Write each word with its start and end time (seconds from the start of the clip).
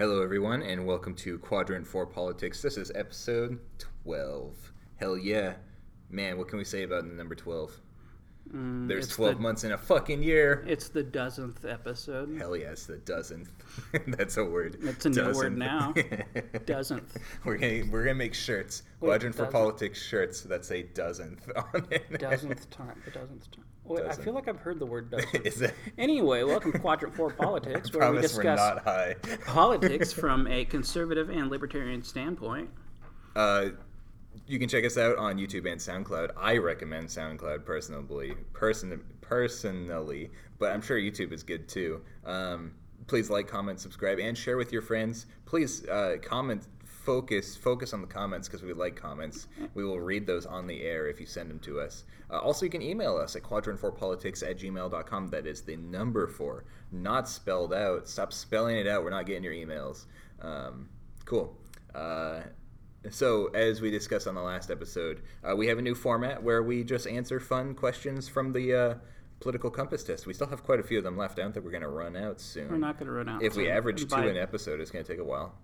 Hello, 0.00 0.22
everyone, 0.22 0.62
and 0.62 0.86
welcome 0.86 1.14
to 1.16 1.38
Quadrant 1.40 1.86
4 1.86 2.06
Politics. 2.06 2.62
This 2.62 2.78
is 2.78 2.90
episode 2.94 3.60
12. 4.02 4.72
Hell 4.96 5.18
yeah. 5.18 5.56
Man, 6.08 6.38
what 6.38 6.48
can 6.48 6.56
we 6.56 6.64
say 6.64 6.84
about 6.84 7.04
number 7.04 7.34
12? 7.34 7.78
There's 8.52 9.08
12 9.08 9.36
the- 9.36 9.40
months 9.42 9.64
in 9.64 9.72
a 9.72 9.78
fucking 9.78 10.22
year. 10.22 10.64
It's 10.66 10.88
the 10.88 11.02
dozenth 11.04 11.64
episode. 11.64 12.36
Hell 12.36 12.56
yes, 12.56 12.86
the 12.86 12.96
dozenth. 12.96 13.48
That's 14.08 14.36
a 14.38 14.44
word. 14.44 14.78
It's 14.82 15.06
a 15.06 15.10
new 15.10 15.32
word 15.32 15.56
now. 15.56 15.92
Dozenth. 16.66 17.16
we're 17.44 17.58
gonna 17.58 17.84
we're 17.90 18.02
gonna 18.04 18.14
make 18.14 18.34
shirts. 18.34 18.82
Wait, 19.00 19.08
Quadrant 19.08 19.34
for? 19.36 19.46
Politics 19.46 20.02
shirts 20.02 20.40
that 20.42 20.64
say 20.64 20.82
dozenth 20.82 21.48
on 21.74 21.86
it. 21.90 22.10
Dozenth 22.18 22.68
time. 22.70 23.00
The 23.04 23.12
dozenth 23.12 23.50
time. 23.52 23.64
Wait, 23.84 24.04
I 24.06 24.12
feel 24.14 24.34
like 24.34 24.46
I've 24.48 24.60
heard 24.60 24.78
the 24.78 24.86
word 24.86 25.10
dozen. 25.10 25.42
Is 25.44 25.56
that 25.60 25.74
Anyway, 25.98 26.42
welcome 26.44 26.70
to 26.72 26.78
Quadrant 26.78 27.14
4 27.14 27.30
Politics, 27.30 27.92
where 27.92 28.12
we 28.12 28.20
discuss 28.20 28.78
politics 29.46 30.12
from 30.12 30.46
a 30.46 30.64
conservative 30.64 31.28
and 31.28 31.50
libertarian 31.50 32.02
standpoint. 32.02 32.70
Uh, 33.34 33.70
you 34.46 34.58
can 34.58 34.68
check 34.68 34.84
us 34.84 34.96
out 34.96 35.16
on 35.16 35.38
YouTube 35.38 35.70
and 35.70 35.80
SoundCloud. 35.80 36.30
I 36.36 36.56
recommend 36.56 37.08
SoundCloud 37.08 37.64
personally, 37.64 38.34
person 38.52 39.00
personally, 39.20 40.30
but 40.58 40.72
I'm 40.72 40.82
sure 40.82 40.98
YouTube 40.98 41.32
is 41.32 41.42
good 41.42 41.68
too. 41.68 42.00
Um, 42.24 42.72
please 43.06 43.30
like, 43.30 43.46
comment, 43.48 43.80
subscribe, 43.80 44.18
and 44.18 44.36
share 44.36 44.56
with 44.56 44.72
your 44.72 44.82
friends. 44.82 45.26
Please 45.46 45.86
uh, 45.88 46.16
comment. 46.22 46.66
Focus 46.84 47.56
focus 47.56 47.94
on 47.94 48.02
the 48.02 48.06
comments 48.06 48.46
because 48.46 48.62
we 48.62 48.74
like 48.74 48.94
comments. 48.94 49.48
We 49.74 49.84
will 49.84 49.98
read 49.98 50.26
those 50.26 50.44
on 50.44 50.66
the 50.66 50.82
air 50.82 51.08
if 51.08 51.18
you 51.18 51.26
send 51.26 51.50
them 51.50 51.58
to 51.60 51.80
us. 51.80 52.04
Uh, 52.30 52.38
also, 52.38 52.66
you 52.66 52.70
can 52.70 52.82
email 52.82 53.16
us 53.16 53.34
at 53.36 53.42
quadrant4politics 53.42 54.48
at 54.48 54.58
gmail.com. 54.58 55.28
That 55.28 55.46
is 55.46 55.62
the 55.62 55.76
number 55.76 56.26
four, 56.26 56.64
not 56.92 57.28
spelled 57.28 57.72
out. 57.72 58.06
Stop 58.06 58.32
spelling 58.32 58.76
it 58.76 58.86
out. 58.86 59.02
We're 59.02 59.10
not 59.10 59.26
getting 59.26 59.42
your 59.42 59.54
emails. 59.54 60.04
Um, 60.42 60.88
cool. 61.24 61.56
Uh, 61.94 62.40
so, 63.08 63.46
as 63.46 63.80
we 63.80 63.90
discussed 63.90 64.26
on 64.26 64.34
the 64.34 64.42
last 64.42 64.70
episode, 64.70 65.22
uh, 65.48 65.56
we 65.56 65.68
have 65.68 65.78
a 65.78 65.82
new 65.82 65.94
format 65.94 66.42
where 66.42 66.62
we 66.62 66.84
just 66.84 67.06
answer 67.06 67.40
fun 67.40 67.74
questions 67.74 68.28
from 68.28 68.52
the 68.52 68.74
uh, 68.74 68.94
political 69.40 69.70
compass 69.70 70.04
test. 70.04 70.26
We 70.26 70.34
still 70.34 70.48
have 70.48 70.62
quite 70.62 70.80
a 70.80 70.82
few 70.82 70.98
of 70.98 71.04
them 71.04 71.16
left. 71.16 71.38
I 71.38 71.42
don't 71.42 71.52
think 71.52 71.64
we're 71.64 71.70
going 71.72 71.82
to 71.82 71.88
run 71.88 72.16
out 72.16 72.40
soon. 72.40 72.68
We're 72.68 72.76
not 72.76 72.98
going 72.98 73.06
to 73.06 73.12
run 73.12 73.28
out. 73.28 73.42
if 73.42 73.56
we 73.56 73.70
average 73.70 74.00
two 74.00 74.06
By- 74.06 74.26
an 74.26 74.36
episode, 74.36 74.80
it's 74.80 74.90
going 74.90 75.04
to 75.04 75.10
take 75.10 75.20
a 75.20 75.24
while. 75.24 75.54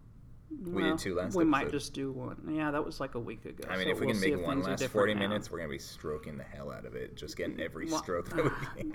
We 0.65 0.83
well, 0.83 0.91
did 0.93 0.99
two 0.99 1.15
last 1.17 1.35
We 1.35 1.45
might 1.45 1.71
just 1.71 1.93
do 1.93 2.13
one. 2.13 2.37
Yeah, 2.49 2.71
that 2.71 2.85
was 2.85 3.01
like 3.01 3.15
a 3.17 3.21
week 3.21 3.45
ago. 3.45 3.65
I 3.69 3.77
mean, 3.77 3.87
so 3.87 3.91
if 3.93 4.01
we 4.01 4.07
we'll 4.07 4.15
can 4.15 4.21
make 4.21 4.33
if 4.35 4.41
one 4.41 4.63
last 4.63 4.85
40 4.85 5.15
now. 5.15 5.21
minutes, 5.21 5.51
we're 5.51 5.59
going 5.59 5.69
to 5.71 5.75
be 5.75 5.79
stroking 5.81 6.37
the 6.39 6.45
hell 6.45 6.71
out 6.71 6.85
of 6.85 6.95
it. 6.95 7.17
Just 7.17 7.37
getting 7.37 7.61
every 7.61 7.87
Well, 7.91 8.03
stroke 8.03 8.29
that 8.31 8.45
we 8.45 8.51
can. 8.77 8.95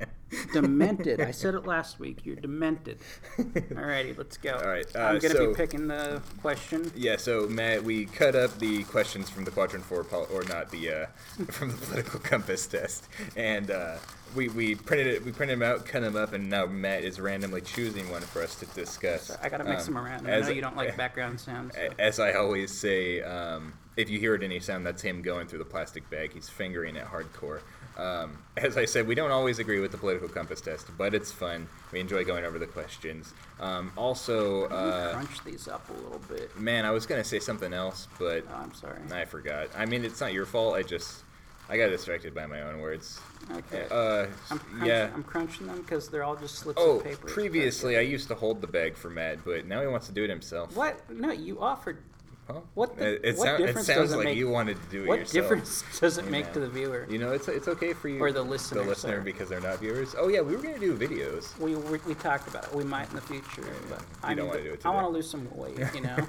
demented. 0.53 1.19
I 1.19 1.31
said 1.31 1.53
it 1.55 1.65
last 1.65 1.99
week. 1.99 2.25
You're 2.25 2.37
demented. 2.37 2.99
Alrighty, 3.37 4.17
let's 4.17 4.37
go. 4.37 4.53
All 4.53 4.67
right, 4.67 4.85
uh, 4.95 4.99
I'm 4.99 5.19
gonna 5.19 5.33
so- 5.35 5.49
be 5.49 5.53
picking 5.55 5.87
the 5.87 6.21
question. 6.41 6.89
Yeah, 6.95 7.17
so 7.17 7.47
Matt, 7.47 7.83
we 7.83 8.05
cut 8.05 8.35
up 8.35 8.57
the 8.59 8.83
questions 8.85 9.29
from 9.29 9.43
the 9.43 9.51
Quadrant 9.51 9.83
Four, 9.83 10.03
pol- 10.05 10.27
or 10.33 10.43
not 10.45 10.69
the 10.71 10.89
uh, 10.91 11.05
from 11.51 11.71
the 11.71 11.77
political 11.77 12.19
compass 12.21 12.65
test, 12.65 13.07
and 13.35 13.71
uh, 13.71 13.97
we 14.35 14.49
we 14.49 14.75
printed 14.75 15.07
it, 15.07 15.25
we 15.25 15.31
printed 15.31 15.59
them 15.59 15.67
out, 15.69 15.85
cut 15.85 16.01
them 16.01 16.15
up, 16.15 16.33
and 16.33 16.49
now 16.49 16.65
Matt 16.65 17.03
is 17.03 17.19
randomly 17.19 17.61
choosing 17.61 18.09
one 18.09 18.21
for 18.21 18.41
us 18.41 18.55
to 18.55 18.65
discuss. 18.67 19.31
I 19.41 19.49
gotta 19.49 19.63
mix 19.63 19.87
Um, 19.87 19.93
them 19.95 20.03
around. 20.05 20.27
I 20.29 20.39
know 20.39 20.49
you 20.49 20.61
don't 20.61 20.75
like 20.77 20.95
background 21.05 21.39
sounds. 21.39 21.75
so- 21.75 21.89
As 21.99 22.19
I 22.19 22.33
always 22.33 22.71
say, 22.71 23.21
um, 23.21 23.73
if 23.97 24.09
you 24.09 24.19
hear 24.19 24.35
it 24.35 24.43
any 24.43 24.59
sound, 24.59 24.85
that's 24.85 25.01
him 25.01 25.21
going 25.21 25.47
through 25.47 25.59
the 25.59 25.65
plastic 25.65 26.09
bag. 26.09 26.33
He's 26.33 26.49
fingering 26.49 26.95
it 26.95 27.05
hardcore. 27.05 27.61
Um, 27.97 28.37
as 28.55 28.77
I 28.77 28.85
said, 28.85 29.05
we 29.05 29.15
don't 29.15 29.31
always 29.31 29.59
agree 29.59 29.81
with 29.81 29.91
the 29.91 29.97
political 29.97 30.29
compass 30.29 30.61
test, 30.61 30.87
but 30.97 31.13
it's 31.13 31.31
fun. 31.31 31.67
We 31.91 31.99
enjoy 31.99 32.23
going 32.23 32.45
over 32.45 32.57
the 32.57 32.65
questions. 32.65 33.33
Um, 33.59 33.91
also, 33.97 34.65
uh, 34.69 35.11
Crunch 35.13 35.43
these 35.43 35.67
up 35.67 35.87
a 35.89 35.93
little 35.93 36.21
bit. 36.29 36.57
man, 36.57 36.85
I 36.85 36.91
was 36.91 37.05
gonna 37.05 37.23
say 37.23 37.39
something 37.39 37.73
else, 37.73 38.07
but 38.17 38.45
Oh, 38.49 38.55
I'm 38.63 38.73
sorry. 38.73 38.97
I 39.11 39.25
forgot. 39.25 39.67
I 39.77 39.85
mean, 39.85 40.05
it's 40.05 40.21
not 40.21 40.31
your 40.33 40.45
fault. 40.45 40.75
I 40.75 40.83
just 40.83 41.23
I 41.71 41.77
got 41.77 41.87
distracted 41.89 42.35
by 42.35 42.45
my 42.47 42.61
own 42.63 42.79
words. 42.81 43.19
Okay. 43.49 43.87
Uh, 43.89 44.27
I'm 44.51 44.59
crunch, 44.59 44.85
yeah. 44.87 45.09
I'm 45.13 45.23
crunching 45.23 45.67
them 45.67 45.81
because 45.81 46.09
they're 46.09 46.23
all 46.23 46.35
just 46.35 46.55
slips 46.57 46.79
Oh, 46.81 46.97
of 46.97 47.03
paper. 47.05 47.27
previously 47.27 47.97
I 47.97 48.01
used 48.01 48.27
to 48.27 48.35
hold 48.35 48.59
the 48.61 48.67
bag 48.67 48.95
for 48.97 49.09
Matt, 49.09 49.43
but 49.45 49.65
now 49.65 49.79
he 49.81 49.87
wants 49.87 50.07
to 50.07 50.13
do 50.13 50.23
it 50.23 50.29
himself. 50.29 50.75
What? 50.75 51.09
No, 51.09 51.31
you 51.31 51.61
offered. 51.61 52.03
Huh? 52.47 52.59
What 52.73 52.97
the- 52.97 53.13
it, 53.15 53.21
it, 53.23 53.37
what 53.37 53.45
sound- 53.45 53.63
it 53.63 53.67
difference 53.67 53.87
sounds 53.87 53.99
does 54.01 54.11
it 54.13 54.17
like 54.17 54.25
make- 54.25 54.37
you 54.37 54.49
wanted 54.49 54.81
to 54.81 54.89
do 54.89 55.03
it 55.03 55.07
What 55.07 55.19
yourself. 55.19 55.33
difference 55.43 55.83
does 56.01 56.17
it 56.17 56.25
make 56.29 56.45
man. 56.45 56.53
to 56.55 56.59
the 56.59 56.69
viewer? 56.69 57.07
You 57.09 57.19
know, 57.19 57.31
it's 57.31 57.47
it's 57.47 57.67
okay 57.69 57.93
for 57.93 58.09
you 58.09 58.19
Or 58.21 58.33
the 58.33 58.41
listener, 58.41 58.81
the 58.83 58.89
listener 58.89 59.11
sorry. 59.13 59.23
because 59.23 59.47
they're 59.47 59.61
not 59.61 59.79
viewers. 59.79 60.13
Oh 60.17 60.27
yeah, 60.27 60.41
we 60.41 60.55
were 60.57 60.61
gonna 60.61 60.77
do 60.79 60.97
videos. 60.97 61.57
We, 61.57 61.75
we, 61.75 61.99
we 62.05 62.15
talked 62.15 62.49
about 62.49 62.65
it. 62.65 62.73
We 62.75 62.83
might 62.83 63.07
in 63.09 63.15
the 63.15 63.21
future, 63.21 63.63
but 63.89 63.99
You 64.01 64.05
I 64.23 64.33
don't 64.33 64.47
wanna 64.47 64.63
do 64.63 64.73
it 64.73 64.85
I 64.85 64.89
want 64.89 65.05
to 65.05 65.09
lose 65.11 65.29
some 65.29 65.47
weight. 65.55 65.77
You 65.95 66.01
know. 66.01 66.17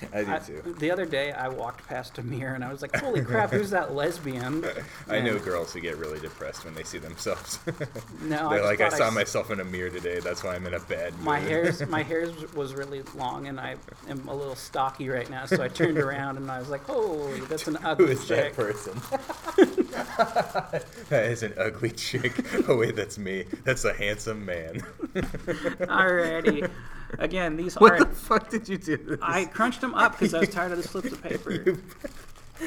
I 0.14 0.24
do 0.24 0.32
I- 0.32 0.38
too. 0.38 0.74
the 0.78 0.90
other 0.90 1.04
day, 1.06 1.32
I 1.32 1.48
walked 1.48 1.86
past 1.88 2.18
a 2.18 2.22
mirror 2.22 2.54
and 2.54 2.64
I 2.64 2.70
was 2.72 2.82
like, 2.82 2.94
"Holy 2.96 3.20
crap! 3.24 3.50
Who's 3.50 3.70
that 3.70 3.94
lesbian?" 3.94 4.64
I 5.08 5.20
know 5.20 5.38
girls 5.38 5.72
who 5.72 5.80
get 5.80 5.96
really 5.96 6.20
depressed 6.20 6.64
when 6.64 6.74
they 6.74 6.84
see 6.84 6.98
themselves. 6.98 7.58
No, 8.22 8.48
I 8.48 8.56
they're 8.56 8.58
just 8.58 8.64
like, 8.68 8.80
I 8.80 8.88
thought 8.90 8.98
saw 8.98 9.06
s- 9.08 9.14
myself 9.14 9.50
in 9.50 9.60
a 9.60 9.64
mirror 9.64 9.90
today. 9.90 10.20
That's 10.20 10.42
why 10.44 10.54
I'm 10.54 10.66
in 10.66 10.74
a 10.74 10.80
bad 10.80 11.14
mood. 11.14 11.24
My 11.24 11.38
hair's 11.38 11.86
my 11.88 12.02
hair's 12.02 12.52
was 12.54 12.74
really 12.74 13.02
long 13.16 13.46
and 13.46 13.58
I 13.60 13.76
am 14.08 14.26
a 14.28 14.34
little 14.34 14.56
stocky 14.56 15.08
right 15.08 15.28
now, 15.30 15.46
so 15.46 15.62
I 15.62 15.68
turned 15.68 15.98
around 15.98 16.36
and 16.36 16.50
I 16.50 16.58
was 16.58 16.68
like, 16.68 16.84
"Holy, 16.84 17.40
that's 17.42 17.66
an 17.68 17.76
Who 17.76 17.86
ugly 17.88 18.12
is 18.12 18.26
that 18.28 18.54
chick." 18.54 18.54
person? 18.54 19.00
that 21.08 21.24
is 21.24 21.42
an 21.42 21.54
ugly 21.58 21.90
chick. 21.90 22.32
Oh 22.68 22.76
wait, 22.76 22.96
that's 22.96 23.18
me. 23.18 23.44
That's 23.64 23.84
a 23.84 23.94
handsome 23.94 24.44
man. 24.44 24.80
Alrighty. 25.14 26.70
Again, 27.18 27.56
these 27.56 27.74
what 27.76 27.92
are 27.92 28.04
the 28.04 28.06
fuck 28.06 28.50
did 28.50 28.68
you 28.68 28.78
do? 28.78 28.96
This? 28.96 29.18
I 29.22 29.44
crunched 29.46 29.80
them 29.80 29.94
up 29.94 30.12
because 30.12 30.34
I 30.34 30.40
was 30.40 30.48
tired 30.50 30.72
of 30.72 30.82
the 30.82 30.88
slips 30.88 31.12
of 31.12 31.22
paper. 31.22 31.76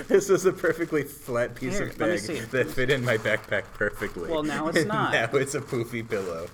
This 0.08 0.30
was 0.30 0.46
a 0.46 0.54
perfectly 0.54 1.04
flat 1.04 1.54
piece 1.54 1.78
Here, 1.78 1.88
of 1.88 1.98
bag 1.98 2.22
that 2.22 2.70
fit 2.70 2.90
in 2.90 3.04
my 3.04 3.18
backpack 3.18 3.64
perfectly. 3.74 4.32
Well, 4.32 4.44
now 4.44 4.70
it's 4.70 4.86
not. 4.86 5.12
now 5.14 5.30
it's 5.34 5.54
a 5.54 5.60
poofy 5.60 6.08
pillow. 6.08 6.48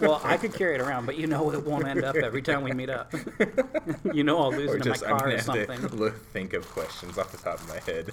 Well, 0.00 0.20
I 0.24 0.36
could 0.36 0.52
carry 0.58 0.74
it 0.74 0.80
around, 0.80 1.06
but 1.06 1.16
you 1.16 1.28
know 1.28 1.52
it 1.52 1.64
won't 1.64 1.86
end 1.86 2.02
up 2.04 2.16
every 2.16 2.42
time 2.42 2.64
we 2.64 2.72
meet 2.72 2.90
up. 2.90 3.14
you 4.12 4.24
know 4.24 4.38
I'll 4.38 4.50
lose 4.50 4.70
or 4.70 4.76
it 4.76 4.82
in 4.82 4.88
my 4.88 4.94
just 4.94 5.04
car 5.04 5.28
or 5.28 5.38
something. 5.38 5.80
to 5.80 5.94
look, 5.94 6.16
think 6.32 6.52
of 6.52 6.68
questions 6.68 7.16
off 7.16 7.30
the 7.30 7.38
top 7.38 7.60
of 7.60 7.68
my 7.68 7.78
head. 7.80 8.12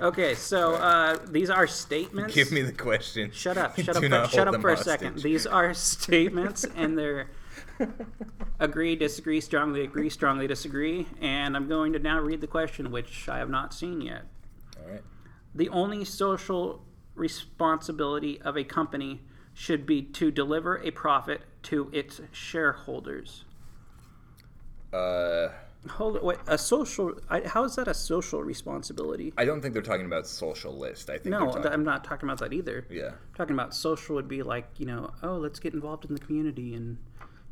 Okay, 0.00 0.34
so 0.34 0.74
uh, 0.74 1.18
these 1.28 1.50
are 1.50 1.66
statements. 1.66 2.34
Give 2.34 2.52
me 2.52 2.62
the 2.62 2.72
question. 2.72 3.30
Shut 3.32 3.58
up! 3.58 3.76
Shut 3.76 4.00
Do 4.00 4.06
up! 4.14 4.30
For, 4.30 4.36
shut 4.36 4.46
up 4.46 4.52
them 4.52 4.60
for 4.60 4.70
a 4.70 4.76
hostage. 4.76 5.00
second. 5.00 5.22
These 5.22 5.46
are 5.46 5.74
statements, 5.74 6.64
and 6.76 6.96
they're 6.96 7.26
agree, 8.60 8.96
disagree, 8.96 9.40
strongly 9.40 9.82
agree, 9.82 10.10
strongly 10.10 10.46
disagree. 10.46 11.06
And 11.20 11.56
I'm 11.56 11.68
going 11.68 11.92
to 11.92 11.98
now 11.98 12.18
read 12.20 12.40
the 12.40 12.46
question, 12.46 12.90
which 12.90 13.28
I 13.28 13.38
have 13.38 13.50
not 13.50 13.72
seen 13.74 14.00
yet. 14.00 14.22
All 14.82 14.90
right. 14.90 15.02
The 15.54 15.68
only 15.70 16.04
social 16.04 16.84
responsibility 17.14 18.40
of 18.42 18.56
a 18.56 18.64
company 18.64 19.22
should 19.54 19.86
be 19.86 20.02
to 20.02 20.30
deliver 20.30 20.78
a 20.82 20.90
profit 20.90 21.42
to 21.64 21.90
its 21.92 22.20
shareholders. 22.32 23.44
Uh, 24.92 25.48
Hold 25.90 26.16
it. 26.16 26.24
Wait, 26.24 26.38
a 26.46 26.58
social? 26.58 27.14
I, 27.28 27.40
how 27.46 27.64
is 27.64 27.76
that 27.76 27.88
a 27.88 27.94
social 27.94 28.42
responsibility? 28.42 29.32
I 29.38 29.44
don't 29.44 29.60
think 29.60 29.74
they're 29.74 29.82
talking 29.82 30.06
about 30.06 30.26
socialist. 30.26 31.08
I 31.08 31.14
think 31.18 31.26
No, 31.26 31.52
they're 31.52 31.62
th- 31.62 31.72
I'm 31.74 31.84
not 31.84 32.04
talking 32.04 32.28
about 32.28 32.38
that 32.40 32.52
either. 32.52 32.86
yeah. 32.90 33.12
talking 33.36 33.54
about 33.54 33.74
social 33.74 34.16
would 34.16 34.28
be 34.28 34.42
like 34.42 34.66
you 34.78 34.86
know 34.86 35.10
oh 35.22 35.36
let's 35.36 35.58
get 35.60 35.74
involved 35.74 36.04
in 36.04 36.14
the 36.14 36.20
community 36.20 36.74
and 36.74 36.98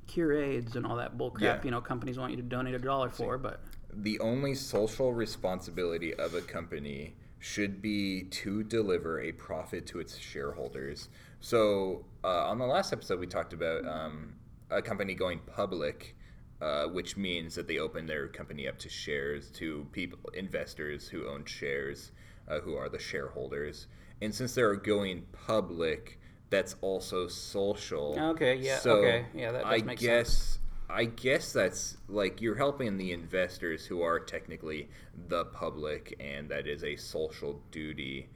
cure 0.07 0.33
aids 0.33 0.77
and 0.77 0.87
all 0.87 0.97
that 0.97 1.17
bullcrap 1.19 1.41
Yeah. 1.41 1.61
you 1.65 1.71
know 1.71 1.81
companies 1.81 2.19
want 2.19 2.31
you 2.31 2.37
to 2.37 2.43
donate 2.43 2.75
a 2.75 2.79
dollar 2.79 3.11
for 3.11 3.39
but 3.39 3.61
The 3.93 4.19
only 4.21 4.55
social 4.55 5.15
responsibility 5.15 6.15
of 6.15 6.35
a 6.35 6.41
company 6.43 7.15
should 7.39 7.81
be 7.81 8.25
to 8.25 8.63
deliver 8.63 9.21
a 9.21 9.33
profit 9.33 9.87
to 9.87 10.01
its 10.01 10.19
shareholders. 10.19 11.09
So, 11.41 12.05
uh, 12.25 12.49
on 12.51 12.59
the 12.59 12.67
last 12.67 12.93
episode, 12.93 13.21
we 13.21 13.27
talked 13.27 13.53
about 13.53 13.87
um, 13.87 14.35
a 14.71 14.83
company 14.83 15.15
going 15.15 15.39
public, 15.55 16.17
uh, 16.61 16.87
which 16.87 17.17
means 17.17 17.55
that 17.55 17.69
they 17.69 17.79
open 17.79 18.07
their 18.07 18.27
company 18.29 18.67
up 18.67 18.79
to 18.81 18.89
shares 18.89 19.51
to 19.53 19.87
people, 19.93 20.19
investors 20.35 21.09
who 21.09 21.29
own 21.29 21.45
shares, 21.45 22.11
uh, 22.49 22.61
who 22.61 22.75
are 22.75 22.89
the 22.89 22.99
shareholders. 22.99 23.87
And 24.21 24.35
since 24.35 24.55
they're 24.55 24.75
going 24.75 25.23
public, 25.47 26.19
that's 26.51 26.77
also 26.81 27.29
social. 27.29 28.17
Okay, 28.19 28.57
yeah, 28.57 28.79
So 28.79 28.97
okay, 28.97 29.27
yeah, 29.35 29.53
that 29.53 29.67
I 29.67 29.81
guess 29.81 30.29
sense. 30.29 30.59
I 30.89 31.05
guess 31.05 31.53
that's 31.53 31.97
like 32.09 32.41
you're 32.41 32.55
helping 32.55 32.97
the 32.97 33.13
investors 33.13 33.85
who 33.85 34.03
are 34.03 34.21
technically 34.21 34.89
the 35.29 35.47
public, 35.47 36.17
and 36.21 36.49
that 36.49 36.67
is 36.67 36.85
a 36.85 36.97
social 36.97 37.61
duty. 37.71 38.29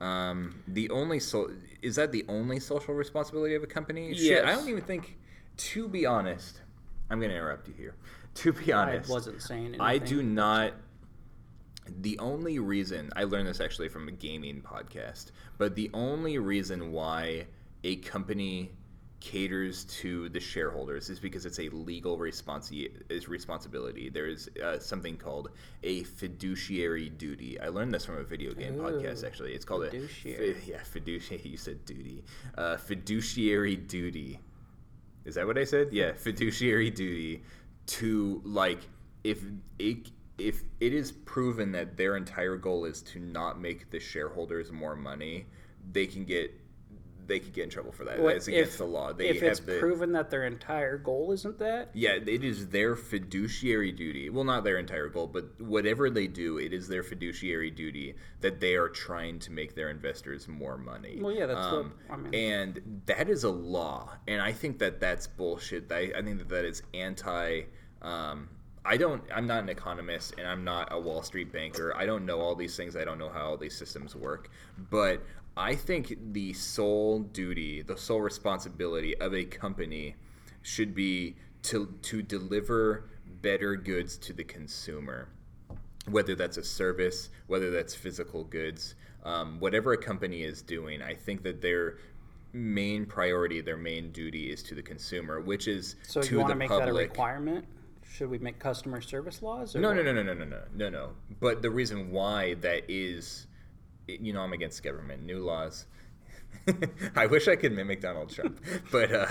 Um, 0.00 0.62
the 0.68 0.90
only 0.90 1.20
so 1.20 1.50
is 1.80 1.96
that 1.96 2.12
the 2.12 2.24
only 2.28 2.60
social 2.60 2.94
responsibility 2.94 3.54
of 3.54 3.62
a 3.62 3.66
company? 3.66 4.14
Shit, 4.14 4.44
I 4.44 4.54
don't 4.54 4.68
even 4.68 4.82
think. 4.82 5.16
To 5.56 5.88
be 5.88 6.04
honest, 6.04 6.60
I'm 7.08 7.18
gonna 7.18 7.32
interrupt 7.32 7.68
you 7.68 7.74
here. 7.74 7.94
To 8.34 8.52
be 8.52 8.72
honest, 8.72 9.08
i 9.08 9.12
wasn't 9.12 9.40
saying 9.40 9.66
anything 9.66 9.80
I 9.80 9.96
do 9.96 10.22
not. 10.22 10.74
The 12.00 12.18
only 12.18 12.58
reason 12.58 13.10
I 13.16 13.24
learned 13.24 13.48
this 13.48 13.60
actually 13.60 13.88
from 13.88 14.08
a 14.08 14.12
gaming 14.12 14.62
podcast, 14.62 15.26
but 15.58 15.74
the 15.74 15.90
only 15.94 16.38
reason 16.38 16.92
why 16.92 17.46
a 17.84 17.96
company 17.96 18.72
caters 19.20 19.84
to 19.84 20.28
the 20.28 20.38
shareholders 20.38 21.08
is 21.10 21.18
because 21.18 21.46
it's 21.46 21.58
a 21.58 21.68
legal 21.70 22.18
responsi- 22.18 22.90
is 23.08 23.28
responsibility. 23.28 24.08
There 24.08 24.26
is 24.26 24.48
uh, 24.62 24.78
something 24.78 25.16
called 25.16 25.50
a 25.82 26.02
fiduciary 26.04 27.08
duty. 27.08 27.58
I 27.60 27.68
learned 27.68 27.94
this 27.94 28.04
from 28.04 28.18
a 28.18 28.24
video 28.24 28.52
game 28.52 28.74
podcast. 28.74 29.24
Actually, 29.24 29.54
it's 29.54 29.64
called 29.64 29.88
fiduciary. 29.90 30.50
a 30.50 30.54
fi- 30.54 30.70
yeah 30.72 30.82
fiduciary. 30.82 31.42
You 31.50 31.56
said 31.56 31.84
duty. 31.84 32.24
Uh, 32.56 32.76
fiduciary 32.76 33.76
duty. 33.76 34.38
Is 35.24 35.34
that 35.36 35.46
what 35.46 35.58
I 35.58 35.64
said? 35.64 35.92
Yeah, 35.92 36.12
fiduciary 36.12 36.90
duty 36.90 37.42
to 37.86 38.40
like 38.44 38.80
if 39.24 39.42
it 39.78 40.10
if 40.38 40.62
it 40.80 40.92
is 40.92 41.12
proven 41.12 41.72
that 41.72 41.96
their 41.96 42.16
entire 42.16 42.56
goal 42.56 42.84
is 42.84 43.02
to 43.02 43.18
not 43.18 43.60
make 43.60 43.90
the 43.90 43.98
shareholders 44.00 44.70
more 44.72 44.94
money, 44.96 45.46
they 45.92 46.06
can 46.06 46.24
get 46.24 46.52
they 47.28 47.40
could 47.40 47.52
get 47.52 47.64
in 47.64 47.70
trouble 47.70 47.90
for 47.90 48.04
that. 48.04 48.20
What- 48.20 48.34
That's 48.34 48.46
against 48.46 48.74
if- 48.74 48.78
the 48.78 48.84
law. 48.84 49.12
They 49.12 49.30
if 49.30 49.40
have 49.40 49.50
it's 49.50 49.58
the 49.58 49.80
proven 49.80 50.12
that 50.12 50.30
their 50.30 50.44
entire 50.44 50.96
goal 50.96 51.32
isn't 51.32 51.58
that, 51.58 51.90
yeah, 51.92 52.12
it 52.12 52.44
is 52.44 52.68
their 52.68 52.94
fiduciary 52.94 53.90
duty. 53.90 54.30
Well, 54.30 54.44
not 54.44 54.62
their 54.62 54.78
entire 54.78 55.08
goal, 55.08 55.26
but 55.26 55.60
whatever 55.60 56.08
they 56.08 56.28
do, 56.28 56.58
it 56.58 56.72
is 56.72 56.86
their 56.86 57.02
fiduciary 57.02 57.72
duty 57.72 58.14
that 58.42 58.60
they 58.60 58.76
are 58.76 58.88
trying 58.88 59.40
to 59.40 59.50
make 59.50 59.74
their 59.74 59.90
investors 59.90 60.46
more 60.46 60.78
money. 60.78 61.18
Well, 61.20 61.32
yeah, 61.32 61.46
that's 61.46 61.66
the- 61.68 61.76
um, 61.78 61.94
I 62.08 62.16
mean- 62.16 62.32
and 62.32 63.02
that 63.06 63.28
is 63.28 63.42
a 63.42 63.50
law, 63.50 64.16
and 64.28 64.40
I 64.40 64.52
think 64.52 64.78
that 64.78 65.00
that's 65.00 65.26
bullshit. 65.26 65.90
I, 65.90 66.12
I 66.16 66.22
think 66.22 66.38
that 66.38 66.48
that 66.50 66.64
is 66.64 66.84
anti. 66.94 67.62
Um, 68.02 68.50
I 68.86 68.96
don't. 68.96 69.22
I'm 69.34 69.46
not 69.46 69.62
an 69.62 69.68
economist, 69.68 70.34
and 70.38 70.46
I'm 70.46 70.64
not 70.64 70.88
a 70.92 71.00
Wall 71.00 71.22
Street 71.22 71.52
banker. 71.52 71.94
I 71.96 72.06
don't 72.06 72.24
know 72.24 72.40
all 72.40 72.54
these 72.54 72.76
things. 72.76 72.96
I 72.96 73.04
don't 73.04 73.18
know 73.18 73.28
how 73.28 73.50
all 73.50 73.56
these 73.56 73.76
systems 73.76 74.14
work, 74.14 74.50
but 74.90 75.22
I 75.56 75.74
think 75.74 76.16
the 76.32 76.52
sole 76.52 77.20
duty, 77.20 77.82
the 77.82 77.96
sole 77.96 78.20
responsibility 78.20 79.16
of 79.18 79.34
a 79.34 79.44
company 79.44 80.14
should 80.62 80.94
be 80.94 81.36
to 81.64 81.94
to 82.02 82.22
deliver 82.22 83.10
better 83.42 83.76
goods 83.76 84.16
to 84.18 84.32
the 84.32 84.44
consumer 84.44 85.28
whether 86.10 86.34
that's 86.34 86.56
a 86.56 86.64
service, 86.64 87.30
whether 87.46 87.70
that's 87.70 87.94
physical 87.94 88.44
goods, 88.44 88.94
um, 89.24 89.58
whatever 89.58 89.92
a 89.92 89.98
company 89.98 90.42
is 90.42 90.62
doing, 90.62 91.02
I 91.02 91.14
think 91.14 91.42
that 91.42 91.60
their 91.60 91.98
main 92.52 93.06
priority, 93.06 93.60
their 93.60 93.76
main 93.76 94.12
duty 94.12 94.50
is 94.50 94.62
to 94.64 94.74
the 94.74 94.82
consumer, 94.82 95.40
which 95.40 95.68
is 95.68 95.96
so 96.04 96.22
to 96.22 96.30
you 96.30 96.38
want 96.38 96.48
the 96.48 96.54
to 96.54 96.58
make 96.58 96.68
public. 96.68 96.86
that 96.86 96.94
a 96.94 96.94
requirement? 96.94 97.64
Should 98.16 98.30
we 98.30 98.38
make 98.38 98.58
customer 98.58 99.02
service 99.02 99.42
laws? 99.42 99.76
Or 99.76 99.80
No, 99.80 99.92
no, 99.92 100.02
no, 100.02 100.10
no, 100.10 100.22
no, 100.22 100.32
no, 100.32 100.44
no, 100.46 100.62
no, 100.74 100.88
no. 100.88 101.10
But 101.38 101.60
the 101.60 101.68
reason 101.68 102.10
why 102.10 102.54
that 102.62 102.84
is, 102.88 103.46
you 104.06 104.32
know, 104.32 104.40
I'm 104.40 104.54
against 104.54 104.82
government 104.82 105.22
new 105.22 105.40
laws. 105.40 105.84
I 107.16 107.26
wish 107.26 107.46
I 107.46 107.56
could 107.56 107.72
mimic 107.72 108.00
Donald 108.00 108.30
Trump, 108.30 108.58
but 108.90 109.12
uh, 109.12 109.26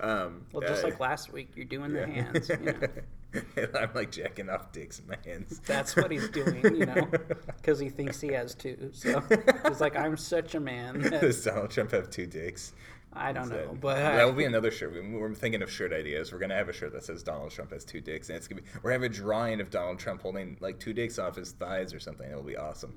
um, 0.00 0.44
Well, 0.52 0.68
just 0.68 0.84
uh, 0.84 0.88
like 0.88 1.00
last 1.00 1.32
week, 1.32 1.52
you're 1.56 1.64
doing 1.64 1.94
the 1.94 2.06
hands. 2.06 2.50
You 2.50 2.56
know. 2.58 3.68
I'm 3.80 3.90
like 3.94 4.10
jacking 4.12 4.50
off 4.50 4.70
dicks 4.70 4.98
in 4.98 5.06
my 5.08 5.16
hands. 5.24 5.60
That's 5.64 5.96
what 5.96 6.10
he's 6.10 6.28
doing, 6.28 6.62
you 6.62 6.84
know, 6.84 7.08
because 7.56 7.78
he 7.78 7.88
thinks 7.88 8.20
he 8.20 8.28
has 8.28 8.54
two. 8.54 8.90
So 8.92 9.22
he's 9.66 9.80
like, 9.80 9.96
I'm 9.96 10.18
such 10.18 10.54
a 10.54 10.60
man. 10.60 11.00
that- 11.00 11.22
Does 11.22 11.42
Donald 11.42 11.70
Trump 11.70 11.92
have 11.92 12.10
two 12.10 12.26
dicks? 12.26 12.74
I 13.16 13.32
don't 13.32 13.48
know, 13.48 13.76
but 13.80 13.96
that 13.96 14.24
will 14.24 14.32
be 14.32 14.44
another 14.44 14.70
shirt. 14.70 14.92
We- 14.92 15.00
We're 15.16 15.34
thinking 15.34 15.62
of 15.62 15.70
shirt 15.70 15.92
ideas. 15.92 16.32
We're 16.32 16.38
gonna 16.38 16.54
have 16.54 16.68
a 16.68 16.72
shirt 16.72 16.92
that 16.92 17.04
says 17.04 17.22
Donald 17.22 17.50
Trump 17.50 17.72
has 17.72 17.84
two 17.84 18.00
dicks, 18.00 18.28
and 18.28 18.36
it's 18.36 18.46
gonna 18.46 18.60
be. 18.62 18.68
We're 18.82 18.90
gonna 18.92 19.04
have 19.04 19.10
a 19.10 19.14
drawing 19.14 19.60
of 19.60 19.70
Donald 19.70 19.98
Trump 19.98 20.22
holding 20.22 20.56
like 20.60 20.78
two 20.78 20.92
dicks 20.92 21.18
off 21.18 21.36
his 21.36 21.52
thighs 21.52 21.94
or 21.94 21.98
something. 22.00 22.30
It'll 22.30 22.42
be 22.42 22.56
awesome. 22.56 22.92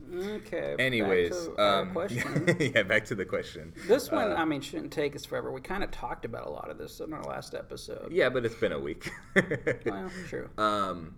okay. 0.45 0.75
Anyways, 0.77 1.47
um, 1.57 1.91
question. 1.91 2.55
yeah, 2.75 2.83
back 2.83 3.05
to 3.05 3.15
the 3.15 3.25
question. 3.25 3.73
This 3.87 4.11
one, 4.11 4.31
Uh, 4.31 4.35
I 4.35 4.45
mean, 4.45 4.61
shouldn't 4.61 4.91
take 4.91 5.15
us 5.15 5.25
forever. 5.25 5.51
We 5.51 5.61
kind 5.61 5.83
of 5.83 5.91
talked 5.91 6.25
about 6.25 6.45
a 6.47 6.51
lot 6.51 6.69
of 6.69 6.77
this 6.77 6.99
in 6.99 7.13
our 7.13 7.23
last 7.23 7.55
episode. 7.55 8.11
yeah, 8.11 8.29
but 8.29 8.45
it's 8.45 8.55
been 8.55 8.71
a 8.73 8.79
week. 8.79 9.09
Well, 9.85 10.11
true. 10.27 10.49
Um, 10.57 11.15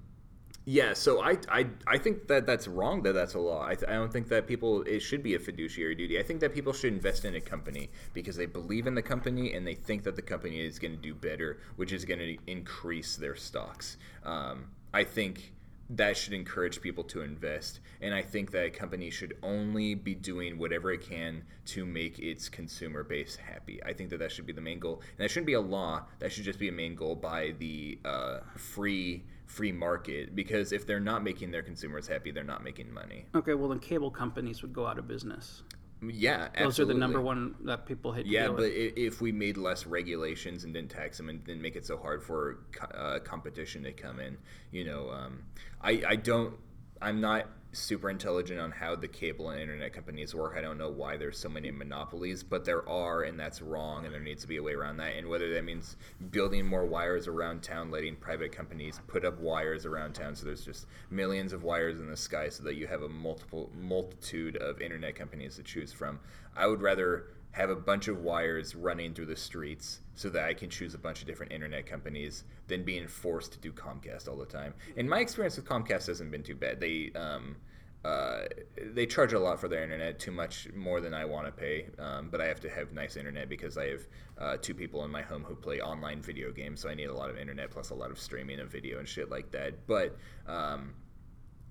yeah, 0.65 0.93
so 0.93 1.21
I, 1.21 1.37
I 1.49 1.67
I 1.87 1.97
think 1.97 2.27
that 2.27 2.45
that's 2.45 2.67
wrong. 2.67 3.01
That 3.01 3.13
that's 3.13 3.33
a 3.33 3.39
law. 3.39 3.65
I, 3.65 3.73
th- 3.73 3.89
I 3.89 3.93
don't 3.93 4.13
think 4.13 4.27
that 4.27 4.45
people 4.45 4.83
it 4.83 4.99
should 4.99 5.23
be 5.23 5.33
a 5.33 5.39
fiduciary 5.39 5.95
duty. 5.95 6.19
I 6.19 6.23
think 6.23 6.39
that 6.41 6.53
people 6.53 6.71
should 6.71 6.93
invest 6.93 7.25
in 7.25 7.35
a 7.35 7.41
company 7.41 7.89
because 8.13 8.35
they 8.35 8.45
believe 8.45 8.85
in 8.85 8.93
the 8.93 9.01
company 9.01 9.53
and 9.53 9.65
they 9.65 9.73
think 9.73 10.03
that 10.03 10.15
the 10.15 10.21
company 10.21 10.59
is 10.59 10.77
going 10.77 10.95
to 10.95 11.01
do 11.01 11.15
better, 11.15 11.59
which 11.77 11.91
is 11.91 12.05
going 12.05 12.19
to 12.19 12.37
increase 12.45 13.15
their 13.15 13.35
stocks. 13.35 13.97
Um, 14.23 14.65
I 14.93 15.03
think 15.03 15.51
that 15.89 16.15
should 16.15 16.33
encourage 16.33 16.79
people 16.79 17.03
to 17.05 17.21
invest, 17.21 17.79
and 17.99 18.13
I 18.13 18.21
think 18.21 18.51
that 18.51 18.65
a 18.65 18.69
company 18.69 19.09
should 19.09 19.37
only 19.41 19.95
be 19.95 20.13
doing 20.13 20.59
whatever 20.59 20.91
it 20.91 21.01
can 21.01 21.43
to 21.65 21.85
make 21.87 22.19
its 22.19 22.49
consumer 22.49 23.03
base 23.03 23.35
happy. 23.35 23.83
I 23.83 23.93
think 23.93 24.11
that 24.11 24.19
that 24.19 24.31
should 24.31 24.45
be 24.45 24.53
the 24.53 24.61
main 24.61 24.79
goal, 24.79 25.01
and 25.01 25.17
that 25.17 25.31
shouldn't 25.31 25.47
be 25.47 25.53
a 25.53 25.61
law. 25.61 26.05
That 26.19 26.31
should 26.31 26.43
just 26.43 26.59
be 26.59 26.69
a 26.69 26.71
main 26.71 26.95
goal 26.95 27.15
by 27.15 27.55
the 27.57 27.99
uh, 28.05 28.39
free 28.55 29.23
free 29.51 29.71
market 29.71 30.33
because 30.33 30.71
if 30.71 30.87
they're 30.87 30.99
not 30.99 31.23
making 31.23 31.51
their 31.51 31.61
consumers 31.61 32.07
happy, 32.07 32.31
they're 32.31 32.43
not 32.43 32.63
making 32.63 32.91
money. 32.91 33.25
Okay, 33.35 33.53
well, 33.53 33.69
then 33.69 33.79
cable 33.79 34.09
companies 34.09 34.61
would 34.61 34.73
go 34.73 34.87
out 34.87 34.97
of 34.97 35.07
business. 35.07 35.63
Yeah, 36.01 36.47
absolutely. 36.55 36.63
Those 36.63 36.79
are 36.79 36.85
the 36.85 36.93
number 36.95 37.21
one 37.21 37.55
that 37.65 37.85
people 37.85 38.11
hate. 38.11 38.23
To 38.23 38.29
Yeah, 38.29 38.47
but 38.47 38.57
with. 38.57 38.93
if 38.95 39.21
we 39.21 39.31
made 39.31 39.57
less 39.57 39.85
regulations 39.85 40.63
and 40.63 40.73
didn't 40.73 40.89
tax 40.89 41.17
them 41.17 41.29
and 41.29 41.43
didn't 41.43 41.61
make 41.61 41.75
it 41.75 41.85
so 41.85 41.97
hard 41.97 42.23
for 42.23 42.59
uh, 42.95 43.19
competition 43.23 43.83
to 43.83 43.91
come 43.91 44.19
in, 44.19 44.37
you 44.71 44.85
know, 44.85 45.11
um, 45.11 45.43
I, 45.81 46.01
I 46.07 46.15
don't, 46.15 46.55
I'm 47.01 47.19
not 47.21 47.47
super 47.73 48.09
intelligent 48.09 48.59
on 48.59 48.71
how 48.71 48.95
the 48.95 49.07
cable 49.07 49.49
and 49.49 49.61
internet 49.61 49.93
companies 49.93 50.35
work. 50.35 50.55
I 50.57 50.61
don't 50.61 50.77
know 50.77 50.89
why 50.89 51.17
there's 51.17 51.37
so 51.37 51.47
many 51.47 51.71
monopolies, 51.71 52.43
but 52.43 52.65
there 52.65 52.87
are, 52.87 53.23
and 53.23 53.39
that's 53.39 53.61
wrong, 53.61 54.05
and 54.05 54.13
there 54.13 54.21
needs 54.21 54.41
to 54.41 54.47
be 54.47 54.57
a 54.57 54.63
way 54.63 54.73
around 54.73 54.97
that. 54.97 55.15
And 55.15 55.27
whether 55.27 55.53
that 55.53 55.63
means 55.63 55.95
building 56.31 56.65
more 56.65 56.85
wires 56.85 57.27
around 57.27 57.63
town, 57.63 57.89
letting 57.89 58.15
private 58.17 58.51
companies 58.51 58.99
put 59.07 59.23
up 59.23 59.39
wires 59.39 59.85
around 59.85 60.13
town, 60.13 60.35
so 60.35 60.45
there's 60.45 60.65
just 60.65 60.85
millions 61.09 61.53
of 61.53 61.63
wires 61.63 61.99
in 61.99 62.09
the 62.09 62.17
sky, 62.17 62.49
so 62.49 62.63
that 62.63 62.75
you 62.75 62.87
have 62.87 63.03
a 63.03 63.09
multiple 63.09 63.69
multitude 63.79 64.57
of 64.57 64.81
internet 64.81 65.15
companies 65.15 65.55
to 65.55 65.63
choose 65.63 65.93
from. 65.93 66.19
I 66.55 66.67
would 66.67 66.81
rather 66.81 67.27
have 67.51 67.69
a 67.69 67.75
bunch 67.75 68.07
of 68.07 68.19
wires 68.19 68.75
running 68.75 69.13
through 69.13 69.25
the 69.25 69.35
streets 69.35 69.99
so 70.15 70.29
that 70.29 70.45
I 70.45 70.53
can 70.53 70.69
choose 70.69 70.93
a 70.93 70.97
bunch 70.97 71.21
of 71.21 71.27
different 71.27 71.51
internet 71.51 71.85
companies 71.85 72.43
than 72.67 72.83
being 72.83 73.07
forced 73.07 73.51
to 73.53 73.59
do 73.59 73.71
Comcast 73.71 74.27
all 74.27 74.37
the 74.37 74.45
time. 74.45 74.73
And 74.97 75.09
my 75.09 75.19
experience 75.19 75.57
with 75.57 75.65
Comcast 75.65 76.07
hasn't 76.07 76.31
been 76.31 76.43
too 76.43 76.55
bad. 76.55 76.79
They 76.79 77.11
um, 77.15 77.57
uh, 78.03 78.45
they 78.93 79.05
charge 79.05 79.33
a 79.33 79.39
lot 79.39 79.59
for 79.59 79.67
their 79.67 79.83
internet, 79.83 80.17
too 80.17 80.31
much 80.31 80.67
more 80.75 81.01
than 81.01 81.13
I 81.13 81.23
want 81.25 81.45
to 81.45 81.51
pay. 81.51 81.87
Um, 81.99 82.29
but 82.31 82.41
I 82.41 82.47
have 82.47 82.59
to 82.61 82.69
have 82.69 82.93
nice 82.93 83.15
internet 83.15 83.47
because 83.47 83.77
I 83.77 83.89
have 83.89 84.07
uh, 84.39 84.57
two 84.59 84.73
people 84.73 85.05
in 85.05 85.11
my 85.11 85.21
home 85.21 85.43
who 85.43 85.55
play 85.55 85.81
online 85.81 86.21
video 86.21 86.51
games, 86.51 86.81
so 86.81 86.89
I 86.89 86.95
need 86.95 87.09
a 87.09 87.13
lot 87.13 87.29
of 87.29 87.37
internet 87.37 87.69
plus 87.69 87.91
a 87.91 87.95
lot 87.95 88.09
of 88.09 88.19
streaming 88.19 88.59
of 88.59 88.71
video 88.71 88.97
and 88.97 89.07
shit 89.07 89.29
like 89.29 89.51
that. 89.51 89.85
But 89.85 90.17
um, 90.47 90.95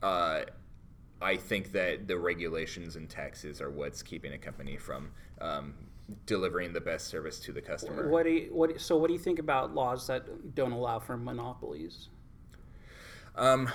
uh, 0.02 0.43
I 1.23 1.37
think 1.37 1.73
that 1.73 2.09
the 2.09 2.19
regulations 2.19 2.97
and 2.97 3.09
taxes 3.09 3.61
are 3.61 3.71
what's 3.71 4.03
keeping 4.03 4.33
a 4.33 4.39
company 4.39 4.77
from 4.77 5.11
um, 5.41 5.75
delivering 6.27 6.73
the 6.73 6.81
best 6.81 7.09
service 7.09 7.39
to 7.41 7.53
the 7.53 7.61
customer. 7.61 8.09
what 8.09 8.25
do 8.25 8.31
you, 8.31 8.49
what? 8.53 8.81
So, 8.81 8.97
what 8.97 9.09
do 9.09 9.12
you 9.12 9.19
think 9.19 9.39
about 9.39 9.75
laws 9.75 10.07
that 10.07 10.55
don't 10.55 10.73
allow 10.73 10.99
for 10.99 11.17
monopolies? 11.17 12.09
Um, 13.37 13.71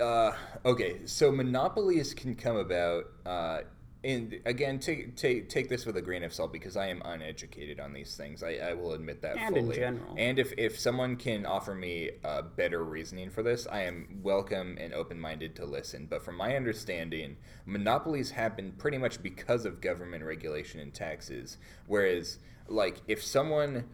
uh, 0.00 0.32
okay, 0.64 1.00
so 1.06 1.32
monopolies 1.32 2.14
can 2.14 2.34
come 2.34 2.56
about. 2.56 3.04
Uh, 3.26 3.60
and 4.02 4.40
again, 4.46 4.78
take 4.78 5.16
take 5.16 5.50
take 5.50 5.68
this 5.68 5.84
with 5.84 5.96
a 5.96 6.02
grain 6.02 6.24
of 6.24 6.32
salt 6.32 6.52
because 6.52 6.76
I 6.76 6.88
am 6.88 7.02
uneducated 7.04 7.78
on 7.78 7.92
these 7.92 8.16
things. 8.16 8.42
I, 8.42 8.54
I 8.54 8.72
will 8.72 8.94
admit 8.94 9.20
that 9.22 9.36
And 9.36 9.56
in 9.56 9.64
fully. 9.64 9.76
general. 9.76 10.14
And 10.16 10.38
if 10.38 10.54
if 10.56 10.78
someone 10.78 11.16
can 11.16 11.44
offer 11.44 11.74
me 11.74 12.10
uh, 12.24 12.42
better 12.42 12.82
reasoning 12.82 13.28
for 13.28 13.42
this, 13.42 13.66
I 13.70 13.82
am 13.82 14.20
welcome 14.22 14.78
and 14.80 14.94
open 14.94 15.20
minded 15.20 15.54
to 15.56 15.66
listen. 15.66 16.06
But 16.08 16.22
from 16.22 16.36
my 16.36 16.56
understanding, 16.56 17.36
monopolies 17.66 18.30
happen 18.30 18.72
pretty 18.78 18.96
much 18.96 19.22
because 19.22 19.66
of 19.66 19.82
government 19.82 20.24
regulation 20.24 20.80
and 20.80 20.94
taxes. 20.94 21.58
Whereas, 21.86 22.38
like, 22.68 23.02
if 23.06 23.22
someone, 23.22 23.84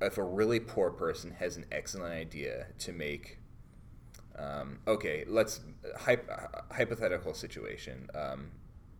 if 0.00 0.18
a 0.18 0.24
really 0.24 0.58
poor 0.58 0.90
person 0.90 1.36
has 1.38 1.56
an 1.56 1.66
excellent 1.70 2.14
idea 2.14 2.66
to 2.80 2.92
make 2.92 3.38
um, 4.36 4.78
okay, 4.88 5.24
let's 5.28 5.60
hyp- 6.00 6.26
hypothetical 6.72 7.34
situation. 7.34 8.08
Um, 8.14 8.50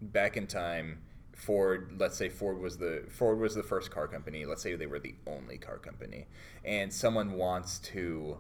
back 0.03 0.37
in 0.37 0.47
time, 0.47 0.99
Ford. 1.35 1.95
Let's 1.99 2.17
say 2.17 2.29
Ford 2.29 2.59
was 2.59 2.77
the 2.77 3.05
Ford 3.09 3.39
was 3.39 3.55
the 3.55 3.63
first 3.63 3.91
car 3.91 4.09
company. 4.09 4.45
Let's 4.45 4.63
say 4.63 4.75
they 4.75 4.87
were 4.87 4.99
the 4.99 5.15
only 5.27 5.59
car 5.59 5.79
company, 5.79 6.27
and 6.65 6.93
someone 6.93 7.33
wants 7.33 7.79
to 7.81 8.39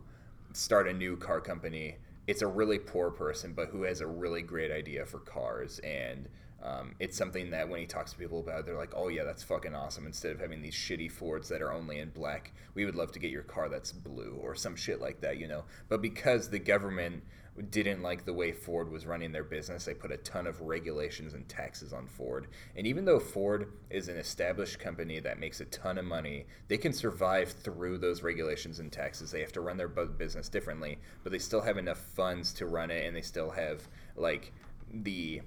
start 0.52 0.88
a 0.88 0.92
new 0.92 1.16
car 1.16 1.40
company. 1.40 1.97
It's 2.26 2.42
a 2.42 2.47
really 2.47 2.78
poor 2.78 3.11
person, 3.11 3.52
but 3.52 3.69
who 3.69 3.83
has 3.83 4.00
a 4.00 4.07
really 4.07 4.42
great 4.42 4.71
idea 4.71 5.07
for 5.07 5.19
cars 5.19 5.78
and 5.81 6.28
um, 6.62 6.95
it's 7.00 7.16
something 7.16 7.50
that 7.50 7.69
when 7.69 7.81
he 7.81 7.87
talks 7.87 8.12
to 8.12 8.19
people 8.19 8.40
about, 8.40 8.64
they're 8.64 8.76
like, 8.76 8.92
"Oh 8.95 9.09
yeah, 9.09 9.25
that's 9.25 9.42
fucking 9.42 9.75
awesome." 9.75 10.07
Instead 10.07 10.33
of 10.33 10.40
having 10.40 10.62
these 10.62 10.75
shitty 10.75 11.11
Fords 11.11 11.49
that 11.49 11.62
are 11.62 11.73
only 11.73 11.99
in 11.99 12.11
black, 12.11 12.52
we 12.75 12.85
would 12.85 12.95
love 12.95 13.12
to 13.12 13.19
get 13.19 13.31
your 13.31 13.42
car 13.42 13.69
that's 13.69 13.92
blue 13.92 14.38
or 14.40 14.54
some 14.54 14.76
shit 14.76 15.00
like 15.00 15.21
that, 15.23 15.38
you 15.38 15.49
know. 15.49 15.64
But 15.88 16.02
because 16.02 16.49
the 16.49 16.59
government 16.59 17.25
didn't 17.71 18.02
like 18.02 18.25
the 18.25 18.33
way 18.33 18.50
Ford 18.50 18.90
was 18.90 19.04
running 19.04 19.31
their 19.31 19.45
business. 19.45 19.85
They 19.85 19.92
put 19.92 20.11
a 20.11 20.16
ton 20.19 20.47
of 20.47 20.61
regulations 20.62 21.35
and 21.35 21.47
taxes 21.49 21.92
on 21.92 22.07
Ford. 22.07 22.49
And 22.76 22.87
even 22.87 23.04
though 23.04 23.21
Ford 23.21 23.73
is 23.90 24.09
an 24.09 24.16
established 24.16 24.78
company 24.78 25.21
that 25.21 25.38
makes 25.38 25.61
a 25.61 25.66
ton 25.66 25.99
of 25.99 26.07
money, 26.07 26.47
they 26.69 26.78
can 26.78 26.95
survive 26.95 27.50
through 27.50 27.99
those 27.99 28.23
regulations 28.23 28.78
and 28.78 28.90
taxes. 28.90 29.31
They 29.31 29.40
have 29.40 29.52
to 29.52 29.61
run 29.61 29.76
their 29.76 29.88
business 29.88 30.49
differently, 30.49 30.99
but 31.23 31.31
they 31.31 31.38
still 31.38 31.61
have 31.61 31.76
enough 31.76 31.99
funds 31.99 32.54
to 32.54 32.66
run 32.66 32.90
it 32.90 33.07
and 33.07 33.14
they 33.14 33.21
still 33.21 33.50
have 33.50 33.87
like 34.16 34.52
the 34.90 35.42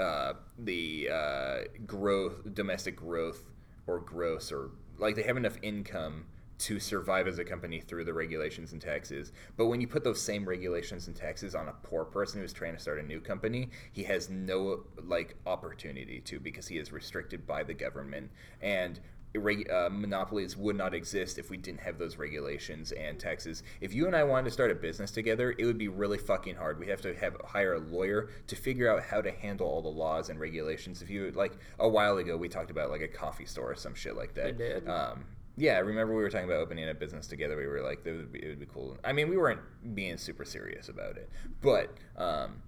uh, 0.00 0.34
the 0.58 1.08
uh, 1.12 1.58
growth, 1.86 2.54
domestic 2.54 2.96
growth 2.96 3.44
or 3.86 4.00
gross 4.00 4.52
or 4.52 4.70
like 4.98 5.16
they 5.16 5.22
have 5.22 5.36
enough 5.36 5.56
income 5.62 6.26
to 6.60 6.78
survive 6.78 7.26
as 7.26 7.38
a 7.38 7.44
company 7.44 7.80
through 7.80 8.04
the 8.04 8.12
regulations 8.12 8.72
and 8.72 8.82
taxes. 8.82 9.32
But 9.56 9.66
when 9.66 9.80
you 9.80 9.88
put 9.88 10.04
those 10.04 10.20
same 10.20 10.46
regulations 10.46 11.06
and 11.06 11.16
taxes 11.16 11.54
on 11.54 11.68
a 11.68 11.72
poor 11.82 12.04
person 12.04 12.40
who's 12.40 12.52
trying 12.52 12.74
to 12.74 12.78
start 12.78 12.98
a 12.98 13.02
new 13.02 13.18
company, 13.18 13.70
he 13.92 14.02
has 14.04 14.28
no 14.28 14.84
like 15.02 15.36
opportunity 15.46 16.20
to 16.20 16.38
because 16.38 16.68
he 16.68 16.76
is 16.76 16.92
restricted 16.92 17.46
by 17.46 17.62
the 17.62 17.72
government 17.72 18.30
and 18.60 19.00
uh, 19.36 19.88
monopolies 19.90 20.56
would 20.56 20.76
not 20.76 20.94
exist 20.94 21.38
if 21.38 21.50
we 21.50 21.56
didn't 21.56 21.80
have 21.80 21.98
those 21.98 22.18
regulations 22.18 22.92
and 22.92 23.18
taxes. 23.18 23.62
If 23.80 23.94
you 23.94 24.06
and 24.06 24.16
I 24.16 24.24
wanted 24.24 24.46
to 24.46 24.50
start 24.50 24.70
a 24.70 24.74
business 24.74 25.10
together, 25.10 25.54
it 25.56 25.64
would 25.64 25.78
be 25.78 25.88
really 25.88 26.18
fucking 26.18 26.56
hard. 26.56 26.78
We'd 26.78 26.88
have 26.88 27.02
to 27.02 27.14
have 27.14 27.36
hire 27.44 27.74
a 27.74 27.78
lawyer 27.78 28.30
to 28.46 28.56
figure 28.56 28.90
out 28.90 29.02
how 29.02 29.20
to 29.20 29.30
handle 29.30 29.66
all 29.66 29.82
the 29.82 29.88
laws 29.88 30.30
and 30.30 30.40
regulations. 30.40 31.02
If 31.02 31.10
you 31.10 31.30
like 31.32 31.56
a 31.78 31.88
while 31.88 32.18
ago, 32.18 32.36
we 32.36 32.48
talked 32.48 32.70
about 32.70 32.90
like 32.90 33.02
a 33.02 33.08
coffee 33.08 33.46
store 33.46 33.72
or 33.72 33.76
some 33.76 33.94
shit 33.94 34.16
like 34.16 34.34
that. 34.34 34.46
We 34.46 34.52
did. 34.52 34.88
Um, 34.88 35.24
yeah, 35.56 35.74
I 35.74 35.80
remember 35.80 36.14
we 36.14 36.22
were 36.22 36.30
talking 36.30 36.46
about 36.46 36.60
opening 36.60 36.88
a 36.88 36.94
business 36.94 37.26
together. 37.26 37.56
We 37.56 37.66
were 37.66 37.82
like, 37.82 38.00
it 38.06 38.12
would 38.12 38.32
be, 38.32 38.38
it 38.42 38.48
would 38.48 38.60
be 38.60 38.66
cool. 38.66 38.96
I 39.04 39.12
mean, 39.12 39.28
we 39.28 39.36
weren't 39.36 39.60
being 39.94 40.16
super 40.16 40.44
serious 40.44 40.88
about 40.88 41.16
it, 41.16 41.28
but 41.60 41.92
um, 42.16 42.62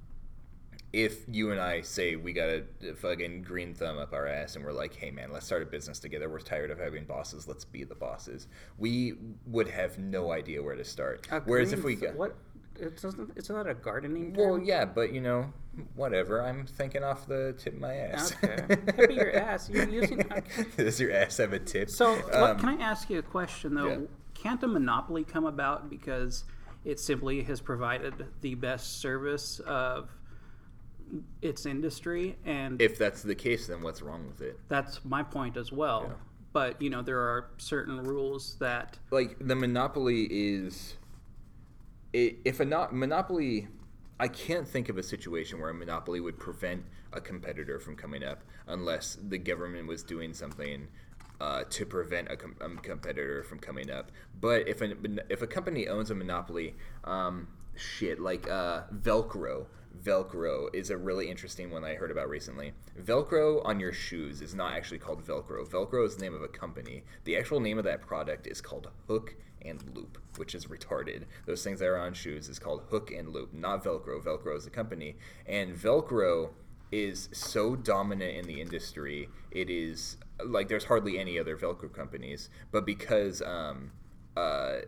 if 0.93 1.25
you 1.29 1.51
and 1.53 1.61
I 1.61 1.81
say 1.81 2.17
we 2.17 2.33
got 2.33 2.49
a 2.49 2.65
fucking 2.97 3.43
green 3.43 3.75
thumb 3.75 3.99
up 3.99 4.13
our 4.13 4.27
ass 4.27 4.57
and 4.57 4.65
we're 4.65 4.73
like, 4.73 4.95
hey 4.95 5.11
man, 5.11 5.33
let's 5.33 5.47
start 5.47 5.63
a 5.63 5.67
business 5.67 5.99
together. 5.99 6.29
We're 6.29 6.41
tired 6.41 6.71
of 6.71 6.79
having 6.79 7.05
bosses. 7.05 7.49
Let's 7.49 7.65
be 7.65 7.85
the 7.85 7.95
bosses. 7.95 8.47
We 8.79 9.15
would 9.47 9.69
have 9.69 9.99
no 9.99 10.33
idea 10.33 10.63
where 10.63 10.77
to 10.77 10.85
start. 10.85 11.27
A 11.31 11.41
Whereas 11.41 11.73
if 11.73 11.83
we 11.83 11.97
th- 11.97 12.11
got 12.11 12.19
what 12.19 12.37
it's 12.77 13.05
not 13.05 13.15
it's 13.37 13.49
not 13.49 13.67
a 13.69 13.75
gardening 13.75 14.35
well, 14.35 14.59
yeah, 14.59 14.85
but 14.85 15.13
you 15.13 15.21
know, 15.21 15.53
whatever. 15.95 16.43
I'm 16.43 16.67
thinking 16.67 17.03
off 17.05 17.27
the 17.27 17.55
tip 17.57 17.75
of 17.75 17.81
my 17.81 17.95
ass. 17.95 18.35
Okay. 18.43 18.77
Could 18.93 19.09
be 19.09 19.15
your 19.15 19.35
ass. 19.35 19.71
You're 19.71 19.89
using. 19.89 20.19
Does 20.77 21.01
your 21.01 21.13
ass 21.13 21.39
have 21.39 21.53
a 21.53 21.59
tip? 21.59 21.89
So, 21.91 22.15
what, 22.17 22.35
Um, 22.35 22.59
can 22.59 22.69
I 22.69 22.83
ask 22.83 23.09
you 23.09 23.19
a 23.19 23.23
question 23.23 23.75
though? 23.75 23.89
yeah. 23.89 23.97
Can't 24.35 24.63
a 24.63 24.67
monopoly 24.67 25.23
come 25.25 25.47
about 25.47 25.89
because 25.89 26.45
it 26.85 26.99
simply 26.99 27.43
has 27.45 27.61
provided 27.61 28.27
the 28.41 28.57
best 28.57 29.01
service 29.01 29.61
of 29.61 30.11
its 31.41 31.67
industry, 31.67 32.37
and 32.45 32.81
if 32.81 32.99
that's 32.99 33.23
the 33.23 33.35
case, 33.35 33.67
then 33.67 33.83
what's 33.83 34.03
wrong 34.03 34.27
with 34.27 34.41
it? 34.41 34.59
that's 34.69 35.05
my 35.05 35.23
point 35.23 35.57
as 35.57 35.73
well. 35.73 36.07
Yeah. 36.09 36.15
But 36.53 36.83
you 36.83 36.91
know, 36.91 37.03
there 37.03 37.21
are 37.21 37.51
certain 37.59 38.03
rules 38.03 38.57
that 38.61 38.99
like 39.11 39.37
the 39.41 39.57
monopoly 39.57 40.25
is 40.31 40.95
if 42.13 42.61
a 42.61 42.65
not 42.65 42.95
monopoly 42.95 43.69
i 44.21 44.29
can't 44.29 44.69
think 44.69 44.89
of 44.89 44.99
a 44.99 45.03
situation 45.03 45.61
where 45.61 45.71
a 45.71 45.75
monopoly 45.75 46.21
would 46.21 46.39
prevent 46.39 46.85
a 47.13 47.21
competitor 47.21 47.79
from 47.79 47.97
coming 47.97 48.23
up 48.23 48.43
unless 48.69 49.19
the 49.29 49.39
government 49.39 49.87
was 49.87 50.03
doing 50.03 50.33
something 50.33 50.89
uh, 51.41 51.65
to 51.71 51.85
prevent 51.85 52.31
a, 52.31 52.37
com- 52.37 52.55
a 52.61 52.69
competitor 52.83 53.43
from 53.43 53.59
coming 53.59 53.91
up 53.91 54.13
but 54.41 54.69
if 54.69 54.81
a, 54.81 54.95
if 55.29 55.43
a 55.43 55.47
company 55.47 55.89
owns 55.89 56.11
a 56.11 56.15
monopoly 56.15 56.75
um, 57.05 57.49
shit 57.75 58.21
like 58.21 58.49
uh, 58.49 58.83
velcro 58.95 59.67
Velcro 60.01 60.75
is 60.75 60.91
a 60.91 60.97
really 60.97 61.29
interesting 61.29 61.71
one 61.71 61.85
I 61.85 61.95
heard 61.95 62.11
about 62.11 62.29
recently. 62.29 62.73
Velcro 63.01 63.65
on 63.65 63.81
your 63.81 63.93
shoes 63.93 64.41
is 64.41 64.55
not 64.55 64.73
actually 64.73 64.99
called 64.99 65.25
Velcro. 65.25 65.69
Velcro 65.69 66.07
is 66.07 66.17
the 66.17 66.23
name 66.23 66.35
of 66.35 66.43
a 66.43 66.49
company. 66.49 67.05
The 67.25 67.37
actual 67.37 67.61
name 67.61 67.79
of 67.79 67.85
that 67.85 68.01
product 68.01 68.47
is 68.47 68.61
called 68.61 68.91
Hook 69.09 69.37
and 69.65 69.83
Loop, 69.95 70.19
which 70.37 70.55
is 70.55 70.67
retarded. 70.67 71.25
Those 71.47 71.63
things 71.63 71.81
that 71.81 71.89
are 71.89 71.99
on 71.99 72.15
shoes 72.15 72.49
is 72.49 72.59
called 72.59 72.83
Hook 72.91 73.11
and 73.11 73.29
Loop, 73.29 73.53
not 73.53 73.85
Velcro. 73.85 74.23
Velcro 74.23 74.57
is 74.57 74.67
a 74.67 74.71
company. 74.71 75.17
And 75.47 75.75
Velcro 75.77 76.51
is 76.91 77.29
so 77.33 77.75
dominant 77.75 78.37
in 78.37 78.47
the 78.47 78.61
industry, 78.61 79.29
it 79.51 79.71
is 79.71 80.19
like 80.45 80.69
there's 80.69 80.85
hardly 80.85 81.19
any 81.19 81.39
other 81.39 81.57
Velcro 81.57 81.93
companies. 81.93 82.51
But 82.71 82.85
because 82.85 83.41
um, 83.43 83.93
uh, 84.37 84.81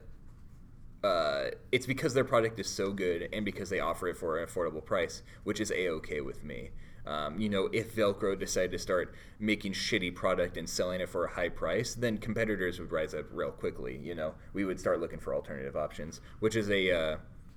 uh, 1.04 1.50
it's 1.70 1.86
because 1.86 2.14
their 2.14 2.24
product 2.24 2.58
is 2.58 2.66
so 2.66 2.90
good 2.90 3.28
and 3.32 3.44
because 3.44 3.68
they 3.68 3.80
offer 3.80 4.08
it 4.08 4.16
for 4.16 4.38
an 4.38 4.46
affordable 4.46 4.84
price, 4.84 5.22
which 5.44 5.60
is 5.60 5.70
a 5.70 5.88
okay 5.88 6.20
with 6.20 6.42
me. 6.42 6.70
Um, 7.06 7.38
you 7.38 7.50
know, 7.50 7.68
if 7.72 7.94
Velcro 7.94 8.38
decided 8.38 8.72
to 8.72 8.78
start 8.78 9.14
making 9.38 9.74
shitty 9.74 10.14
product 10.14 10.56
and 10.56 10.66
selling 10.66 11.02
it 11.02 11.08
for 11.10 11.26
a 11.26 11.30
high 11.30 11.50
price, 11.50 11.94
then 11.94 12.16
competitors 12.16 12.80
would 12.80 12.90
rise 12.90 13.14
up 13.14 13.26
real 13.30 13.50
quickly. 13.50 14.00
You 14.02 14.14
know, 14.14 14.34
we 14.54 14.64
would 14.64 14.80
start 14.80 15.00
looking 15.00 15.18
for 15.18 15.34
alternative 15.34 15.76
options, 15.76 16.22
which 16.40 16.56
is 16.56 16.70
a 16.70 16.90
uh, 16.90 17.16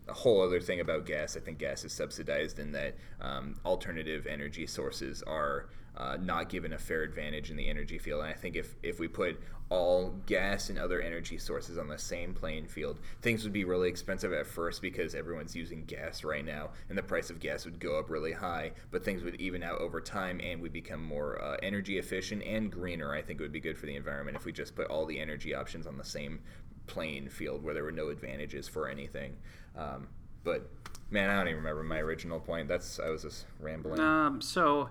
a 0.09 0.13
whole 0.13 0.41
other 0.41 0.59
thing 0.59 0.79
about 0.81 1.05
gas. 1.05 1.37
I 1.37 1.39
think 1.39 1.57
gas 1.57 1.85
is 1.85 1.93
subsidized 1.93 2.59
in 2.59 2.71
that 2.73 2.95
um, 3.21 3.59
alternative 3.65 4.27
energy 4.27 4.67
sources 4.67 5.23
are 5.23 5.69
uh, 5.97 6.17
not 6.21 6.49
given 6.49 6.73
a 6.73 6.77
fair 6.77 7.01
advantage 7.01 7.49
in 7.49 7.57
the 7.57 7.67
energy 7.67 7.97
field. 7.97 8.21
And 8.21 8.29
I 8.29 8.33
think 8.33 8.55
if, 8.55 8.75
if 8.83 8.99
we 8.99 9.07
put 9.07 9.39
all 9.69 10.11
gas 10.27 10.69
and 10.69 10.79
other 10.79 11.01
energy 11.01 11.37
sources 11.37 11.77
on 11.77 11.87
the 11.87 11.97
same 11.97 12.33
playing 12.33 12.67
field, 12.67 12.99
things 13.21 13.43
would 13.43 13.51
be 13.51 13.65
really 13.65 13.89
expensive 13.89 14.31
at 14.31 14.45
first 14.45 14.81
because 14.81 15.15
everyone's 15.15 15.55
using 15.55 15.83
gas 15.85 16.23
right 16.23 16.45
now, 16.45 16.69
and 16.89 16.97
the 16.97 17.03
price 17.03 17.29
of 17.29 17.39
gas 17.39 17.65
would 17.65 17.79
go 17.79 17.97
up 17.99 18.09
really 18.09 18.31
high. 18.31 18.71
But 18.91 19.03
things 19.03 19.23
would 19.23 19.41
even 19.41 19.63
out 19.63 19.81
over 19.81 19.99
time, 19.99 20.39
and 20.41 20.61
we 20.61 20.69
become 20.69 21.03
more 21.03 21.41
uh, 21.41 21.57
energy 21.63 21.97
efficient 21.97 22.43
and 22.43 22.71
greener. 22.71 23.13
I 23.13 23.21
think 23.21 23.39
it 23.39 23.43
would 23.43 23.51
be 23.51 23.59
good 23.59 23.77
for 23.77 23.87
the 23.87 23.95
environment 23.95 24.37
if 24.37 24.45
we 24.45 24.51
just 24.51 24.75
put 24.75 24.87
all 24.87 25.05
the 25.05 25.19
energy 25.19 25.53
options 25.53 25.87
on 25.87 25.97
the 25.97 26.05
same 26.05 26.39
playing 26.85 27.27
field 27.27 27.63
where 27.63 27.73
there 27.73 27.83
were 27.83 27.91
no 27.91 28.09
advantages 28.09 28.67
for 28.67 28.87
anything. 28.87 29.35
Um, 29.75 30.07
but 30.43 30.69
man, 31.09 31.29
I 31.29 31.35
don't 31.35 31.47
even 31.47 31.57
remember 31.57 31.83
my 31.83 31.99
original 31.99 32.39
point. 32.39 32.67
That's 32.67 32.99
I 32.99 33.09
was 33.09 33.23
just 33.23 33.45
rambling. 33.59 33.99
um, 33.99 34.41
so 34.41 34.89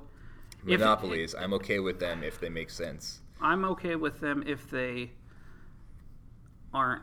if- 0.60 0.80
Monopolies, 0.80 1.34
I'm 1.34 1.52
okay 1.54 1.78
with 1.78 1.98
them 2.00 2.22
if 2.22 2.40
they 2.40 2.48
make 2.48 2.70
sense. 2.70 3.20
I'm 3.40 3.64
okay 3.66 3.96
with 3.96 4.20
them 4.20 4.42
if 4.46 4.70
they 4.70 5.10
aren't 6.72 7.02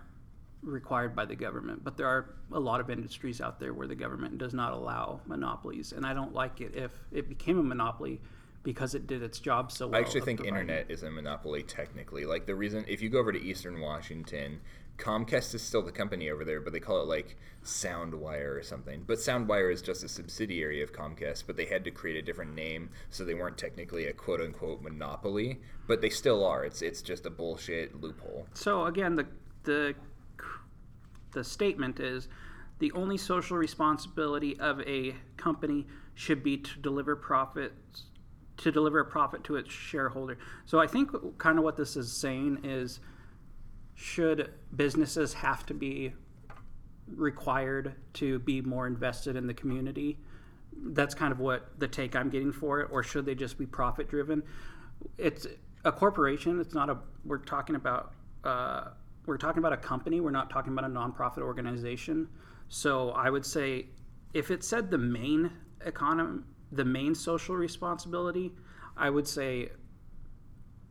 required 0.62 1.16
by 1.16 1.26
the 1.26 1.36
government. 1.36 1.84
But 1.84 1.98
there 1.98 2.08
are 2.08 2.36
a 2.52 2.60
lot 2.60 2.80
of 2.80 2.90
industries 2.90 3.42
out 3.42 3.60
there 3.60 3.74
where 3.74 3.88
the 3.88 3.96
government 3.96 4.38
does 4.38 4.54
not 4.54 4.74
allow 4.74 5.20
monopolies, 5.26 5.92
and 5.92 6.06
I 6.06 6.14
don't 6.14 6.34
like 6.34 6.62
it 6.62 6.76
if 6.76 6.92
it 7.12 7.28
became 7.30 7.60
a 7.60 7.64
monopoly 7.64 8.22
because 8.64 8.96
it 8.96 9.08
did 9.08 9.22
its 9.22 9.40
job 9.40 9.72
so 9.72 9.88
well. 9.88 9.98
I 10.00 10.04
actually 10.04 10.22
think 10.22 10.40
providing- 10.40 10.70
internet 10.70 10.90
is 10.90 11.04
a 11.04 11.12
monopoly 11.12 11.64
technically. 11.64 12.26
Like 12.26 12.46
the 12.46 12.56
reason, 12.56 12.86
if 12.88 13.02
you 13.02 13.10
go 13.10 13.20
over 13.20 13.34
to 13.34 13.42
Eastern 13.42 13.82
Washington, 13.82 14.62
Comcast 14.98 15.54
is 15.56 15.62
still 15.62 15.82
the 15.82 15.92
company 15.92 16.30
over 16.30 16.46
there, 16.46 16.62
but 16.62 16.72
they 16.72 16.80
call 16.80 17.02
it 17.02 17.08
like 17.08 17.38
SoundWire 17.64 18.58
or 18.58 18.64
something. 18.64 19.04
But 19.06 19.18
SoundWire 19.18 19.72
is 19.74 19.82
just 19.82 20.04
a 20.04 20.08
subsidiary 20.08 20.82
of 20.82 20.94
Comcast, 20.94 21.44
but 21.48 21.58
they 21.58 21.66
had 21.66 21.84
to 21.86 21.92
create 21.92 22.18
a 22.18 22.22
different 22.22 22.54
name, 22.54 22.90
so 23.10 23.26
they 23.26 23.34
weren't 23.34 23.58
technically 23.58 24.06
a 24.06 24.14
quote 24.14 24.42
unquote 24.42 24.82
monopoly, 24.82 25.60
but 25.88 26.02
they 26.02 26.10
still 26.10 26.46
are. 26.46 26.64
It's 26.64 26.82
it's 26.82 27.02
just 27.02 27.26
a 27.26 27.30
bullshit 27.30 28.00
loophole. 28.00 28.48
So 28.54 28.86
again, 28.86 29.16
the 29.16 29.28
the 29.64 29.96
the 31.32 31.44
statement 31.44 32.00
is 32.00 32.28
the 32.80 32.92
only 32.92 33.18
social 33.18 33.58
responsibility 33.58 34.60
of 34.60 34.80
a 34.82 35.16
company 35.38 35.88
should 36.16 36.44
be 36.44 36.58
to 36.58 36.80
deliver 36.80 37.16
profits 37.16 38.04
to 38.58 38.72
deliver 38.72 39.00
a 39.00 39.06
profit 39.06 39.44
to 39.46 39.56
its 39.56 39.72
shareholder. 39.72 40.38
So 40.66 40.80
I 40.80 40.88
think 40.88 41.12
kind 41.38 41.58
of 41.58 41.64
what 41.64 41.76
this 41.76 41.96
is 41.96 42.12
saying 42.12 42.60
is 42.64 43.00
should 43.96 44.52
businesses 44.76 45.34
have 45.34 45.66
to 45.68 45.74
be 45.74 46.14
required 47.08 47.96
to 48.14 48.40
be 48.40 48.62
more 48.62 48.88
invested 48.88 49.36
in 49.36 49.48
the 49.48 49.54
community? 49.54 50.18
That's 50.76 51.14
kind 51.14 51.32
of 51.32 51.40
what 51.40 51.80
the 51.80 51.88
take 51.88 52.16
I'm 52.16 52.30
getting 52.30 52.52
for 52.52 52.82
it, 52.82 52.90
or 52.92 53.04
should 53.04 53.26
they 53.26 53.36
just 53.36 53.58
be 53.58 53.66
profit 53.66 54.10
driven? 54.10 54.44
It's 55.18 55.48
a 55.86 55.92
corporation. 55.92 56.60
It's 56.60 56.74
not 56.74 56.90
a. 56.90 56.98
We're 57.26 57.38
talking 57.38 57.76
about. 57.76 58.14
Uh, 58.44 58.86
we're 59.26 59.38
talking 59.38 59.60
about 59.60 59.74
a 59.74 59.78
company. 59.78 60.20
We're 60.20 60.32
not 60.32 60.50
talking 60.50 60.74
about 60.74 60.86
a 60.86 60.94
nonprofit 60.94 61.40
organization. 61.40 62.28
So 62.68 63.12
I 63.12 63.30
would 63.30 63.46
say, 63.46 63.88
if 64.34 64.52
it 64.52 64.64
said 64.64 64.92
the 64.92 64.98
main 64.98 65.52
economy, 65.86 66.42
the 66.72 66.84
main 66.84 67.16
social 67.16 67.56
responsibility, 67.56 68.52
I 68.98 69.10
would 69.10 69.28
say 69.28 69.70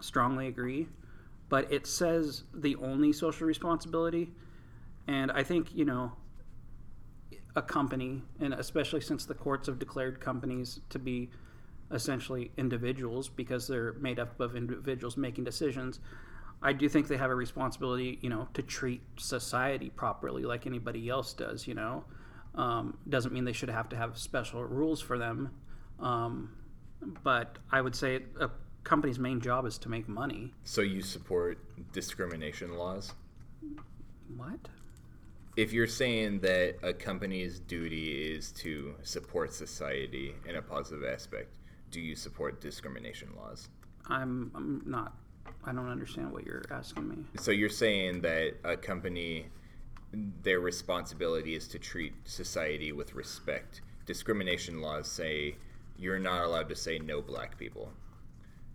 strongly 0.01 0.47
agree. 0.49 0.89
But 1.53 1.71
it 1.71 1.87
says 1.87 2.45
the 2.55 2.77
only 2.77 3.13
social 3.13 3.47
responsibility, 3.47 4.33
and 5.07 5.31
I 5.31 5.43
think 5.43 5.75
you 5.75 5.85
know 5.85 6.13
a 7.55 7.61
company, 7.61 8.23
and 8.41 8.55
especially 8.55 9.03
since 9.03 9.27
the 9.27 9.35
courts 9.35 9.67
have 9.67 9.79
declared 9.79 10.19
companies 10.19 10.81
to 10.89 10.99
be 10.99 11.29
essentially 11.91 12.53
individuals 12.57 13.29
because 13.29 13.69
they're 13.69 13.93
made 14.01 14.19
up 14.19 14.41
of 14.41 14.57
individuals 14.57 15.19
making 15.19 15.45
decisions. 15.45 16.01
I 16.63 16.73
do 16.73 16.89
think 16.89 17.07
they 17.07 17.19
have 17.19 17.31
a 17.31 17.35
responsibility, 17.35 18.19
you 18.23 18.31
know, 18.31 18.49
to 18.55 18.63
treat 18.63 19.03
society 19.19 19.91
properly 19.91 20.45
like 20.45 20.67
anybody 20.67 21.11
else 21.11 21.35
does. 21.35 21.67
You 21.67 21.75
know, 21.75 22.05
um, 22.55 22.97
doesn't 23.11 23.35
mean 23.35 23.45
they 23.45 23.53
should 23.53 23.69
have 23.69 23.91
to 23.91 23.97
have 23.97 24.17
special 24.17 24.65
rules 24.65 25.03
for 25.03 25.19
them. 25.19 25.51
Um, 26.01 26.57
but 27.23 27.59
I 27.71 27.83
would 27.83 27.95
say 27.95 28.21
a 28.41 28.49
company's 28.85 29.19
main 29.19 29.41
job 29.41 29.67
is 29.67 29.79
to 29.79 29.89
make 29.89 30.09
money. 30.09 30.53
So 30.65 30.81
you 30.81 31.03
support 31.03 31.59
discrimination 31.93 32.77
laws? 32.77 33.13
What? 34.37 34.69
If 35.57 35.73
you're 35.73 35.87
saying 35.87 36.41
that 36.41 36.77
a 36.83 36.93
company's 36.93 37.61
duty 37.61 38.33
is 38.35 38.53
to 38.53 38.95
support 39.03 39.53
society 39.53 40.35
in 40.49 40.57
a 40.57 40.63
positive 40.63 41.05
aspect, 41.05 41.55
do 41.91 42.01
you 42.01 42.17
support 42.17 42.61
discrimination 42.61 43.29
laws? 43.37 43.69
I'm, 44.07 44.51
I'm 44.55 44.83
not. 44.87 45.15
I 45.65 45.73
don't 45.73 45.91
understand 45.91 46.33
what 46.33 46.45
you're 46.45 46.65
asking 46.71 47.09
me. 47.09 47.17
So 47.39 47.51
you're 47.51 47.69
saying 47.69 48.23
that 48.23 48.55
a 48.65 48.77
company, 48.77 49.47
their 50.43 50.61
responsibility 50.61 51.55
is 51.55 51.69
to 51.69 51.79
treat 51.79 52.15
society 52.25 52.93
with 52.93 53.15
respect. 53.15 53.83
Discrimination 54.07 54.81
laws 54.81 55.11
say 55.11 55.57
you're 55.99 56.19
not 56.19 56.45
allowed 56.45 56.69
to 56.71 56.77
say 56.77 56.99
no 56.99 57.21
black 57.21 57.59
people. 57.59 57.93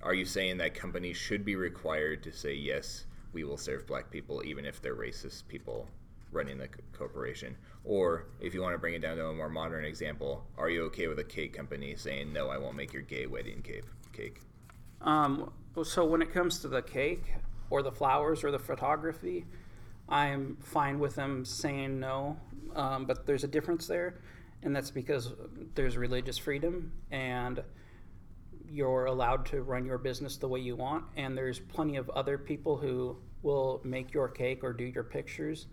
Are 0.04 0.13
you 0.13 0.25
saying 0.25 0.58
that 0.58 0.75
companies 0.75 1.18
should 1.18 1.44
be 1.44 1.56
required 1.56 2.24
to 2.24 2.32
say 2.32 2.54
yes, 2.54 3.06
we 3.34 3.44
will 3.44 3.58
serve 3.58 3.88
black 3.88 4.12
people 4.12 4.44
even 4.46 4.66
if 4.66 4.82
they're 4.82 4.96
racist 4.96 5.48
people 5.48 5.88
running 6.32 6.58
the 6.58 6.70
corporation? 6.94 7.56
Or 7.84 8.27
if 8.39 8.54
you 8.54 8.62
want 8.62 8.74
to 8.74 8.77
bring 8.77 8.94
it 8.94 9.01
down 9.01 9.18
to 9.18 9.27
a 9.27 9.34
more 9.34 9.50
modern 9.50 9.86
example, 9.86 10.46
are 10.58 10.70
you 10.70 10.84
okay 10.86 11.08
with 11.08 11.20
a 11.20 11.24
cake 11.24 11.54
company 11.54 11.96
saying 11.96 12.32
no, 12.32 12.50
I 12.50 12.58
won't 12.58 12.75
make 12.75 12.94
your 12.94 13.01
gay 13.01 13.25
wedding 13.25 13.62
cake? 13.62 13.86
Cake. 14.13 14.42
Um, 15.01 15.51
so 15.84 16.06
when 16.06 16.22
it 16.22 16.34
comes 16.34 16.60
to 16.60 16.68
the 16.68 16.82
cake 16.82 17.34
or 17.70 17.82
the 17.82 17.92
flowers 17.92 18.44
or 18.44 18.51
the 18.51 18.60
photography, 18.60 19.46
I'm 20.10 20.58
fine 20.62 21.00
with 21.00 21.16
them 21.16 21.44
saying 21.44 22.00
no, 22.00 22.38
um, 22.75 23.06
but 23.06 23.25
there's 23.25 23.44
a 23.44 23.48
difference 23.48 23.88
there, 23.88 24.16
and 24.63 24.75
that's 24.75 24.92
because 24.92 25.34
there's 25.75 25.98
religious 25.98 26.38
freedom 26.38 26.92
and 27.12 27.62
you're 28.69 29.05
allowed 29.05 29.45
to 29.47 29.62
run 29.62 29.86
your 29.86 29.97
business 29.97 30.38
the 30.38 30.47
way 30.47 30.59
you 30.59 30.75
want, 30.75 31.05
and 31.15 31.38
there's 31.38 31.59
plenty 31.59 31.97
of 31.97 32.09
other 32.12 32.38
people 32.38 32.77
who 32.77 33.17
will 33.41 33.81
make 33.83 34.13
your 34.13 34.27
cake 34.27 34.63
or 34.63 34.74
do 34.74 34.83
your 34.83 35.03
pictures 35.03 35.67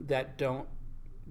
that 0.00 0.36
don't 0.38 0.68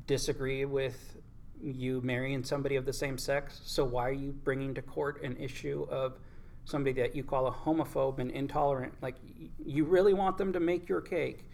disagree 0.07 0.65
with 0.65 1.17
you 1.61 2.01
marrying 2.01 2.43
somebody 2.43 2.75
of 2.75 2.85
the 2.85 2.93
same 2.93 3.17
sex. 3.17 3.61
So 3.63 3.85
why 3.85 4.09
are 4.09 4.13
you 4.13 4.31
bringing 4.31 4.73
to 4.75 4.81
court 4.81 5.21
an 5.23 5.37
issue 5.37 5.85
of 5.89 6.17
somebody 6.65 6.99
that 7.01 7.15
you 7.15 7.23
call 7.23 7.47
a 7.47 7.51
homophobe 7.51 8.19
and 8.19 8.31
intolerant? 8.31 8.93
Like 9.01 9.15
you 9.63 9.85
really 9.85 10.13
want 10.13 10.37
them 10.37 10.53
to 10.53 10.59
make 10.59 10.89
your 10.89 11.01
cake, 11.01 11.45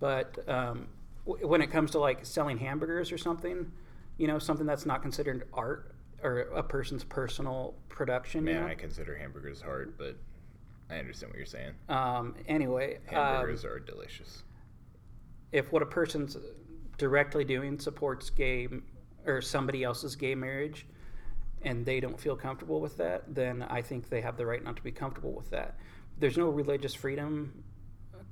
but 0.00 0.38
um, 0.48 0.88
w- 1.26 1.46
when 1.46 1.62
it 1.62 1.70
comes 1.70 1.92
to 1.92 1.98
like 1.98 2.26
selling 2.26 2.58
hamburgers 2.58 3.12
or 3.12 3.18
something, 3.18 3.70
you 4.18 4.26
know, 4.26 4.38
something 4.38 4.66
that's 4.66 4.84
not 4.84 5.00
considered 5.00 5.48
art 5.52 5.94
or 6.22 6.40
a 6.40 6.62
person's 6.62 7.04
personal 7.04 7.74
production. 7.88 8.44
Man, 8.44 8.54
you 8.54 8.60
know? 8.60 8.66
I 8.66 8.74
consider 8.74 9.16
hamburgers 9.16 9.60
hard, 9.60 9.96
but 9.98 10.16
I 10.90 10.96
understand 10.98 11.30
what 11.32 11.36
you're 11.38 11.46
saying. 11.46 11.72
Um, 11.88 12.34
anyway, 12.46 12.98
Hamburgers 13.06 13.64
um, 13.64 13.70
are 13.70 13.78
delicious. 13.78 14.42
if 15.52 15.72
what 15.72 15.82
a 15.82 15.86
person's 15.86 16.36
directly 16.96 17.44
doing 17.44 17.78
supports 17.78 18.30
gay 18.30 18.68
or 19.26 19.40
somebody 19.40 19.84
else's 19.84 20.16
gay 20.16 20.34
marriage 20.34 20.86
and 21.62 21.84
they 21.84 22.00
don't 22.00 22.18
feel 22.18 22.36
comfortable 22.36 22.80
with 22.80 22.96
that, 22.96 23.34
then 23.34 23.62
I 23.62 23.82
think 23.82 24.08
they 24.08 24.20
have 24.20 24.36
the 24.36 24.46
right 24.46 24.62
not 24.62 24.76
to 24.76 24.82
be 24.82 24.92
comfortable 24.92 25.32
with 25.32 25.50
that. 25.50 25.76
There's 26.18 26.36
no 26.36 26.48
religious 26.48 26.94
freedom 26.94 27.64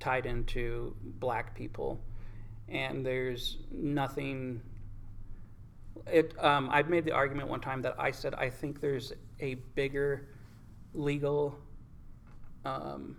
tied 0.00 0.26
into 0.26 0.94
black 1.02 1.54
people, 1.54 2.00
and 2.68 3.04
there's 3.04 3.58
nothing. 3.70 4.60
It. 6.06 6.34
Um, 6.42 6.68
I've 6.70 6.88
made 6.88 7.04
the 7.04 7.12
argument 7.12 7.48
one 7.48 7.60
time 7.60 7.82
that 7.82 7.94
I 7.98 8.10
said 8.10 8.34
I 8.34 8.50
think 8.50 8.80
there's 8.80 9.12
a 9.40 9.54
bigger 9.74 10.28
legal 10.94 11.58
um, 12.64 13.16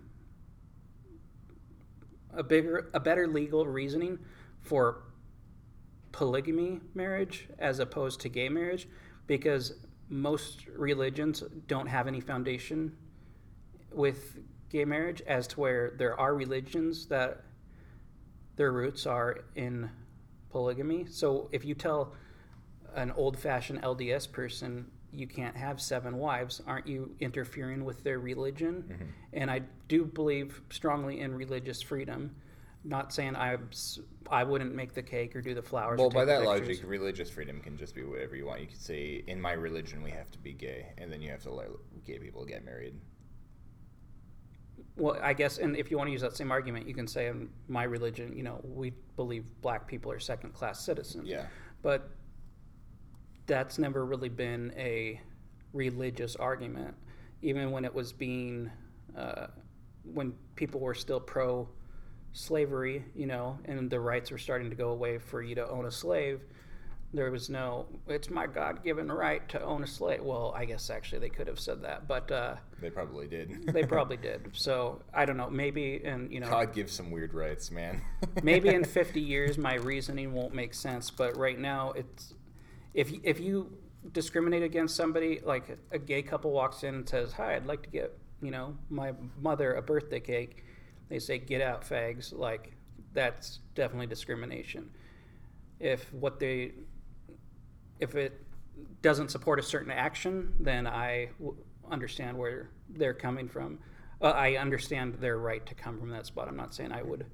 a 2.34 2.42
bigger 2.42 2.90
a 2.94 3.00
better 3.00 3.26
legal 3.26 3.66
reasoning 3.66 4.18
for 4.60 5.04
polygamy 6.12 6.80
marriage 6.94 7.48
as 7.58 7.78
opposed 7.78 8.20
to 8.20 8.28
gay 8.28 8.48
marriage 8.48 8.88
because 9.26 9.74
most 10.08 10.66
religions 10.66 11.42
don't 11.66 11.86
have 11.86 12.06
any 12.06 12.20
foundation 12.20 12.96
with 13.92 14.38
gay 14.70 14.84
marriage 14.84 15.22
as 15.26 15.46
to 15.46 15.60
where 15.60 15.92
there 15.96 16.18
are 16.18 16.34
religions 16.34 17.06
that 17.06 17.42
their 18.56 18.72
roots 18.72 19.06
are 19.06 19.44
in 19.54 19.88
polygamy 20.50 21.06
so 21.06 21.48
if 21.52 21.64
you 21.64 21.74
tell 21.74 22.14
an 22.94 23.10
old-fashioned 23.12 23.82
LDS 23.82 24.30
person 24.30 24.90
you 25.10 25.26
can't 25.26 25.56
have 25.56 25.80
seven 25.80 26.18
wives 26.18 26.60
aren't 26.66 26.86
you 26.86 27.14
interfering 27.20 27.84
with 27.84 28.02
their 28.04 28.18
religion 28.18 28.84
Mm-hmm. 28.88 29.04
and 29.32 29.50
I 29.50 29.62
do 29.88 30.04
believe 30.04 30.60
strongly 30.70 31.20
in 31.20 31.34
religious 31.34 31.80
freedom. 31.80 32.34
Not 32.84 33.12
saying 33.12 33.34
I 33.34 33.56
I 34.30 34.44
wouldn't 34.44 34.74
make 34.74 34.94
the 34.94 35.02
cake 35.02 35.34
or 35.34 35.40
do 35.40 35.54
the 35.54 35.62
flowers. 35.62 35.98
Well, 35.98 36.10
by 36.10 36.24
that 36.26 36.40
pictures. 36.40 36.68
logic, 36.68 36.80
religious 36.86 37.30
freedom 37.30 37.60
can 37.60 37.76
just 37.76 37.94
be 37.94 38.02
whatever 38.02 38.36
you 38.36 38.46
want. 38.46 38.60
You 38.60 38.66
could 38.66 38.80
say, 38.80 39.24
in 39.26 39.40
my 39.40 39.52
religion, 39.52 40.02
we 40.02 40.10
have 40.10 40.30
to 40.30 40.38
be 40.38 40.52
gay, 40.52 40.86
and 40.98 41.12
then 41.12 41.20
you 41.20 41.30
have 41.30 41.42
to 41.42 41.50
let 41.50 41.68
gay 42.06 42.18
people 42.18 42.44
get 42.44 42.64
married. 42.64 42.94
Well, 44.96 45.18
I 45.22 45.32
guess, 45.32 45.58
and 45.58 45.76
if 45.76 45.90
you 45.90 45.96
want 45.96 46.08
to 46.08 46.12
use 46.12 46.20
that 46.22 46.36
same 46.36 46.50
argument, 46.50 46.86
you 46.88 46.94
can 46.94 47.06
say 47.06 47.26
in 47.28 47.48
my 47.68 47.84
religion, 47.84 48.36
you 48.36 48.42
know, 48.42 48.60
we 48.64 48.92
believe 49.16 49.44
black 49.62 49.86
people 49.86 50.10
are 50.10 50.18
second 50.18 50.52
class 50.54 50.84
citizens. 50.84 51.28
Yeah. 51.28 51.46
But 51.82 52.10
that's 53.48 53.78
never 53.78 54.04
really 54.06 54.28
been 54.28 54.72
a 54.76 55.20
religious 55.72 56.36
argument, 56.36 56.94
even 57.42 57.72
when 57.72 57.84
it 57.84 57.92
was 57.92 58.12
being, 58.12 58.70
uh, 59.16 59.48
when 60.04 60.32
people 60.54 60.80
were 60.80 60.94
still 60.94 61.18
pro 61.18 61.68
slavery, 62.32 63.04
you 63.16 63.26
know, 63.26 63.58
and 63.64 63.90
the 63.90 63.98
rights 63.98 64.30
were 64.30 64.38
starting 64.38 64.70
to 64.70 64.76
go 64.76 64.90
away 64.90 65.18
for 65.18 65.42
you 65.42 65.54
to 65.56 65.68
own 65.68 65.86
a 65.86 65.90
slave. 65.90 66.42
There 67.14 67.30
was 67.30 67.48
no, 67.48 67.86
it's 68.06 68.28
my 68.28 68.46
God 68.46 68.84
given 68.84 69.10
right 69.10 69.48
to 69.48 69.62
own 69.62 69.82
a 69.82 69.86
slave. 69.86 70.22
Well, 70.22 70.52
I 70.54 70.66
guess 70.66 70.90
actually 70.90 71.20
they 71.20 71.30
could 71.30 71.46
have 71.46 71.58
said 71.58 71.80
that, 71.82 72.06
but 72.06 72.30
uh, 72.30 72.56
They 72.82 72.90
probably 72.90 73.26
did. 73.26 73.66
they 73.72 73.82
probably 73.82 74.18
did. 74.18 74.50
So 74.52 75.00
I 75.14 75.24
don't 75.24 75.38
know. 75.38 75.48
Maybe, 75.48 76.02
and 76.04 76.30
you 76.30 76.40
know, 76.40 76.50
God 76.50 76.74
gives 76.74 76.92
some 76.92 77.10
weird 77.10 77.32
rights, 77.32 77.70
man. 77.70 78.02
maybe 78.42 78.68
in 78.68 78.84
50 78.98 79.22
years 79.22 79.56
my 79.56 79.74
reasoning 79.76 80.34
won't 80.34 80.52
make 80.54 80.74
sense 80.74 81.10
but 81.10 81.34
right 81.36 81.58
now 81.58 81.92
it's 81.92 82.34
if 82.94 83.12
if 83.22 83.40
you 83.40 83.76
discriminate 84.12 84.62
against 84.62 84.96
somebody 84.96 85.40
like 85.44 85.78
a 85.90 85.98
gay 85.98 86.22
couple 86.22 86.50
walks 86.50 86.82
in 86.82 86.94
and 86.94 87.08
says 87.08 87.32
hi 87.32 87.56
i'd 87.56 87.66
like 87.66 87.82
to 87.82 87.90
get 87.90 88.16
you 88.40 88.50
know 88.50 88.76
my 88.88 89.12
mother 89.40 89.74
a 89.74 89.82
birthday 89.82 90.20
cake 90.20 90.64
they 91.08 91.18
say 91.18 91.38
get 91.38 91.60
out 91.60 91.82
fags 91.82 92.32
like 92.36 92.72
that's 93.12 93.60
definitely 93.74 94.06
discrimination. 94.06 94.90
If 95.80 96.12
what 96.12 96.38
they 96.38 96.72
if 98.00 98.14
it 98.14 98.40
doesn't 99.02 99.30
support 99.30 99.58
a 99.58 99.62
certain 99.62 99.90
action 99.90 100.52
then 100.60 100.86
i 100.86 101.28
w- 101.40 101.56
understand 101.90 102.36
where 102.38 102.70
they're 102.90 103.14
coming 103.14 103.48
from. 103.48 103.78
Uh, 104.20 104.26
i 104.26 104.56
understand 104.56 105.14
their 105.14 105.38
right 105.38 105.64
to 105.66 105.74
come 105.74 105.98
from 105.98 106.10
that 106.10 106.26
spot. 106.26 106.48
I'm 106.48 106.56
not 106.56 106.74
saying 106.74 106.92
i 106.92 107.02
would 107.02 107.26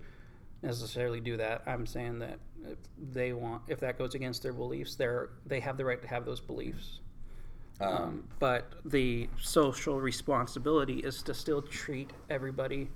necessarily 0.65 1.21
do 1.21 1.37
that. 1.37 1.63
I'm 1.67 1.87
saying 1.87 2.19
that 2.21 2.39
if 2.67 2.79
they 3.13 3.33
want, 3.33 3.63
if 3.69 3.81
that 3.81 3.99
goes 3.99 4.15
against 4.15 4.43
their 4.43 4.53
beliefs, 4.53 4.97
they're 4.97 5.31
they 5.47 5.61
have 5.61 5.77
the 5.77 5.85
right 5.85 6.01
to 6.01 6.09
have 6.09 6.25
those 6.25 6.41
beliefs. 6.41 7.01
Um, 7.81 8.25
but 8.39 8.73
the 8.85 9.29
social 9.41 10.01
responsibility 10.01 11.01
is 11.01 11.23
to 11.25 11.35
still 11.35 11.61
treat 11.61 12.13
everybody. 12.31 12.89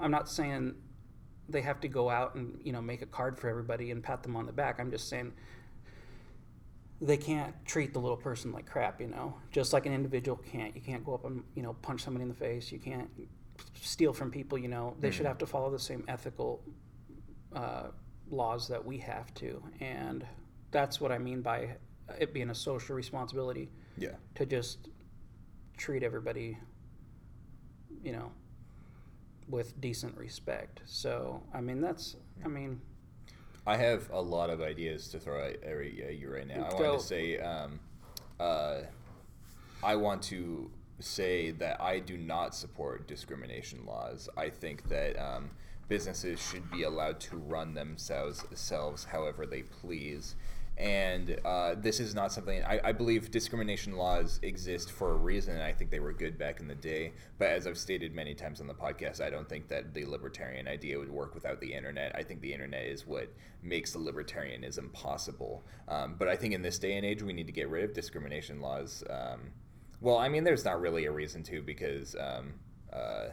I'm 0.00 0.10
not 0.10 0.28
saying 0.28 0.74
they 1.48 1.62
have 1.62 1.80
to 1.80 1.88
go 1.88 2.10
out 2.10 2.34
and 2.34 2.60
you 2.62 2.72
know 2.72 2.82
make 2.82 3.02
a 3.02 3.06
card 3.06 3.38
for 3.38 3.48
everybody 3.48 3.90
and 3.90 4.02
pat 4.02 4.22
them 4.22 4.36
on 4.36 4.46
the 4.46 4.52
back. 4.52 4.78
I'm 4.80 4.90
just 4.90 5.08
saying 5.08 5.32
they 7.00 7.16
can't 7.16 7.54
treat 7.64 7.92
the 7.92 8.00
little 8.00 8.16
person 8.16 8.52
like 8.52 8.66
crap. 8.66 9.00
You 9.00 9.06
know, 9.08 9.34
just 9.50 9.72
like 9.72 9.86
an 9.86 9.92
individual 9.94 10.36
can't. 10.36 10.74
You 10.74 10.82
can't 10.82 11.04
go 11.04 11.14
up 11.14 11.24
and 11.24 11.42
you 11.54 11.62
know 11.62 11.74
punch 11.74 12.02
somebody 12.02 12.24
in 12.24 12.28
the 12.28 12.34
face. 12.34 12.70
You 12.70 12.78
can't 12.78 13.08
steal 13.80 14.12
from 14.12 14.30
people. 14.30 14.58
You 14.58 14.68
know, 14.68 14.96
they 15.00 15.10
should 15.10 15.26
have 15.26 15.38
to 15.38 15.46
follow 15.46 15.70
the 15.70 15.78
same 15.78 16.04
ethical 16.08 16.62
uh, 17.54 17.88
laws 18.30 18.68
that 18.68 18.84
we 18.84 18.98
have 18.98 19.32
to, 19.34 19.62
and 19.80 20.26
that's 20.70 21.00
what 21.00 21.12
I 21.12 21.18
mean 21.18 21.42
by 21.42 21.76
it 22.18 22.32
being 22.32 22.50
a 22.50 22.54
social 22.54 22.94
responsibility 22.96 23.70
yeah. 23.96 24.10
to 24.34 24.46
just 24.46 24.88
treat 25.76 26.02
everybody, 26.02 26.58
you 28.02 28.12
know, 28.12 28.32
with 29.48 29.80
decent 29.80 30.16
respect. 30.16 30.82
So, 30.86 31.42
I 31.54 31.60
mean, 31.60 31.80
that's, 31.80 32.16
I 32.44 32.48
mean, 32.48 32.80
I 33.66 33.76
have 33.76 34.10
a 34.10 34.20
lot 34.20 34.50
of 34.50 34.62
ideas 34.62 35.08
to 35.08 35.18
throw 35.18 35.44
at, 35.44 35.62
you 35.62 36.32
right 36.32 36.46
now. 36.46 36.66
I 36.66 36.70
Go. 36.70 36.76
wanted 36.76 37.00
to 37.00 37.04
say, 37.04 37.38
um, 37.38 37.80
uh, 38.40 38.80
I 39.82 39.96
want 39.96 40.22
to 40.24 40.70
say 41.00 41.50
that 41.52 41.80
I 41.80 41.98
do 41.98 42.16
not 42.16 42.54
support 42.54 43.06
discrimination 43.06 43.86
laws. 43.86 44.28
I 44.36 44.50
think 44.50 44.88
that 44.88 45.16
um, 45.16 45.50
businesses 45.88 46.40
should 46.40 46.70
be 46.70 46.82
allowed 46.82 47.20
to 47.20 47.36
run 47.36 47.74
themselves, 47.74 48.42
themselves 48.42 49.04
however 49.04 49.46
they 49.46 49.62
please. 49.62 50.34
And 50.76 51.40
uh, 51.44 51.74
this 51.76 51.98
is 51.98 52.14
not 52.14 52.32
something 52.32 52.62
I, 52.62 52.80
I 52.84 52.92
believe 52.92 53.32
discrimination 53.32 53.96
laws 53.96 54.38
exist 54.42 54.92
for 54.92 55.10
a 55.10 55.16
reason, 55.16 55.54
and 55.54 55.62
I 55.62 55.72
think 55.72 55.90
they 55.90 55.98
were 55.98 56.12
good 56.12 56.38
back 56.38 56.60
in 56.60 56.68
the 56.68 56.74
day. 56.76 57.14
But 57.36 57.48
as 57.48 57.66
I've 57.66 57.76
stated 57.76 58.14
many 58.14 58.32
times 58.32 58.60
on 58.60 58.68
the 58.68 58.74
podcast, 58.74 59.20
I 59.20 59.28
don't 59.28 59.48
think 59.48 59.66
that 59.68 59.92
the 59.92 60.04
libertarian 60.04 60.68
idea 60.68 60.96
would 60.96 61.10
work 61.10 61.34
without 61.34 61.60
the 61.60 61.72
internet. 61.72 62.12
I 62.14 62.22
think 62.22 62.40
the 62.42 62.52
internet 62.52 62.84
is 62.84 63.08
what 63.08 63.28
makes 63.60 63.92
the 63.92 63.98
libertarianism 63.98 64.92
possible. 64.92 65.64
Um, 65.88 66.14
but 66.16 66.28
I 66.28 66.36
think 66.36 66.54
in 66.54 66.62
this 66.62 66.78
day 66.78 66.96
and 66.96 67.04
age, 67.04 67.24
we 67.24 67.32
need 67.32 67.48
to 67.48 67.52
get 67.52 67.68
rid 67.68 67.82
of 67.82 67.92
discrimination 67.92 68.60
laws. 68.60 69.02
Um, 69.10 69.50
well, 70.00 70.18
I 70.18 70.28
mean, 70.28 70.44
there's 70.44 70.64
not 70.64 70.80
really 70.80 71.06
a 71.06 71.12
reason 71.12 71.42
to 71.44 71.62
because 71.62 72.14
um, 72.18 72.54
uh, 72.92 73.28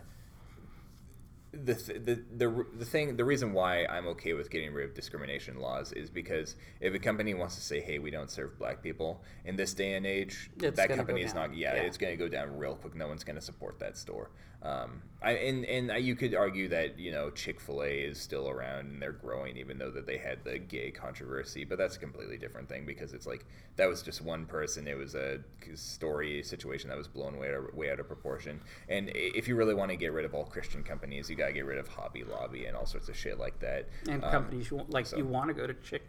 the, 1.51 1.73
the 1.73 2.21
the 2.35 2.65
the 2.79 2.85
thing 2.85 3.15
the 3.15 3.23
reason 3.23 3.53
why 3.53 3.85
I'm 3.85 4.07
okay 4.07 4.33
with 4.33 4.49
getting 4.49 4.73
rid 4.73 4.89
of 4.89 4.93
discrimination 4.93 5.59
laws 5.59 5.93
is 5.93 6.09
because 6.09 6.55
if 6.81 6.93
a 6.93 6.99
company 6.99 7.33
wants 7.33 7.55
to 7.55 7.61
say, 7.61 7.79
"Hey, 7.79 7.97
we 7.99 8.11
don't 8.11 8.29
serve 8.29 8.57
black 8.59 8.83
people," 8.83 9.23
in 9.45 9.55
this 9.55 9.73
day 9.73 9.93
and 9.93 10.05
age, 10.05 10.49
It's 10.61 10.75
that 10.75 10.89
company 10.89 11.21
is 11.21 11.31
down. 11.33 11.51
not. 11.51 11.57
Yeah, 11.57 11.75
Yeah. 11.75 11.81
it's 11.83 11.97
going 11.97 12.11
to 12.11 12.17
go 12.17 12.27
down 12.27 12.57
real 12.57 12.75
quick. 12.75 12.93
No 12.95 13.07
one's 13.07 13.23
going 13.23 13.37
to 13.37 13.41
support 13.41 13.79
that 13.79 13.97
store. 13.97 14.31
Um, 14.63 15.01
I, 15.21 15.31
and 15.33 15.65
and 15.65 15.91
I- 15.91 15.97
you 15.97 16.15
could 16.15 16.33
argue 16.35 16.67
that 16.69 16.97
you 16.99 17.11
know 17.11 17.29
Chick 17.31 17.59
Fil 17.59 17.83
A 17.83 17.87
is 17.87 18.19
still 18.19 18.49
around 18.49 18.87
and 18.87 19.01
they're 19.01 19.11
growing, 19.11 19.57
even 19.57 19.77
though 19.77 19.91
that 19.91 20.05
they 20.07 20.17
had 20.17 20.43
the 20.43 20.57
gay 20.59 20.91
controversy. 20.91 21.63
But 21.65 21.77
that's 21.77 21.95
a 21.95 21.99
completely 21.99 22.37
different 22.37 22.67
thing 22.69 22.85
because 22.85 23.13
it's 23.13 23.25
like 23.27 23.45
that 23.75 23.87
was 23.87 24.01
just 24.01 24.21
one 24.21 24.45
person. 24.45 24.87
It 24.87 24.97
was 24.97 25.13
a 25.15 25.39
story 25.75 26.41
situation 26.43 26.89
that 26.89 26.97
was 26.97 27.07
blown 27.07 27.37
way 27.37 27.53
out, 27.53 27.75
way 27.75 27.91
out 27.91 27.99
of 27.99 28.07
proportion. 28.07 28.59
And 28.89 29.11
if 29.13 29.47
you 29.47 29.55
really 29.55 29.73
want 29.73 29.91
to 29.91 29.97
get 29.97 30.13
rid 30.13 30.25
of 30.25 30.33
all 30.33 30.45
Christian 30.45 30.83
companies, 30.83 31.29
you 31.29 31.35
got 31.35 31.47
to 31.47 31.53
get 31.53 31.65
rid 31.65 31.77
of 31.77 31.87
Hobby 31.87 32.23
Lobby 32.23 32.65
and 32.65 32.75
all 32.75 32.85
sorts 32.85 33.09
of 33.09 33.15
shit 33.15 33.39
like 33.39 33.59
that. 33.59 33.89
and 34.07 34.23
Um, 34.23 34.31
companies 34.31 34.71
like 34.89 35.05
so- 35.05 35.17
you 35.17 35.25
want 35.25 35.49
to 35.49 35.53
go 35.53 35.67
to 35.67 35.73
Chick 35.75 36.07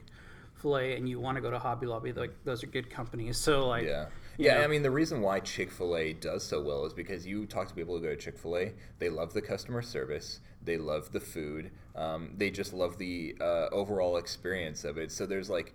Fil 0.55 0.79
A 0.79 0.97
and 0.97 1.09
you 1.09 1.21
want 1.21 1.37
to 1.37 1.43
go 1.43 1.51
to 1.51 1.59
Hobby 1.59 1.87
Lobby. 1.87 2.13
Like 2.13 2.33
those 2.45 2.63
are 2.63 2.69
good 2.69 2.89
companies. 2.91 3.39
So 3.39 3.67
like 3.67 3.85
Yeah. 3.85 4.07
Yeah, 4.39 4.63
I 4.63 4.67
mean, 4.67 4.83
the 4.83 4.91
reason 4.91 5.23
why 5.23 5.41
Chick 5.41 5.71
fil 5.71 5.97
A 5.97 6.13
does 6.13 6.45
so 6.45 6.61
well 6.61 6.85
is 6.85 6.93
because 6.93 7.27
you 7.27 7.47
talk 7.47 7.69
to 7.69 7.75
people 7.75 7.97
who 7.97 8.03
go 8.03 8.11
to 8.11 8.17
Chick 8.17 8.39
fil 8.39 8.57
A, 8.59 8.73
they 8.99 9.09
love 9.09 9.33
the 9.33 9.41
customer 9.41 9.81
service, 9.81 10.41
they 10.63 10.77
love 10.77 11.11
the 11.13 11.21
food, 11.21 11.71
um, 11.95 12.33
they 12.37 12.51
just 12.51 12.75
love 12.75 12.99
the 12.99 13.35
uh, 13.41 13.69
overall 13.73 14.19
experience 14.19 14.85
of 14.85 14.99
it. 14.99 15.11
So 15.11 15.25
there's 15.25 15.49
like, 15.49 15.75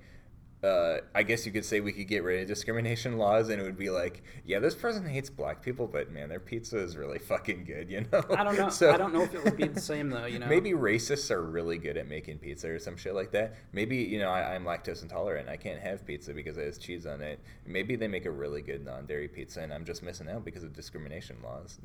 uh, 0.63 0.97
I 1.15 1.24
guess 1.24 1.45
you 1.45 1.52
could 1.52 1.65
say 1.65 1.80
we 1.80 1.91
could 1.91 2.08
get 2.08 2.24
rid 2.24 2.41
of 2.41 2.47
discrimination 2.47 3.17
laws 3.17 3.50
and 3.50 3.60
it 3.60 3.63
would 3.63 3.78
be 3.78 3.89
like, 3.89 4.21
yeah, 4.45 4.60
this 4.60 4.76
person 4.76 5.08
hates 5.08 5.30
black 5.30 5.63
people, 5.63 5.88
but 5.88 6.12
man, 6.12 6.30
their 6.30 6.39
pizza 6.39 6.78
is 6.78 6.95
really 6.95 7.17
fucking 7.32 7.63
good, 7.65 7.89
you 7.89 8.06
know? 8.12 8.24
I 8.38 8.43
don't 8.43 8.58
know. 8.58 8.69
So- 8.82 8.91
I 8.91 8.97
don't 8.97 9.13
know 9.13 9.24
if 9.24 9.34
it 9.34 9.43
would 9.43 9.58
be 9.58 9.67
the 9.67 9.82
same 9.82 10.10
though. 10.10 10.26
You 10.26 10.39
know, 10.39 10.47
Maybe 10.47 10.71
racists 10.71 11.32
are 11.32 11.41
really 11.41 11.78
good 11.78 11.97
at 11.97 12.08
making 12.08 12.38
pizza 12.39 12.69
or 12.69 12.80
some 12.80 12.95
shit 12.95 13.15
like 13.15 13.32
that. 13.32 13.56
Maybe, 13.74 13.97
you 13.97 14.19
know, 14.19 14.30
I, 14.30 14.54
I'm 14.54 14.63
lactose 14.63 15.02
intolerant. 15.02 15.50
I 15.50 15.58
can't 15.58 15.82
have 15.82 16.06
pizza 16.06 16.34
because 16.34 16.58
it 16.58 16.65
has 16.65 16.78
cheese 16.78 17.06
on 17.06 17.21
it. 17.21 17.39
Maybe 17.65 17.95
they 17.95 18.08
make 18.08 18.26
a 18.26 18.32
really 18.32 18.62
good 18.62 18.86
non 18.86 19.08
dairy 19.08 19.28
pizza 19.28 19.62
and 19.62 19.74
I'm 19.74 19.84
just 19.84 20.04
missing 20.04 20.30
out 20.30 20.45
because 20.45 20.63
of 20.63 20.74
discrimination 20.74 21.38
laws. 21.43 21.80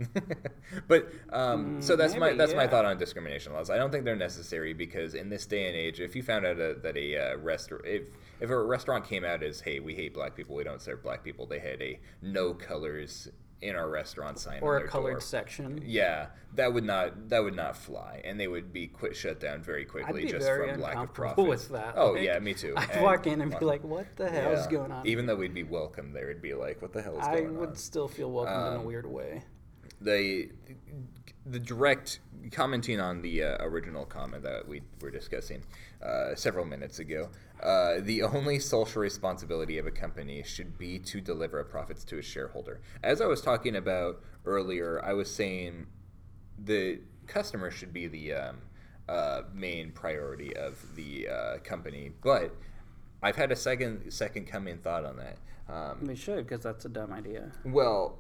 but, 0.87 1.11
um, 1.31 1.81
so 1.81 1.97
that's 1.97 2.15
my 2.15 2.27
maybe, 2.27 2.39
that's 2.39 2.55
my 2.55 2.67
thought 2.67 2.85
on 2.85 2.99
discrimination 2.99 3.55
laws. 3.55 3.71
I 3.71 3.79
don't 3.79 3.91
think 3.91 4.05
they're 4.05 4.17
necessary 4.17 4.75
because 4.75 5.15
in 5.15 5.31
this 5.31 5.47
day 5.47 5.67
and 5.67 5.77
age, 5.77 6.01
if 6.01 6.15
you 6.15 6.23
found 6.23 6.47
out 6.47 6.61
a, 6.61 6.75
that 6.83 6.97
a 6.97 7.17
uh, 7.17 7.37
restaurant, 7.39 7.85
if, 7.87 8.03
if 8.41 8.51
a 8.51 8.63
restaurant 8.65 9.07
came 9.07 9.25
out 9.25 9.43
as, 9.43 9.61
hey, 9.61 9.81
we 9.81 9.95
hate 9.95 10.15
black 10.15 10.35
people, 10.37 10.57
we 10.57 10.65
don't 10.65 10.81
serve 10.83 11.03
black 11.03 11.23
people, 11.25 11.47
they 11.47 11.59
had 11.59 11.81
a 11.83 11.99
no 12.23 12.53
colors 12.55 13.29
in 13.63 13.75
our 13.75 13.89
restaurant 13.89 14.39
sign 14.39 14.59
or 14.61 14.77
a 14.77 14.87
colored 14.87 15.13
door. 15.13 15.21
section. 15.21 15.81
Yeah, 15.83 16.27
that 16.57 16.75
would 16.75 16.85
not 16.85 17.31
that 17.31 17.43
would 17.43 17.57
not 17.57 17.75
fly, 17.75 18.21
and 18.23 18.39
they 18.39 18.49
would 18.49 18.71
be 18.71 18.87
quit 18.87 19.17
shut 19.17 19.41
down 19.41 19.63
very 19.63 19.87
quickly 19.87 20.25
be 20.25 20.29
just 20.31 20.45
very 20.47 20.73
from 20.73 20.81
lack 20.83 20.97
of 20.97 21.15
profits. 21.15 21.49
with 21.49 21.69
that, 21.71 21.95
Oh 21.97 22.13
like, 22.13 22.23
yeah, 22.23 22.39
me 22.39 22.53
too. 22.53 22.75
I'd 22.77 22.91
And- 22.91 23.03
walk 23.03 23.27
in 23.27 23.41
and 23.41 23.59
be 23.59 23.65
like, 23.65 23.83
"What 23.83 24.15
the 24.17 24.29
hell 24.29 24.53
is 24.53 24.67
going 24.67 24.93
on?" 24.93 25.07
Even 25.07 25.25
though 25.25 25.37
we'd 25.37 25.55
be 25.55 25.63
welcome 25.63 26.13
there, 26.13 26.29
it'd 26.31 26.43
be 26.43 26.53
like, 26.53 26.83
what 26.83 26.93
the 26.93 27.01
hell 27.01 27.19
is 27.19 27.25
I 27.27 27.37
going 27.41 27.47
on?" 27.49 27.57
I 27.57 27.61
would 27.61 27.79
still 27.79 28.09
feel 28.09 28.31
welcomed 28.31 28.67
in 28.69 28.73
a 28.75 28.81
Um, 28.81 28.85
weird 28.85 29.07
way. 29.07 29.43
The 30.01 30.51
the 31.45 31.59
direct 31.59 32.21
commenting 32.51 33.01
on 33.01 33.23
the 33.23 33.43
uh, 33.43 33.57
original 33.61 34.05
comment 34.05 34.43
that 34.43 34.67
we 34.67 34.83
were 35.01 35.11
discussing 35.11 35.63
uh, 36.05 36.35
several 36.35 36.65
minutes 36.65 36.99
ago. 36.99 37.29
Uh, 37.63 37.95
the 38.01 38.23
only 38.23 38.59
social 38.59 39.01
responsibility 39.01 39.79
of 39.79 39.87
a 39.87 39.91
company 39.91 40.43
should 40.45 40.77
be 40.77 40.99
to 40.99 41.21
deliver 41.21 41.63
profits 41.65 42.05
to 42.05 42.19
a 42.19 42.23
shareholder. 42.23 42.81
As 43.03 43.21
I 43.21 43.27
was 43.27 43.41
talking 43.41 43.77
about 43.77 44.21
earlier, 44.45 45.03
I 45.05 45.13
was 45.13 45.33
saying 45.33 45.87
the 46.59 47.01
customer 47.27 47.71
should 47.71 47.93
be 47.93 48.07
the 48.09 48.33
um, 48.35 48.57
uh, 49.09 49.43
main 49.55 49.93
priority 49.93 50.55
of 50.57 50.95
the 50.97 51.29
uh, 51.29 51.59
company, 51.59 52.13
but 52.23 52.55
I've 53.23 53.37
had 53.37 53.53
a 53.53 53.57
second 53.57 54.11
second 54.13 54.47
coming 54.47 54.79
thought 54.79 55.05
on 55.05 55.17
that. 55.17 55.39
Um, 55.69 56.07
We 56.07 56.15
should 56.17 56.47
because 56.47 56.63
that's 56.65 56.85
a 56.85 56.89
dumb 56.89 57.13
idea. 57.13 57.51
well, 57.65 58.19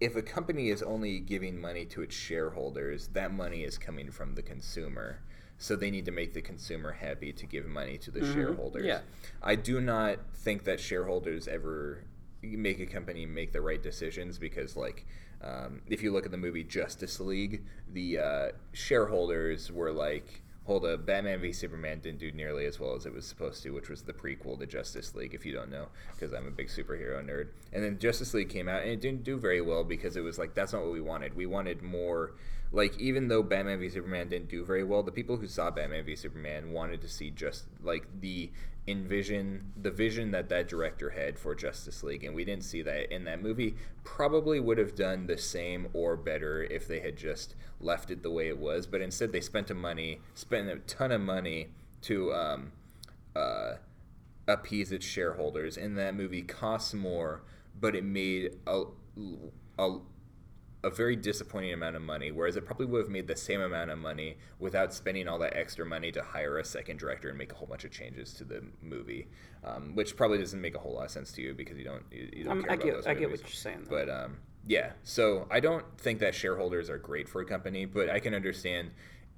if 0.00 0.16
a 0.16 0.22
company 0.22 0.68
is 0.68 0.82
only 0.82 1.18
giving 1.20 1.60
money 1.60 1.84
to 1.86 2.02
its 2.02 2.14
shareholders, 2.14 3.08
that 3.08 3.32
money 3.32 3.64
is 3.64 3.78
coming 3.78 4.10
from 4.10 4.34
the 4.34 4.42
consumer. 4.42 5.22
So 5.58 5.74
they 5.74 5.90
need 5.90 6.04
to 6.04 6.10
make 6.10 6.34
the 6.34 6.42
consumer 6.42 6.92
happy 6.92 7.32
to 7.32 7.46
give 7.46 7.66
money 7.66 7.96
to 7.98 8.10
the 8.10 8.20
shareholders. 8.32 8.84
yeah. 8.84 9.00
I 9.42 9.54
do 9.54 9.80
not 9.80 10.18
think 10.34 10.64
that 10.64 10.80
shareholders 10.80 11.48
ever 11.48 12.04
make 12.42 12.78
a 12.78 12.86
company 12.86 13.24
make 13.24 13.52
the 13.52 13.62
right 13.62 13.82
decisions 13.82 14.38
because, 14.38 14.76
like, 14.76 15.06
um, 15.42 15.80
if 15.88 16.02
you 16.02 16.12
look 16.12 16.26
at 16.26 16.30
the 16.30 16.36
movie 16.36 16.62
Justice 16.62 17.20
League, 17.20 17.64
the 17.90 18.18
uh, 18.18 18.48
shareholders 18.72 19.72
were 19.72 19.92
like, 19.92 20.42
hold 20.66 20.84
up, 20.84 21.06
Batman 21.06 21.40
v 21.40 21.52
Superman 21.52 22.00
didn't 22.00 22.18
do 22.18 22.32
nearly 22.32 22.66
as 22.66 22.80
well 22.80 22.94
as 22.94 23.06
it 23.06 23.14
was 23.14 23.24
supposed 23.24 23.62
to, 23.62 23.70
which 23.70 23.88
was 23.88 24.02
the 24.02 24.12
prequel 24.12 24.58
to 24.58 24.66
Justice 24.66 25.14
League, 25.14 25.32
if 25.32 25.46
you 25.46 25.52
don't 25.52 25.70
know, 25.70 25.86
because 26.12 26.32
I'm 26.32 26.46
a 26.46 26.50
big 26.50 26.68
superhero 26.68 27.24
nerd. 27.24 27.48
And 27.72 27.84
then 27.84 27.98
Justice 27.98 28.34
League 28.34 28.48
came 28.48 28.68
out 28.68 28.82
and 28.82 28.90
it 28.90 29.00
didn't 29.00 29.22
do 29.22 29.38
very 29.38 29.60
well 29.60 29.84
because 29.84 30.16
it 30.16 30.22
was 30.22 30.38
like, 30.38 30.54
that's 30.54 30.72
not 30.72 30.82
what 30.82 30.92
we 30.92 31.00
wanted. 31.00 31.34
We 31.34 31.46
wanted 31.46 31.82
more. 31.82 32.32
Like, 32.72 32.98
even 32.98 33.28
though 33.28 33.44
Batman 33.44 33.78
v 33.78 33.88
Superman 33.88 34.28
didn't 34.28 34.48
do 34.48 34.64
very 34.64 34.82
well, 34.82 35.04
the 35.04 35.12
people 35.12 35.36
who 35.36 35.46
saw 35.46 35.70
Batman 35.70 36.04
v 36.04 36.16
Superman 36.16 36.72
wanted 36.72 37.00
to 37.02 37.08
see 37.08 37.30
just 37.30 37.64
like 37.82 38.06
the 38.20 38.50
envision, 38.88 39.72
the 39.80 39.90
vision 39.90 40.30
that 40.30 40.48
that 40.48 40.68
director 40.68 41.10
had 41.10 41.38
for 41.38 41.54
Justice 41.54 42.02
League. 42.02 42.24
And 42.24 42.34
we 42.34 42.44
didn't 42.44 42.64
see 42.64 42.82
that 42.82 43.12
in 43.12 43.24
that 43.24 43.42
movie. 43.42 43.76
Probably 44.04 44.60
would 44.60 44.78
have 44.78 44.94
done 44.94 45.26
the 45.26 45.38
same 45.38 45.88
or 45.92 46.16
better 46.16 46.62
if 46.62 46.86
they 46.86 47.00
had 47.00 47.16
just 47.16 47.54
left 47.80 48.10
it 48.10 48.22
the 48.22 48.30
way 48.30 48.48
it 48.48 48.58
was. 48.58 48.86
But 48.86 49.00
instead, 49.00 49.32
they 49.32 49.40
spent 49.40 49.70
a 49.70 49.74
money, 49.74 50.20
spent 50.34 50.68
a 50.68 50.76
ton 50.76 51.12
of 51.12 51.20
money 51.20 51.68
to 52.02 52.32
um, 52.32 52.72
uh, 53.34 53.74
appease 54.46 54.92
its 54.92 55.04
shareholders. 55.04 55.76
And 55.76 55.98
that 55.98 56.14
movie 56.14 56.42
costs 56.42 56.94
more, 56.94 57.42
but 57.80 57.96
it 57.96 58.04
made 58.04 58.56
a, 58.66 58.84
a, 59.78 59.96
a 60.84 60.90
very 60.90 61.16
disappointing 61.16 61.72
amount 61.72 61.96
of 61.96 62.02
money, 62.02 62.30
whereas 62.30 62.56
it 62.56 62.64
probably 62.64 62.86
would 62.86 63.00
have 63.02 63.10
made 63.10 63.26
the 63.26 63.36
same 63.36 63.60
amount 63.60 63.90
of 63.90 63.98
money 63.98 64.36
without 64.58 64.92
spending 64.94 65.26
all 65.26 65.38
that 65.38 65.56
extra 65.56 65.84
money 65.84 66.12
to 66.12 66.22
hire 66.22 66.58
a 66.58 66.64
second 66.64 66.98
director 66.98 67.28
and 67.28 67.38
make 67.38 67.50
a 67.52 67.54
whole 67.56 67.66
bunch 67.66 67.84
of 67.84 67.90
changes 67.90 68.32
to 68.34 68.44
the 68.44 68.62
movie, 68.82 69.26
um, 69.64 69.94
which 69.94 70.16
probably 70.16 70.38
doesn't 70.38 70.60
make 70.60 70.74
a 70.74 70.78
whole 70.78 70.94
lot 70.94 71.06
of 71.06 71.10
sense 71.10 71.32
to 71.32 71.42
you 71.42 71.54
because 71.54 71.76
you 71.76 71.84
don't 71.84 72.04
you, 72.12 72.28
you 72.32 72.44
don't 72.44 72.58
Um, 72.58 72.62
care 72.62 72.70
I 72.70 72.74
about 72.74 72.84
get, 72.84 72.94
those 72.94 73.06
I 73.06 73.14
get 73.14 73.30
what 73.30 73.40
you're 73.40 73.48
saying. 73.48 73.86
Though. 73.88 73.96
But 74.04 74.10
um, 74.10 74.36
yeah, 74.66 74.92
so 75.02 75.46
I 75.50 75.60
don't 75.60 75.84
think 75.98 76.20
that 76.20 76.34
shareholders 76.34 76.90
are 76.90 76.98
great 76.98 77.28
for 77.28 77.40
a 77.40 77.44
company, 77.46 77.84
but 77.84 78.08
I 78.10 78.20
can 78.20 78.34
understand 78.34 78.90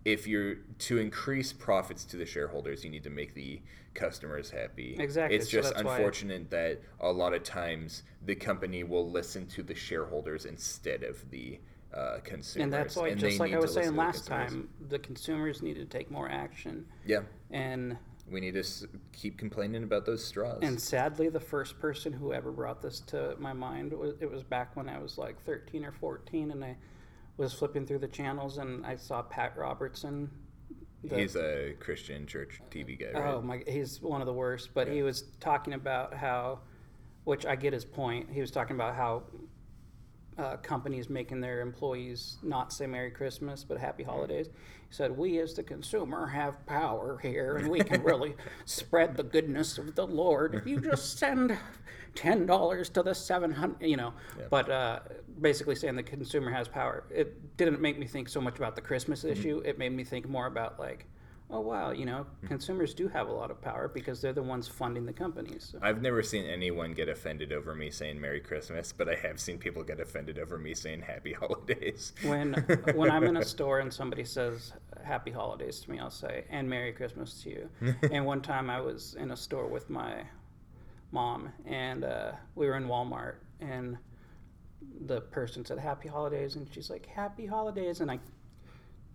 if 0.04 0.26
you're 0.26 0.56
to 0.78 0.98
increase 0.98 1.52
profits 1.52 2.04
to 2.06 2.16
the 2.16 2.26
shareholders, 2.26 2.84
you 2.84 2.90
need 2.90 3.02
to 3.04 3.10
make 3.10 3.34
the 3.34 3.60
customers 3.94 4.50
happy. 4.50 4.96
Exactly, 4.98 5.36
It's 5.36 5.46
so 5.50 5.60
just 5.60 5.74
why- 5.74 5.96
unfortunate 5.96 6.50
that 6.50 6.80
a 7.00 7.10
lot 7.10 7.34
of 7.34 7.42
times 7.42 8.04
the 8.24 8.34
company 8.34 8.84
will 8.84 9.10
listen 9.10 9.46
to 9.48 9.62
the 9.62 9.74
shareholders 9.74 10.44
instead 10.44 11.02
of 11.02 11.28
the 11.30 11.58
uh, 11.92 12.18
consumers. 12.22 12.64
and 12.64 12.72
that's 12.72 12.96
why, 12.96 13.08
and 13.08 13.18
just 13.18 13.40
like 13.40 13.52
I 13.54 13.58
was 13.58 13.72
saying 13.72 13.86
to 13.86 13.92
the 13.92 13.98
last 13.98 14.26
time, 14.26 14.68
the 14.88 14.98
consumers 14.98 15.62
need 15.62 15.74
to 15.76 15.86
take 15.86 16.10
more 16.10 16.28
action. 16.30 16.86
Yeah, 17.06 17.20
And 17.50 17.96
we 18.30 18.40
need 18.40 18.52
to 18.54 18.60
s- 18.60 18.84
keep 19.12 19.38
complaining 19.38 19.82
about 19.84 20.04
those 20.04 20.22
straws. 20.22 20.58
and 20.62 20.78
sadly, 20.78 21.30
the 21.30 21.40
first 21.40 21.78
person 21.80 22.12
who 22.12 22.34
ever 22.34 22.52
brought 22.52 22.82
this 22.82 23.00
to 23.00 23.34
my 23.38 23.54
mind 23.54 23.92
was 23.94 24.14
it 24.20 24.30
was 24.30 24.42
back 24.42 24.76
when 24.76 24.86
I 24.86 24.98
was 24.98 25.16
like 25.16 25.40
13 25.44 25.82
or 25.84 25.92
14, 25.92 26.50
and 26.50 26.62
I 26.62 26.76
was 27.38 27.54
flipping 27.54 27.86
through 27.86 28.00
the 28.00 28.08
channels 28.08 28.58
and 28.58 28.84
I 28.84 28.96
saw 28.96 29.22
Pat 29.22 29.56
Robertson. 29.56 30.28
the- 31.04 31.16
He's 31.20 31.36
a 31.36 31.74
Christian 31.78 32.26
church 32.26 32.60
TV 32.70 32.98
guy, 32.98 33.18
right? 33.18 33.34
Oh 33.34 33.40
my! 33.40 33.62
He's 33.66 34.02
one 34.02 34.20
of 34.20 34.26
the 34.26 34.32
worst. 34.32 34.70
But 34.74 34.88
he 34.88 35.02
was 35.02 35.22
talking 35.40 35.72
about 35.74 36.12
how, 36.12 36.58
which 37.24 37.46
I 37.46 37.54
get 37.56 37.72
his 37.72 37.84
point. 37.84 38.28
He 38.30 38.40
was 38.40 38.50
talking 38.50 38.74
about 38.74 38.96
how 38.96 39.22
uh, 40.36 40.56
companies 40.56 41.08
making 41.08 41.40
their 41.40 41.60
employees 41.60 42.38
not 42.42 42.72
say 42.72 42.86
Merry 42.86 43.10
Christmas 43.12 43.64
but 43.64 43.78
Happy 43.78 44.02
Holidays. 44.02 44.48
He 44.48 44.94
said, 44.94 45.16
"We 45.16 45.38
as 45.38 45.54
the 45.54 45.62
consumer 45.62 46.26
have 46.26 46.66
power 46.66 47.18
here, 47.22 47.56
and 47.58 47.68
we 47.70 47.78
can 47.80 48.02
really 48.02 48.34
spread 48.64 49.16
the 49.16 49.22
goodness 49.22 49.78
of 49.78 49.94
the 49.94 50.06
Lord 50.06 50.56
if 50.56 50.66
you 50.66 50.80
just 50.80 51.16
send 51.18 51.56
ten 52.14 52.46
dollars 52.46 52.88
to 52.90 53.02
the 53.02 53.14
seven 53.14 53.52
hundred, 53.52 53.86
you 53.86 53.96
know." 53.96 54.12
But 54.50 54.70
uh, 54.70 55.00
basically 55.40 55.74
saying 55.74 55.96
the 55.96 56.02
consumer 56.02 56.50
has 56.50 56.68
power. 56.68 57.04
It 57.10 57.56
didn't 57.56 57.80
make 57.80 57.98
me 57.98 58.06
think 58.06 58.28
so 58.28 58.40
much 58.40 58.58
about 58.58 58.74
the 58.74 58.82
Christmas 58.82 59.24
issue. 59.24 59.62
It 59.64 59.78
made 59.78 59.92
me 59.92 60.04
think 60.04 60.28
more 60.28 60.46
about 60.46 60.78
like. 60.78 61.06
Oh 61.50 61.60
wow! 61.60 61.92
You 61.92 62.04
know, 62.04 62.26
consumers 62.46 62.92
do 62.92 63.08
have 63.08 63.28
a 63.28 63.32
lot 63.32 63.50
of 63.50 63.58
power 63.62 63.88
because 63.88 64.20
they're 64.20 64.34
the 64.34 64.42
ones 64.42 64.68
funding 64.68 65.06
the 65.06 65.14
companies. 65.14 65.70
So. 65.72 65.78
I've 65.80 66.02
never 66.02 66.22
seen 66.22 66.44
anyone 66.44 66.92
get 66.92 67.08
offended 67.08 67.54
over 67.54 67.74
me 67.74 67.90
saying 67.90 68.20
Merry 68.20 68.40
Christmas, 68.40 68.92
but 68.92 69.08
I 69.08 69.14
have 69.14 69.40
seen 69.40 69.56
people 69.56 69.82
get 69.82 69.98
offended 69.98 70.38
over 70.38 70.58
me 70.58 70.74
saying 70.74 71.00
Happy 71.00 71.32
Holidays. 71.32 72.12
when 72.22 72.52
when 72.94 73.10
I'm 73.10 73.24
in 73.24 73.38
a 73.38 73.44
store 73.46 73.78
and 73.80 73.90
somebody 73.90 74.24
says 74.24 74.74
Happy 75.02 75.30
Holidays 75.30 75.80
to 75.80 75.90
me, 75.90 75.98
I'll 75.98 76.10
say 76.10 76.44
and 76.50 76.68
Merry 76.68 76.92
Christmas 76.92 77.42
to 77.44 77.48
you. 77.48 77.70
and 78.12 78.26
one 78.26 78.42
time 78.42 78.68
I 78.68 78.82
was 78.82 79.16
in 79.18 79.30
a 79.30 79.36
store 79.36 79.68
with 79.68 79.88
my 79.88 80.24
mom 81.10 81.52
and 81.66 82.04
uh, 82.04 82.32
we 82.54 82.66
were 82.66 82.76
in 82.76 82.86
Walmart 82.86 83.36
and 83.60 83.96
the 85.06 85.20
person 85.20 85.64
said 85.64 85.78
Happy 85.78 86.08
Holidays 86.08 86.56
and 86.56 86.68
she's 86.72 86.90
like 86.90 87.06
Happy 87.06 87.46
Holidays 87.46 88.00
and 88.00 88.10
I 88.10 88.18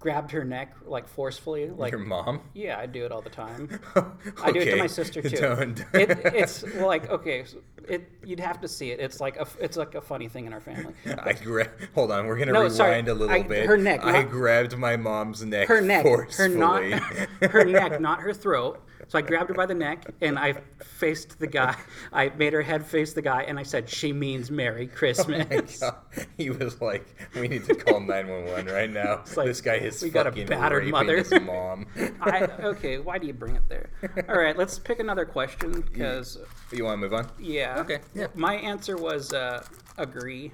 grabbed 0.03 0.31
her 0.31 0.43
neck 0.43 0.75
like 0.85 1.07
forcefully 1.07 1.69
like 1.69 1.91
Your 1.91 2.01
mom? 2.01 2.41
yeah 2.53 2.77
I 2.77 2.85
do 2.87 3.05
it 3.05 3.11
all 3.13 3.21
the 3.21 3.29
time. 3.29 3.79
I 4.43 4.51
do 4.51 4.59
it 4.59 4.65
to 4.71 4.75
my 4.75 4.87
sister 4.87 5.21
too. 5.21 5.29
Don't. 5.37 5.79
It, 5.93 6.09
it's 6.35 6.61
like 6.75 7.09
okay, 7.09 7.45
it 7.87 8.11
you'd 8.25 8.41
have 8.41 8.59
to 8.61 8.67
see 8.67 8.91
it. 8.91 8.99
It's 8.99 9.21
like 9.21 9.37
a 9.37 9.47
it's 9.61 9.77
like 9.77 9.95
a 9.95 10.01
funny 10.01 10.27
thing 10.27 10.45
in 10.45 10.51
our 10.53 10.59
family. 10.59 10.93
I 11.05 11.31
gra- 11.33 11.71
hold 11.95 12.11
on. 12.11 12.27
We're 12.27 12.37
gonna 12.37 12.51
No, 12.51 12.59
rewind 12.59 12.75
sorry, 12.75 12.99
a 12.99 13.13
little 13.13 13.29
I- 13.29 13.43
bit. 13.43 13.65
her 13.65 13.77
neck, 13.77 14.01
I 14.03 14.23
not- 14.23 14.29
grabbed 14.29 14.77
my 14.77 14.97
mom's 14.97 15.41
neck. 15.45 15.69
her 15.69 15.79
neck, 15.79 16.05
her 16.05 16.49
not, 16.49 16.83
her 17.41 17.63
neck, 17.63 18.01
not 18.01 18.19
her 18.19 18.33
throat. 18.33 18.83
So 19.09 19.19
I 19.19 19.21
grabbed 19.21 19.49
her 19.49 19.53
by 19.53 19.65
the 19.65 19.75
neck 19.75 20.05
and 20.21 20.39
I 20.39 20.53
faced 20.81 21.37
the 21.37 21.45
guy. 21.45 21.75
I 22.13 22.29
made 22.29 22.53
her 22.53 22.61
head 22.61 22.85
face 22.85 23.11
the 23.13 23.21
guy 23.21 23.43
and 23.43 23.59
I 23.59 23.63
said, 23.63 23.89
"She 23.89 24.13
means 24.13 24.49
Merry 24.49 24.89
oh 24.91 24.95
Christmas." 24.97 25.79
God, 25.81 25.95
he 26.37 26.49
was 26.49 26.81
like, 26.81 27.05
"We 27.35 27.47
need 27.49 27.65
to 27.65 27.75
call 27.75 27.99
911 27.99 28.73
right 28.73 28.89
now. 28.89 29.23
like, 29.35 29.45
this 29.47 29.59
guy 29.61 29.75
is 29.75 29.92
we 30.01 30.09
got 30.09 30.27
a 30.27 30.45
battered 30.45 30.87
mother." 30.87 31.23
mom." 31.41 31.85
I, 32.21 32.41
okay, 32.63 32.97
why 32.99 33.17
do 33.17 33.27
you 33.27 33.33
bring 33.33 33.55
it 33.55 33.67
there? 33.69 33.89
All 34.29 34.37
right, 34.37 34.57
let's 34.57 34.79
pick 34.79 34.99
another 34.99 35.25
question 35.25 35.81
because 35.81 36.37
you 36.71 36.85
want 36.85 36.95
to 36.95 37.01
move 37.01 37.13
on? 37.13 37.29
yeah. 37.39 37.79
Okay, 37.79 37.99
yeah. 38.15 38.27
My 38.35 38.55
answer 38.55 38.97
was 38.97 39.33
uh, 39.33 39.65
agree. 39.97 40.51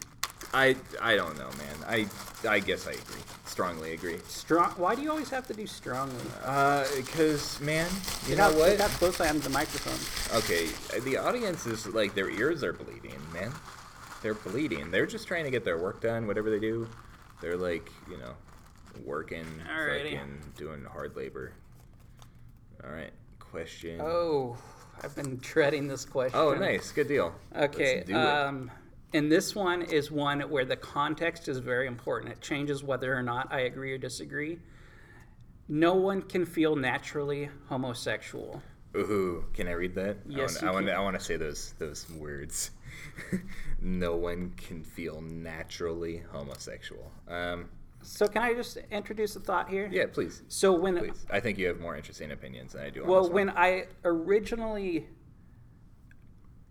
I 0.54 0.76
I 1.02 1.16
don't 1.16 1.38
know, 1.38 1.50
man. 1.58 1.76
I 1.88 2.08
I 2.48 2.60
guess 2.60 2.88
I 2.88 2.92
agree. 2.92 3.22
Strongly 3.46 3.94
agree. 3.94 4.20
Strong. 4.28 4.72
Why 4.78 4.96
do 4.96 5.02
you 5.02 5.10
always 5.10 5.30
have 5.30 5.46
to 5.48 5.54
do 5.54 5.68
strongly? 5.68 6.16
Uh, 6.44 6.86
because 6.96 7.60
man, 7.60 7.90
you 8.28 8.36
know 8.36 8.46
out- 8.46 8.56
what? 8.56 8.78
That 8.78 8.90
close 8.92 9.20
on 9.20 9.40
the 9.40 9.50
microphone. 9.50 10.38
Okay, 10.40 10.70
the 11.02 11.18
audience 11.18 11.66
is 11.66 11.86
like 11.88 12.16
their 12.16 12.30
ears 12.30 12.64
are 12.64 12.74
bleeding, 12.74 13.20
man. 13.34 13.52
They're 14.22 14.34
bleeding. 14.34 14.92
They're 14.92 15.06
just 15.06 15.28
trying 15.28 15.46
to 15.46 15.52
get 15.52 15.64
their 15.66 15.78
work 15.78 16.02
done, 16.02 16.26
whatever 16.28 16.50
they 16.50 16.60
do. 16.60 16.88
They're 17.42 17.58
like, 17.58 17.90
you 18.10 18.18
know, 18.18 18.34
working, 19.06 19.46
Alrighty. 19.70 20.12
fucking 20.12 20.42
doing 20.58 20.86
hard 20.86 21.16
labor. 21.16 21.54
All 22.84 22.92
right, 22.92 23.12
question. 23.40 24.00
Oh, 24.02 24.58
I've 25.04 25.16
been 25.16 25.38
dreading 25.42 25.88
this 25.88 26.06
question. 26.06 26.40
Oh, 26.40 26.54
nice, 26.54 26.92
good 26.92 27.08
deal. 27.08 27.34
Okay. 27.56 27.98
Let's 27.98 28.08
do 28.08 28.16
it. 28.16 28.26
Um, 28.26 28.72
and 29.14 29.32
this 29.32 29.56
one 29.56 29.82
is 29.82 30.12
one 30.12 30.42
where 30.42 30.66
the 30.66 30.76
context 30.76 31.48
is 31.48 31.58
very 31.58 31.88
important. 31.88 32.32
It 32.32 32.42
changes 32.42 32.84
whether 32.84 33.16
or 33.16 33.24
not 33.24 33.52
I 33.52 33.62
agree 33.62 33.92
or 33.92 33.98
disagree. 33.98 34.60
No 35.68 35.96
one 35.96 36.22
can 36.22 36.46
feel 36.46 36.76
naturally 36.76 37.50
homosexual. 37.68 38.62
Ooh, 38.96 39.46
can 39.54 39.68
I 39.68 39.74
read 39.74 39.96
that? 39.96 40.18
Yes, 40.28 40.64
I 40.64 40.72
want. 40.72 40.88
can. 40.88 40.96
I 40.96 41.00
want 41.00 41.18
to 41.18 41.24
say 41.24 41.38
those 41.38 41.74
those 41.78 42.10
words. 42.10 42.72
no 43.82 44.16
one 44.16 44.52
can 44.58 44.84
feel 44.84 45.22
naturally 45.22 46.24
homosexual. 46.32 47.12
Um, 47.28 47.70
So 48.02 48.28
can 48.28 48.42
I 48.42 48.54
just 48.54 48.78
introduce 48.92 49.36
a 49.36 49.40
thought 49.40 49.70
here? 49.70 49.90
yeah, 49.92 50.06
please, 50.12 50.44
So 50.48 50.74
when 50.74 50.98
please. 50.98 51.26
I 51.30 51.40
think 51.40 51.58
you 51.58 51.68
have 51.68 51.80
more 51.80 51.96
interesting 51.96 52.32
opinions 52.32 52.74
than 52.74 52.84
I 52.84 52.90
do. 52.90 53.04
On 53.04 53.10
well 53.10 53.30
when 53.30 53.50
I 53.50 53.86
originally 54.06 55.08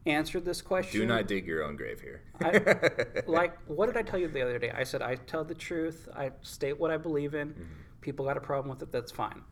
answered 0.07 0.45
this 0.45 0.63
question, 0.63 1.01
do 1.01 1.07
not 1.07 1.27
dig 1.27 1.47
your 1.47 1.63
own 1.65 1.77
grave 1.77 2.01
here. 2.01 2.23
I, 2.43 3.21
like 3.31 3.59
what 3.69 3.87
did 3.87 3.97
I 3.97 4.03
tell 4.03 4.19
you 4.19 4.29
the 4.29 4.43
other 4.43 4.59
day? 4.59 4.71
I 4.71 4.85
said 4.85 5.03
I 5.03 5.17
tell 5.17 5.45
the 5.45 5.55
truth. 5.55 6.09
I 6.17 6.33
state 6.43 6.79
what 6.79 6.91
I 6.91 6.97
believe 6.97 7.35
in. 7.35 7.51
Mm-hmm. 7.51 7.63
People 8.01 8.25
got 8.25 8.37
a 8.37 8.41
problem 8.41 8.71
with 8.71 8.83
it. 8.83 8.91
That's 8.93 9.13
fine. 9.13 9.43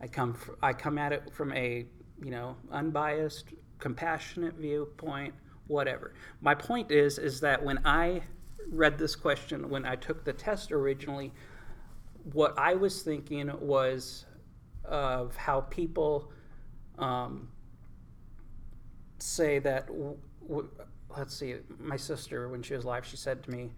I 0.00 0.08
come 0.08 0.34
fr- 0.34 0.52
I 0.62 0.72
come 0.72 0.98
at 0.98 1.12
it 1.12 1.32
from 1.32 1.52
a 1.52 1.86
you 2.22 2.30
know 2.30 2.56
unbiased, 2.72 3.50
compassionate 3.78 4.54
viewpoint. 4.54 5.34
Whatever. 5.68 6.14
My 6.40 6.54
point 6.54 6.90
is 6.90 7.18
is 7.18 7.40
that 7.40 7.62
when 7.64 7.78
I 7.86 8.22
read 8.70 8.98
this 8.98 9.16
question, 9.16 9.68
when 9.68 9.84
I 9.84 9.96
took 9.96 10.24
the 10.24 10.32
test 10.32 10.72
originally, 10.72 11.32
what 12.32 12.58
I 12.58 12.74
was 12.74 13.02
thinking 13.02 13.50
was 13.60 14.26
of 14.84 15.36
how 15.36 15.62
people 15.62 16.30
um, 16.98 17.48
say 19.18 19.58
that. 19.60 19.86
W- 19.86 20.16
w- 20.46 20.68
let's 21.16 21.34
see. 21.34 21.56
My 21.78 21.96
sister, 21.96 22.48
when 22.48 22.62
she 22.62 22.74
was 22.74 22.84
alive, 22.84 23.04
she 23.06 23.16
said 23.16 23.42
to 23.44 23.50
me, 23.50 23.70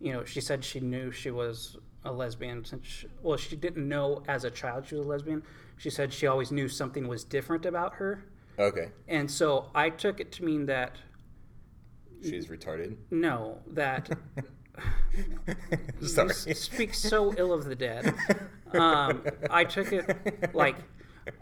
you 0.00 0.12
know, 0.12 0.24
she 0.24 0.40
said 0.40 0.64
she 0.64 0.80
knew 0.80 1.10
she 1.10 1.30
was 1.30 1.76
a 2.04 2.12
lesbian 2.12 2.64
since. 2.64 2.86
She, 2.86 3.06
well, 3.22 3.36
she 3.36 3.56
didn't 3.56 3.86
know 3.88 4.22
as 4.28 4.44
a 4.44 4.50
child 4.50 4.86
she 4.86 4.94
was 4.94 5.06
a 5.06 5.08
lesbian. 5.08 5.42
She 5.76 5.90
said 5.90 6.12
she 6.12 6.26
always 6.26 6.50
knew 6.50 6.68
something 6.68 7.06
was 7.08 7.24
different 7.24 7.66
about 7.66 7.94
her, 7.94 8.24
Okay, 8.58 8.90
and 9.08 9.30
so 9.30 9.70
I 9.74 9.88
took 9.90 10.20
it 10.20 10.30
to 10.32 10.44
mean 10.44 10.66
that 10.66 10.96
she's 12.22 12.46
retarded. 12.48 12.96
no, 13.10 13.58
that 13.68 14.08
Sorry. 16.00 16.28
you 16.28 16.30
s- 16.52 16.58
speak 16.60 16.94
so 16.94 17.34
ill 17.36 17.52
of 17.52 17.64
the 17.64 17.74
dead. 17.74 18.14
Um, 18.72 19.24
I 19.50 19.64
took 19.64 19.92
it 19.92 20.54
like 20.54 20.76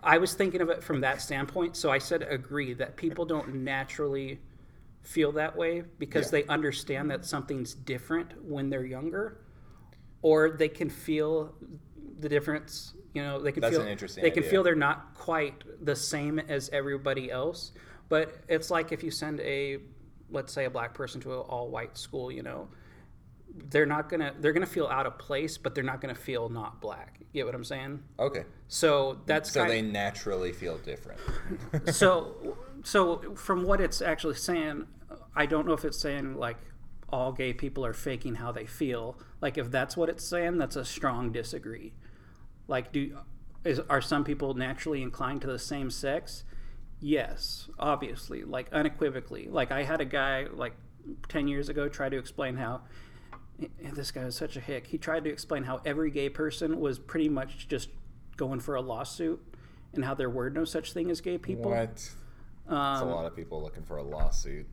I 0.02 0.18
was 0.18 0.34
thinking 0.34 0.60
of 0.60 0.70
it 0.70 0.82
from 0.82 1.00
that 1.02 1.20
standpoint. 1.22 1.76
So 1.76 1.90
I 1.90 1.98
said 1.98 2.22
agree 2.22 2.74
that 2.74 2.96
people 2.96 3.24
don't 3.24 3.54
naturally 3.56 4.40
feel 5.02 5.32
that 5.32 5.56
way 5.56 5.82
because 5.98 6.26
Yeah. 6.32 6.40
they 6.42 6.46
understand 6.48 7.10
that 7.10 7.24
something's 7.24 7.74
different 7.74 8.42
when 8.44 8.70
they're 8.70 8.84
younger, 8.84 9.40
or 10.22 10.50
they 10.50 10.68
can 10.68 10.90
feel 10.90 11.54
the 12.18 12.28
difference. 12.28 12.94
You 13.14 13.22
know, 13.22 13.40
they 13.40 13.52
can 13.52 13.60
That's 13.62 13.74
feel 13.76 13.82
an 13.82 13.88
interesting 13.88 14.22
they 14.22 14.30
can 14.30 14.42
feel 14.42 14.62
they're 14.62 14.74
not 14.74 15.14
quite 15.14 15.62
the 15.84 15.94
same 15.96 16.38
as 16.38 16.68
everybody 16.70 17.30
else. 17.30 17.72
But 18.08 18.38
it's 18.48 18.70
like 18.70 18.90
if 18.90 19.02
you 19.02 19.10
send 19.10 19.40
a, 19.40 19.78
let's 20.30 20.52
say, 20.52 20.64
a 20.64 20.70
black 20.70 20.94
person 20.94 21.20
to 21.22 21.32
an 21.32 21.38
all-white 21.40 21.96
school, 21.96 22.30
you 22.30 22.42
know, 22.42 22.68
they're 23.70 23.86
not 23.86 24.08
gonna 24.08 24.34
they're 24.40 24.52
gonna 24.52 24.66
feel 24.66 24.86
out 24.86 25.06
of 25.06 25.18
place, 25.18 25.58
but 25.58 25.74
they're 25.74 25.84
not 25.84 26.00
gonna 26.00 26.14
feel 26.14 26.48
not 26.48 26.80
black. 26.80 27.20
You 27.32 27.40
get 27.40 27.46
what 27.46 27.54
I'm 27.54 27.64
saying? 27.64 28.02
Okay, 28.18 28.44
So 28.68 29.20
that's 29.26 29.52
so 29.52 29.66
they 29.66 29.82
naturally 29.82 30.52
feel 30.52 30.78
different. 30.78 31.20
so 31.92 32.56
so 32.84 33.34
from 33.34 33.64
what 33.64 33.80
it's 33.80 34.00
actually 34.00 34.36
saying, 34.36 34.86
I 35.34 35.46
don't 35.46 35.66
know 35.66 35.72
if 35.72 35.84
it's 35.84 35.98
saying 35.98 36.36
like 36.36 36.56
all 37.10 37.32
gay 37.32 37.52
people 37.52 37.84
are 37.84 37.94
faking 37.94 38.36
how 38.36 38.52
they 38.52 38.66
feel. 38.66 39.18
Like 39.40 39.58
if 39.58 39.70
that's 39.70 39.96
what 39.96 40.08
it's 40.08 40.24
saying, 40.24 40.58
that's 40.58 40.76
a 40.76 40.84
strong 40.84 41.32
disagree. 41.32 41.94
Like 42.66 42.92
do 42.92 43.18
is 43.64 43.80
are 43.90 44.00
some 44.00 44.24
people 44.24 44.54
naturally 44.54 45.02
inclined 45.02 45.40
to 45.42 45.46
the 45.46 45.58
same 45.58 45.90
sex? 45.90 46.44
Yes, 47.00 47.68
obviously, 47.78 48.42
like 48.42 48.72
unequivocally. 48.72 49.48
Like 49.48 49.70
I 49.70 49.82
had 49.84 50.00
a 50.00 50.04
guy 50.04 50.46
like 50.52 50.74
10 51.28 51.48
years 51.48 51.68
ago 51.68 51.88
try 51.88 52.08
to 52.08 52.16
explain 52.18 52.56
how 52.56 52.82
this 53.92 54.10
guy 54.10 54.24
was 54.24 54.36
such 54.36 54.56
a 54.56 54.60
hick. 54.60 54.86
He 54.88 54.98
tried 54.98 55.24
to 55.24 55.30
explain 55.30 55.64
how 55.64 55.80
every 55.84 56.10
gay 56.10 56.28
person 56.28 56.80
was 56.80 56.98
pretty 56.98 57.28
much 57.28 57.68
just 57.68 57.88
going 58.36 58.60
for 58.60 58.74
a 58.74 58.80
lawsuit 58.80 59.40
and 59.94 60.04
how 60.04 60.14
there 60.14 60.30
were 60.30 60.50
no 60.50 60.64
such 60.64 60.92
thing 60.92 61.10
as 61.10 61.20
gay 61.20 61.38
people. 61.38 61.70
What? 61.70 61.90
It's 61.90 62.14
a 62.68 62.74
Um, 62.74 63.10
lot 63.10 63.26
of 63.26 63.34
people 63.34 63.62
looking 63.62 63.82
for 63.84 63.96
a 63.96 64.02
lawsuit. 64.02 64.66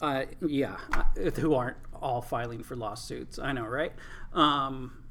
Uh, 0.00 0.26
yeah, 0.46 0.76
uh, 0.92 1.30
who 1.32 1.54
aren't 1.54 1.76
all 1.92 2.22
filing 2.22 2.62
for 2.62 2.76
lawsuits. 2.76 3.38
I 3.38 3.52
know, 3.52 3.64
right? 3.66 3.92
Um, 4.32 5.02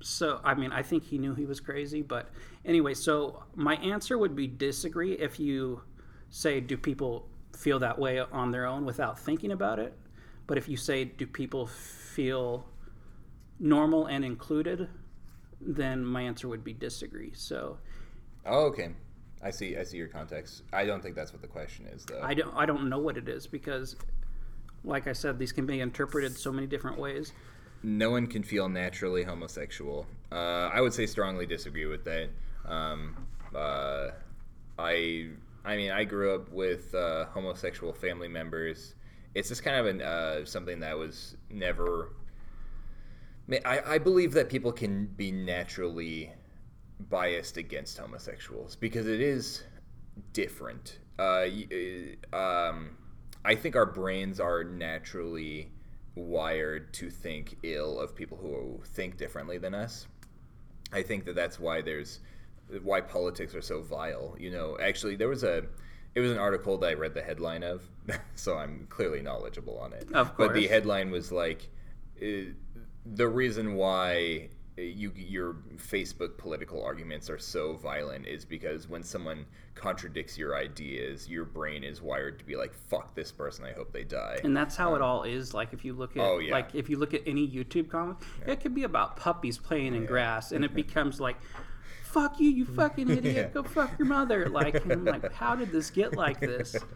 so, 0.00 0.40
I 0.42 0.54
mean, 0.54 0.72
I 0.72 0.82
think 0.82 1.04
he 1.04 1.18
knew 1.18 1.34
he 1.34 1.46
was 1.46 1.60
crazy. 1.60 2.02
But 2.02 2.28
anyway, 2.64 2.94
so 2.94 3.42
my 3.54 3.76
answer 3.76 4.18
would 4.18 4.34
be 4.34 4.46
disagree 4.46 5.12
if 5.12 5.38
you 5.40 5.82
say, 6.30 6.60
do 6.60 6.76
people 6.76 7.28
feel 7.56 7.78
that 7.80 7.98
way 7.98 8.20
on 8.20 8.50
their 8.50 8.66
own 8.66 8.84
without 8.84 9.18
thinking 9.18 9.52
about 9.52 9.78
it? 9.78 9.96
But 10.46 10.58
if 10.58 10.68
you 10.68 10.76
say, 10.76 11.04
do 11.04 11.26
people 11.26 11.66
feel 11.66 12.66
normal 13.60 14.06
and 14.06 14.24
included, 14.24 14.88
then 15.60 16.04
my 16.04 16.22
answer 16.22 16.48
would 16.48 16.64
be 16.64 16.72
disagree. 16.72 17.32
So 17.34 17.78
Oh, 18.44 18.64
okay. 18.66 18.90
I 19.44 19.50
see. 19.50 19.76
I 19.76 19.84
see 19.84 19.96
your 19.96 20.08
context. 20.08 20.62
I 20.72 20.84
don't 20.84 21.00
think 21.02 21.14
that's 21.14 21.32
what 21.32 21.42
the 21.42 21.48
question 21.48 21.86
is, 21.86 22.04
though. 22.04 22.20
I 22.22 22.34
don't, 22.34 22.52
I 22.56 22.66
don't 22.66 22.88
know 22.88 22.98
what 22.98 23.16
it 23.16 23.28
is 23.28 23.46
because 23.46 23.96
like 24.84 25.06
I 25.06 25.12
said, 25.12 25.38
these 25.38 25.52
can 25.52 25.64
be 25.66 25.80
interpreted 25.80 26.36
so 26.36 26.50
many 26.52 26.66
different 26.66 26.98
ways. 26.98 27.32
no 27.84 28.10
one 28.10 28.26
can 28.26 28.42
feel 28.42 28.68
naturally 28.68 29.22
homosexual. 29.24 30.06
Uh, 30.30 30.70
I 30.72 30.80
would 30.80 30.92
say 30.94 31.06
strongly 31.06 31.46
disagree 31.46 31.86
with 31.86 32.04
that. 32.04 32.30
Um, 32.66 33.26
uh, 33.54 34.08
I, 34.78 35.28
I 35.64 35.76
mean, 35.76 35.90
I 35.90 36.04
grew 36.04 36.34
up 36.34 36.50
with 36.50 36.94
uh, 36.94 37.26
homosexual 37.26 37.92
family 37.92 38.28
members. 38.28 38.94
It's 39.34 39.48
just 39.48 39.62
kind 39.62 39.76
of 39.76 39.86
an, 39.86 40.02
uh, 40.02 40.44
something 40.44 40.80
that 40.80 40.96
was 40.96 41.36
never. 41.50 42.12
I, 43.64 43.80
I 43.86 43.98
believe 43.98 44.32
that 44.32 44.48
people 44.48 44.72
can 44.72 45.06
be 45.06 45.32
naturally 45.32 46.32
biased 47.10 47.56
against 47.56 47.98
homosexuals 47.98 48.76
because 48.76 49.06
it 49.06 49.20
is 49.20 49.64
different. 50.32 50.98
Uh, 51.18 51.46
uh, 52.32 52.36
um, 52.36 52.96
I 53.44 53.54
think 53.54 53.76
our 53.76 53.86
brains 53.86 54.40
are 54.40 54.64
naturally 54.64 55.70
wired 56.14 56.92
to 56.94 57.10
think 57.10 57.56
ill 57.62 57.98
of 57.98 58.14
people 58.14 58.36
who 58.36 58.80
think 58.84 59.16
differently 59.16 59.58
than 59.58 59.74
us. 59.74 60.06
I 60.92 61.02
think 61.02 61.24
that 61.24 61.34
that's 61.34 61.58
why 61.58 61.80
there's 61.80 62.20
why 62.82 63.00
politics 63.00 63.54
are 63.54 63.62
so 63.62 63.82
vile. 63.82 64.36
You 64.38 64.50
know, 64.50 64.76
actually, 64.80 65.16
there 65.16 65.28
was 65.28 65.44
a 65.44 65.64
it 66.14 66.20
was 66.20 66.30
an 66.30 66.38
article 66.38 66.78
that 66.78 66.90
I 66.90 66.94
read 66.94 67.14
the 67.14 67.22
headline 67.22 67.62
of, 67.62 67.82
so 68.34 68.56
I'm 68.56 68.86
clearly 68.90 69.22
knowledgeable 69.22 69.78
on 69.78 69.92
it. 69.92 70.12
Of 70.12 70.34
course. 70.36 70.48
But 70.48 70.54
the 70.54 70.66
headline 70.66 71.10
was 71.10 71.32
like, 71.32 71.68
uh, 72.20 72.52
the 73.06 73.28
reason 73.28 73.74
why 73.74 74.50
you 74.76 75.12
your 75.14 75.56
Facebook 75.76 76.38
political 76.38 76.82
arguments 76.82 77.28
are 77.28 77.38
so 77.38 77.74
violent 77.74 78.26
is 78.26 78.44
because 78.44 78.88
when 78.88 79.02
someone 79.02 79.44
contradicts 79.74 80.38
your 80.38 80.56
ideas, 80.56 81.28
your 81.28 81.44
brain 81.44 81.84
is 81.84 82.00
wired 82.00 82.38
to 82.38 82.44
be 82.44 82.56
like, 82.56 82.72
"Fuck 82.72 83.14
this 83.14 83.30
person. 83.30 83.64
I 83.64 83.72
hope 83.72 83.92
they 83.92 84.04
die." 84.04 84.40
And 84.44 84.56
that's 84.56 84.76
how 84.76 84.94
it 84.94 85.02
all 85.02 85.24
is. 85.24 85.52
Like 85.52 85.72
if 85.72 85.84
you 85.84 85.92
look 85.92 86.16
at 86.16 86.22
Oh, 86.22 86.38
yeah. 86.38 86.52
like 86.52 86.74
if 86.74 86.88
you 86.88 86.98
look 86.98 87.12
at 87.12 87.22
any 87.26 87.46
YouTube 87.46 87.90
comment, 87.90 88.18
it 88.46 88.60
could 88.60 88.74
be 88.74 88.84
about 88.84 89.16
puppies 89.16 89.58
playing 89.58 89.94
in 89.94 90.06
grass, 90.06 90.52
and 90.52 90.64
it 90.64 90.74
becomes 90.82 91.20
like, 91.20 91.36
"Fuck 92.12 92.38
you, 92.40 92.48
you 92.50 92.64
fucking 92.64 93.08
idiot! 93.18 93.52
Go 93.54 93.62
fuck 93.62 93.98
your 93.98 94.06
mother!" 94.06 94.48
Like, 94.48 94.84
I'm 94.90 95.04
like, 95.04 95.32
how 95.32 95.54
did 95.56 95.72
this 95.72 95.90
get 95.90 96.16
like 96.16 96.40
this? 96.40 96.76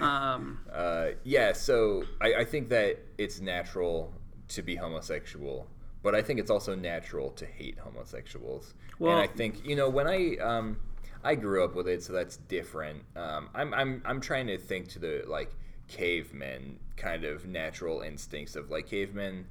Um, 0.00 0.58
Uh, 0.72 1.10
yeah, 1.22 1.52
so 1.52 2.02
I, 2.20 2.34
I 2.34 2.44
think 2.44 2.68
that 2.70 2.98
it's 3.18 3.40
natural 3.40 4.12
to 4.48 4.62
be 4.62 4.74
homosexual, 4.74 5.68
but 6.02 6.12
I 6.12 6.22
think 6.22 6.40
it's 6.40 6.50
also 6.50 6.74
natural 6.74 7.30
to 7.30 7.46
hate 7.46 7.78
homosexuals. 7.78 8.74
Well- 8.98 9.12
and 9.12 9.20
I 9.20 9.32
think 9.32 9.64
you 9.64 9.76
know 9.76 9.88
when 9.88 10.08
I 10.08 10.36
um, 10.38 10.78
I 11.22 11.36
grew 11.36 11.64
up 11.64 11.76
with 11.76 11.86
it, 11.88 12.02
so 12.02 12.12
that's 12.12 12.36
different. 12.48 13.04
Um, 13.14 13.48
I'm 13.54 13.72
I'm 13.74 14.02
I'm 14.04 14.20
trying 14.20 14.48
to 14.48 14.58
think 14.58 14.88
to 14.88 14.98
the 14.98 15.22
like 15.28 15.52
cavemen 15.88 16.78
kind 16.96 17.24
of 17.24 17.46
natural 17.46 18.00
instincts 18.00 18.56
of 18.56 18.70
like 18.70 18.86
cavemen. 18.88 19.46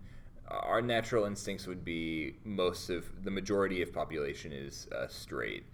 Our 0.48 0.82
natural 0.82 1.26
instincts 1.26 1.66
would 1.68 1.84
be 1.84 2.36
most 2.44 2.90
of 2.90 3.24
the 3.24 3.32
majority 3.32 3.82
of 3.82 3.92
population 3.92 4.52
is 4.52 4.88
uh, 4.96 5.08
straight, 5.08 5.66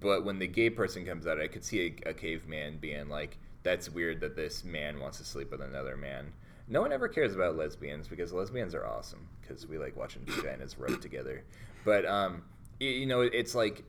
but 0.00 0.24
when 0.24 0.38
the 0.38 0.48
gay 0.48 0.70
person 0.70 1.06
comes 1.06 1.26
out, 1.26 1.40
I 1.40 1.46
could 1.46 1.64
see 1.64 1.96
a, 2.04 2.10
a 2.10 2.14
caveman 2.14 2.78
being 2.78 3.08
like, 3.08 3.38
"That's 3.62 3.88
weird 3.88 4.20
that 4.20 4.34
this 4.34 4.64
man 4.64 4.98
wants 4.98 5.18
to 5.18 5.24
sleep 5.24 5.50
with 5.50 5.60
another 5.60 5.96
man." 5.96 6.32
No 6.68 6.80
one 6.80 6.92
ever 6.92 7.08
cares 7.08 7.34
about 7.34 7.56
lesbians 7.56 8.08
because 8.08 8.32
lesbians 8.32 8.74
are 8.74 8.84
awesome 8.84 9.28
because 9.40 9.66
we 9.68 9.78
like 9.78 9.96
watching 9.96 10.22
vaginas 10.22 10.74
rub 10.76 11.00
together. 11.00 11.44
But 11.84 12.04
um, 12.04 12.42
you 12.80 13.06
know, 13.06 13.20
it's 13.20 13.54
like 13.54 13.84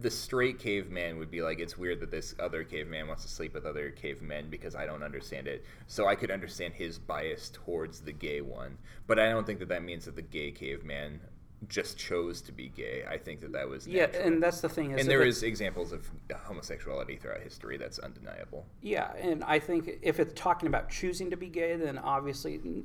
the 0.00 0.10
straight 0.10 0.58
caveman 0.58 1.18
would 1.18 1.30
be 1.30 1.42
like, 1.42 1.60
it's 1.60 1.76
weird 1.76 2.00
that 2.00 2.10
this 2.10 2.34
other 2.38 2.64
caveman 2.64 3.06
wants 3.08 3.22
to 3.22 3.28
sleep 3.28 3.54
with 3.54 3.66
other 3.66 3.90
cavemen 3.90 4.48
because 4.50 4.74
I 4.74 4.86
don't 4.86 5.02
understand 5.02 5.46
it. 5.46 5.64
So 5.86 6.06
I 6.06 6.14
could 6.14 6.30
understand 6.30 6.74
his 6.74 6.98
bias 6.98 7.50
towards 7.50 8.00
the 8.00 8.12
gay 8.12 8.40
one, 8.40 8.78
but 9.06 9.18
I 9.18 9.28
don't 9.30 9.46
think 9.46 9.58
that 9.60 9.68
that 9.68 9.82
means 9.82 10.04
that 10.04 10.16
the 10.16 10.22
gay 10.22 10.50
caveman 10.50 11.20
just 11.66 11.98
chose 11.98 12.40
to 12.42 12.52
be 12.52 12.68
gay. 12.68 13.04
I 13.08 13.18
think 13.18 13.40
that 13.40 13.52
that 13.52 13.68
was 13.68 13.86
yeah, 13.86 14.06
natural. 14.06 14.26
and 14.26 14.42
that's 14.42 14.60
the 14.60 14.68
thing 14.68 14.92
is, 14.92 15.00
and 15.00 15.10
there 15.10 15.24
is 15.24 15.42
examples 15.42 15.92
of 15.92 16.08
homosexuality 16.32 17.16
throughout 17.16 17.40
history 17.40 17.76
that's 17.76 17.98
undeniable. 17.98 18.64
Yeah, 18.80 19.12
and 19.16 19.42
I 19.42 19.58
think 19.58 19.98
if 20.02 20.20
it's 20.20 20.32
talking 20.40 20.68
about 20.68 20.88
choosing 20.88 21.30
to 21.30 21.36
be 21.36 21.48
gay, 21.48 21.74
then 21.76 21.98
obviously 21.98 22.84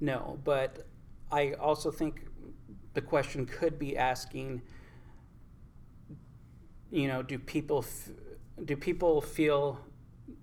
no. 0.00 0.38
But 0.44 0.86
I 1.32 1.52
also 1.54 1.90
think 1.90 2.26
the 2.94 3.00
question 3.00 3.46
could 3.46 3.78
be 3.78 3.96
asking, 3.96 4.60
you 6.90 7.08
know, 7.08 7.22
do 7.22 7.38
people 7.38 7.78
f- 7.78 8.10
do 8.64 8.76
people 8.76 9.20
feel? 9.20 9.78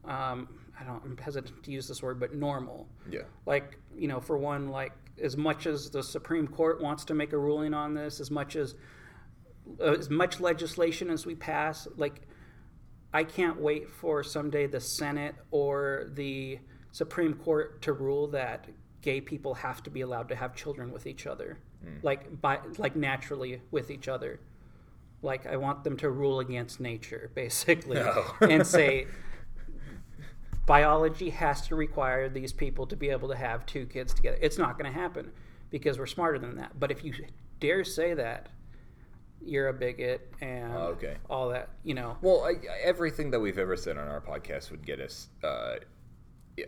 Um, 0.04 0.48
I 0.80 0.84
don't. 0.84 1.02
I'm 1.04 1.18
hesitant 1.18 1.64
to 1.64 1.72
use 1.72 1.88
this 1.88 2.02
word, 2.02 2.20
but 2.20 2.34
normal. 2.34 2.88
Yeah. 3.10 3.22
Like 3.46 3.78
you 3.96 4.08
know, 4.08 4.20
for 4.20 4.38
one, 4.38 4.70
like 4.70 4.94
as 5.22 5.38
much 5.38 5.66
as 5.66 5.90
the 5.90 6.04
Supreme 6.04 6.48
Court 6.48 6.82
wants 6.82 7.06
to 7.06 7.14
make 7.14 7.34
a 7.34 7.38
ruling 7.38 7.74
on 7.74 7.94
this, 7.94 8.20
as 8.20 8.30
much 8.30 8.56
as 8.56 8.76
uh, 9.80 9.94
as 9.94 10.10
much 10.10 10.40
legislation 10.40 11.10
as 11.10 11.26
we 11.26 11.36
pass, 11.36 11.88
like 11.98 12.22
I 13.14 13.24
can't 13.24 13.60
wait 13.60 13.90
for 13.90 14.24
someday 14.24 14.68
the 14.68 14.82
Senate 14.82 15.36
or 15.52 16.10
the 16.14 16.60
Supreme 16.92 17.34
Court 17.34 17.82
to 17.84 17.94
rule 17.94 18.28
that 18.28 18.68
gay 19.02 19.22
people 19.22 19.54
have 19.54 19.82
to 19.84 19.90
be 19.90 20.02
allowed 20.02 20.28
to 20.30 20.36
have 20.36 20.56
children 20.56 20.92
with 20.92 21.08
each 21.08 21.26
other, 21.28 21.60
like 22.02 22.42
by 22.42 22.60
like 22.78 22.96
naturally 22.96 23.62
with 23.72 23.90
each 23.92 24.08
other. 24.08 24.40
Like 25.26 25.48
I 25.48 25.58
want 25.58 25.84
them 25.84 25.98
to 25.98 26.10
rule 26.10 26.40
against 26.40 26.80
nature, 26.80 27.32
basically, 27.34 27.96
No. 27.96 28.24
and 28.42 28.66
say 28.66 29.08
biology 30.66 31.30
has 31.32 31.68
to 31.68 31.76
require 31.76 32.30
these 32.30 32.54
people 32.54 32.88
to 32.88 32.96
be 32.96 33.10
able 33.10 33.28
to 33.30 33.36
have 33.36 33.66
two 33.66 33.86
kids 33.86 34.14
together. 34.14 34.38
It's 34.42 34.58
not 34.58 34.78
going 34.80 34.92
to 34.92 34.98
happen 34.98 35.32
because 35.70 36.00
we're 36.00 36.06
smarter 36.06 36.40
than 36.40 36.56
that. 36.58 36.80
But 36.80 36.92
if 36.92 37.04
you 37.04 37.14
dare 37.60 37.84
say 37.84 38.14
that, 38.14 38.48
you're 39.44 39.68
a 39.68 39.74
bigot 39.74 40.32
and 40.42 40.72
Oh, 40.74 40.88
okay. 40.98 41.18
all 41.30 41.50
that, 41.50 41.70
you 41.84 41.94
know. 41.94 42.18
Well, 42.22 42.46
I, 42.46 42.54
everything 42.84 43.32
that 43.32 43.40
we've 43.40 43.60
ever 43.60 43.76
said 43.76 43.98
on 43.98 44.08
our 44.08 44.22
podcast 44.22 44.72
would 44.72 44.86
get 44.86 45.00
us. 45.00 45.28
Uh, 45.44 45.76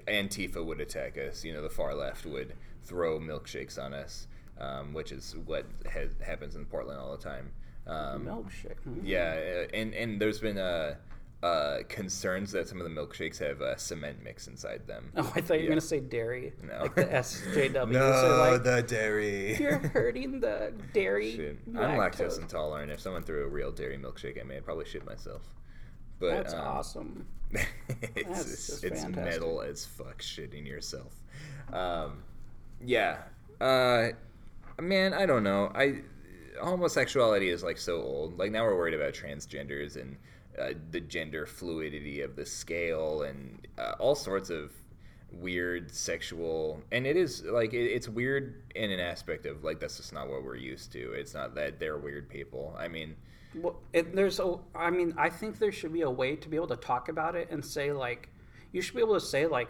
Antifa 0.07 0.63
would 0.63 0.81
attack 0.81 1.17
us. 1.17 1.43
You 1.43 1.53
know, 1.53 1.61
the 1.61 1.69
far 1.69 1.95
left 1.95 2.25
would 2.25 2.53
throw 2.83 3.19
milkshakes 3.19 3.81
on 3.83 3.93
us, 3.93 4.27
um, 4.59 4.93
which 4.93 5.11
is 5.11 5.35
what 5.45 5.65
ha- 5.91 6.09
happens 6.23 6.55
in 6.55 6.65
Portland 6.65 6.99
all 6.99 7.11
the 7.15 7.23
time. 7.23 7.51
Um, 7.87 8.25
Milkshake. 8.25 8.79
hmm. 8.83 8.99
yeah, 9.05 9.63
uh, 9.63 9.67
and 9.75 9.93
and 9.93 10.19
there's 10.19 10.39
been 10.39 10.57
uh, 10.57 10.95
uh, 11.41 11.77
concerns 11.87 12.51
that 12.51 12.67
some 12.67 12.81
of 12.81 12.83
the 12.83 12.89
milkshakes 13.01 13.37
have 13.39 13.61
uh, 13.61 13.75
cement 13.77 14.23
mix 14.23 14.47
inside 14.47 14.85
them. 14.87 15.11
Oh, 15.15 15.31
I 15.35 15.41
thought 15.41 15.53
you 15.55 15.59
were 15.59 15.63
Yeah. 15.63 15.69
gonna 15.69 15.81
say 15.81 15.99
dairy, 16.01 16.53
No. 16.63 16.81
like 16.81 16.95
the 16.95 17.05
SJW. 17.05 17.93
so 17.93 18.37
like, 18.51 18.63
the 18.63 18.81
dairy. 18.83 19.55
you're 19.57 19.77
hurting 19.93 20.39
the 20.41 20.73
dairy. 20.93 21.35
Shit. 21.35 21.59
I'm 21.69 21.97
lactose 21.97 22.39
intolerant. 22.39 22.91
If 22.91 22.99
someone 22.99 23.23
threw 23.23 23.45
a 23.45 23.47
real 23.47 23.71
dairy 23.71 23.97
milkshake 23.97 24.37
at 24.37 24.45
me, 24.47 24.57
I'd 24.57 24.65
probably 24.65 24.85
shit 24.85 25.05
myself. 25.05 25.43
But 26.19 26.31
That's 26.31 26.53
um, 26.55 26.59
awesome. 26.61 27.27
it's 27.51 28.25
That's 28.27 28.83
it's, 28.83 28.83
it's 28.83 29.05
metal 29.07 29.61
as 29.61 29.85
fuck 29.85 30.21
shitting 30.21 30.65
yourself. 30.65 31.13
Um, 31.71 32.23
yeah. 32.83 33.19
Uh, 33.61 34.09
man, 34.81 35.13
I 35.13 35.25
don't 35.27 35.43
know. 35.43 35.71
I 35.75 36.01
homosexuality 36.61 37.49
is 37.49 37.63
like 37.63 37.77
so 37.77 38.01
old. 38.01 38.37
Like 38.37 38.51
now 38.51 38.63
we're 38.63 38.75
worried 38.75 38.93
about 38.93 39.13
transgenders 39.13 39.95
and 39.95 40.17
uh, 40.59 40.73
the 40.91 40.99
gender 41.01 41.45
fluidity 41.45 42.21
of 42.21 42.35
the 42.35 42.45
scale 42.45 43.23
and 43.23 43.67
uh, 43.77 43.93
all 43.99 44.15
sorts 44.15 44.49
of 44.49 44.71
weird 45.31 45.91
sexual 45.91 46.81
and 46.93 47.05
it 47.05 47.17
is 47.17 47.43
like 47.43 47.73
it, 47.73 47.83
it's 47.83 48.07
weird 48.07 48.63
in 48.75 48.89
an 48.91 48.99
aspect 48.99 49.45
of 49.45 49.61
like 49.61 49.77
that's 49.77 49.97
just 49.97 50.13
not 50.13 50.29
what 50.29 50.41
we're 50.41 50.55
used 50.55 50.89
to 50.89 51.11
it's 51.11 51.33
not 51.33 51.53
that 51.53 51.77
they're 51.81 51.97
weird 51.97 52.29
people 52.29 52.73
i 52.79 52.87
mean 52.87 53.13
Well, 53.55 53.79
it, 53.93 54.15
there's 54.15 54.39
a. 54.39 54.57
I 54.75 54.89
mean, 54.89 55.13
I 55.17 55.29
think 55.29 55.59
there 55.59 55.71
should 55.71 55.93
be 55.93 56.01
a 56.01 56.09
way 56.09 56.35
to 56.35 56.49
be 56.49 56.55
able 56.55 56.67
to 56.67 56.75
talk 56.75 57.09
about 57.09 57.35
it 57.35 57.49
and 57.49 57.63
say 57.63 57.91
like, 57.91 58.29
you 58.71 58.81
should 58.81 58.95
be 58.95 59.01
able 59.01 59.15
to 59.15 59.25
say 59.25 59.47
like, 59.47 59.69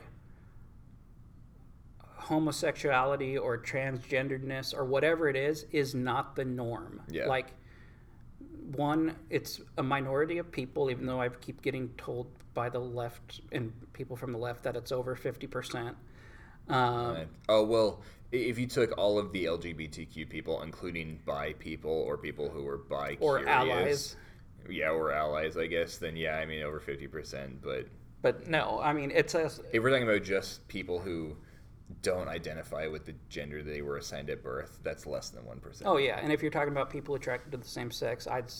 homosexuality 2.27 3.37
or 3.37 3.57
transgenderedness 3.57 4.73
or 4.75 4.83
whatever 4.85 5.29
it 5.29 5.35
is 5.35 5.65
is 5.71 5.95
not 5.95 6.35
the 6.35 6.43
norm. 6.45 7.01
Yeah. 7.09 7.25
Like, 7.27 7.47
one, 8.75 9.15
it's 9.29 9.61
a 9.77 9.83
minority 9.83 10.37
of 10.37 10.51
people, 10.51 10.91
even 10.91 11.05
though 11.05 11.21
I 11.21 11.29
keep 11.29 11.61
getting 11.61 11.89
told 11.97 12.27
by 12.53 12.69
the 12.69 12.79
left 12.79 13.39
and 13.51 13.71
people 13.93 14.15
from 14.17 14.31
the 14.33 14.37
left 14.39 14.63
that 14.63 14.75
it's 14.75 14.91
over 14.91 15.15
fifty 15.15 15.47
percent. 15.47 15.95
Um, 16.67 17.13
Right. 17.15 17.27
Oh 17.47 17.63
well, 17.63 18.01
if 18.31 18.59
you 18.59 18.67
took 18.67 18.97
all 18.97 19.17
of 19.17 19.31
the 19.31 19.45
LGBTQ 19.45 20.29
people, 20.29 20.61
including 20.63 21.19
bi 21.25 21.53
people 21.53 21.91
or 21.91 22.17
people 22.17 22.49
who 22.49 22.63
were 22.63 22.77
bi 22.77 23.15
Or 23.21 23.47
allies. 23.47 24.17
yeah, 24.69 24.89
or 24.89 25.13
allies, 25.13 25.55
I 25.55 25.67
guess, 25.67 25.97
then 25.97 26.17
yeah, 26.17 26.35
I 26.37 26.45
mean 26.45 26.61
over 26.63 26.79
fifty 26.81 27.07
percent. 27.07 27.61
But 27.61 27.87
but 28.21 28.47
no, 28.49 28.81
I 28.83 28.91
mean 28.91 29.11
it's 29.11 29.33
a 29.33 29.45
if 29.71 29.81
we're 29.81 29.91
talking 29.91 30.09
about 30.09 30.23
just 30.23 30.67
people 30.67 30.99
who 30.99 31.37
don't 32.01 32.27
identify 32.27 32.87
with 32.87 33.05
the 33.05 33.15
gender 33.29 33.63
they 33.63 33.81
were 33.81 33.97
assigned 33.97 34.29
at 34.29 34.43
birth, 34.43 34.79
that's 34.83 35.05
less 35.05 35.29
than 35.29 35.45
one 35.45 35.59
percent. 35.59 35.89
Oh 35.89 35.97
yeah, 35.97 36.19
and 36.21 36.31
if 36.31 36.41
you're 36.41 36.51
talking 36.51 36.71
about 36.71 36.89
people 36.89 37.15
attracted 37.15 37.51
to 37.51 37.57
the 37.57 37.67
same 37.67 37.91
sex, 37.91 38.27
I'd, 38.27 38.51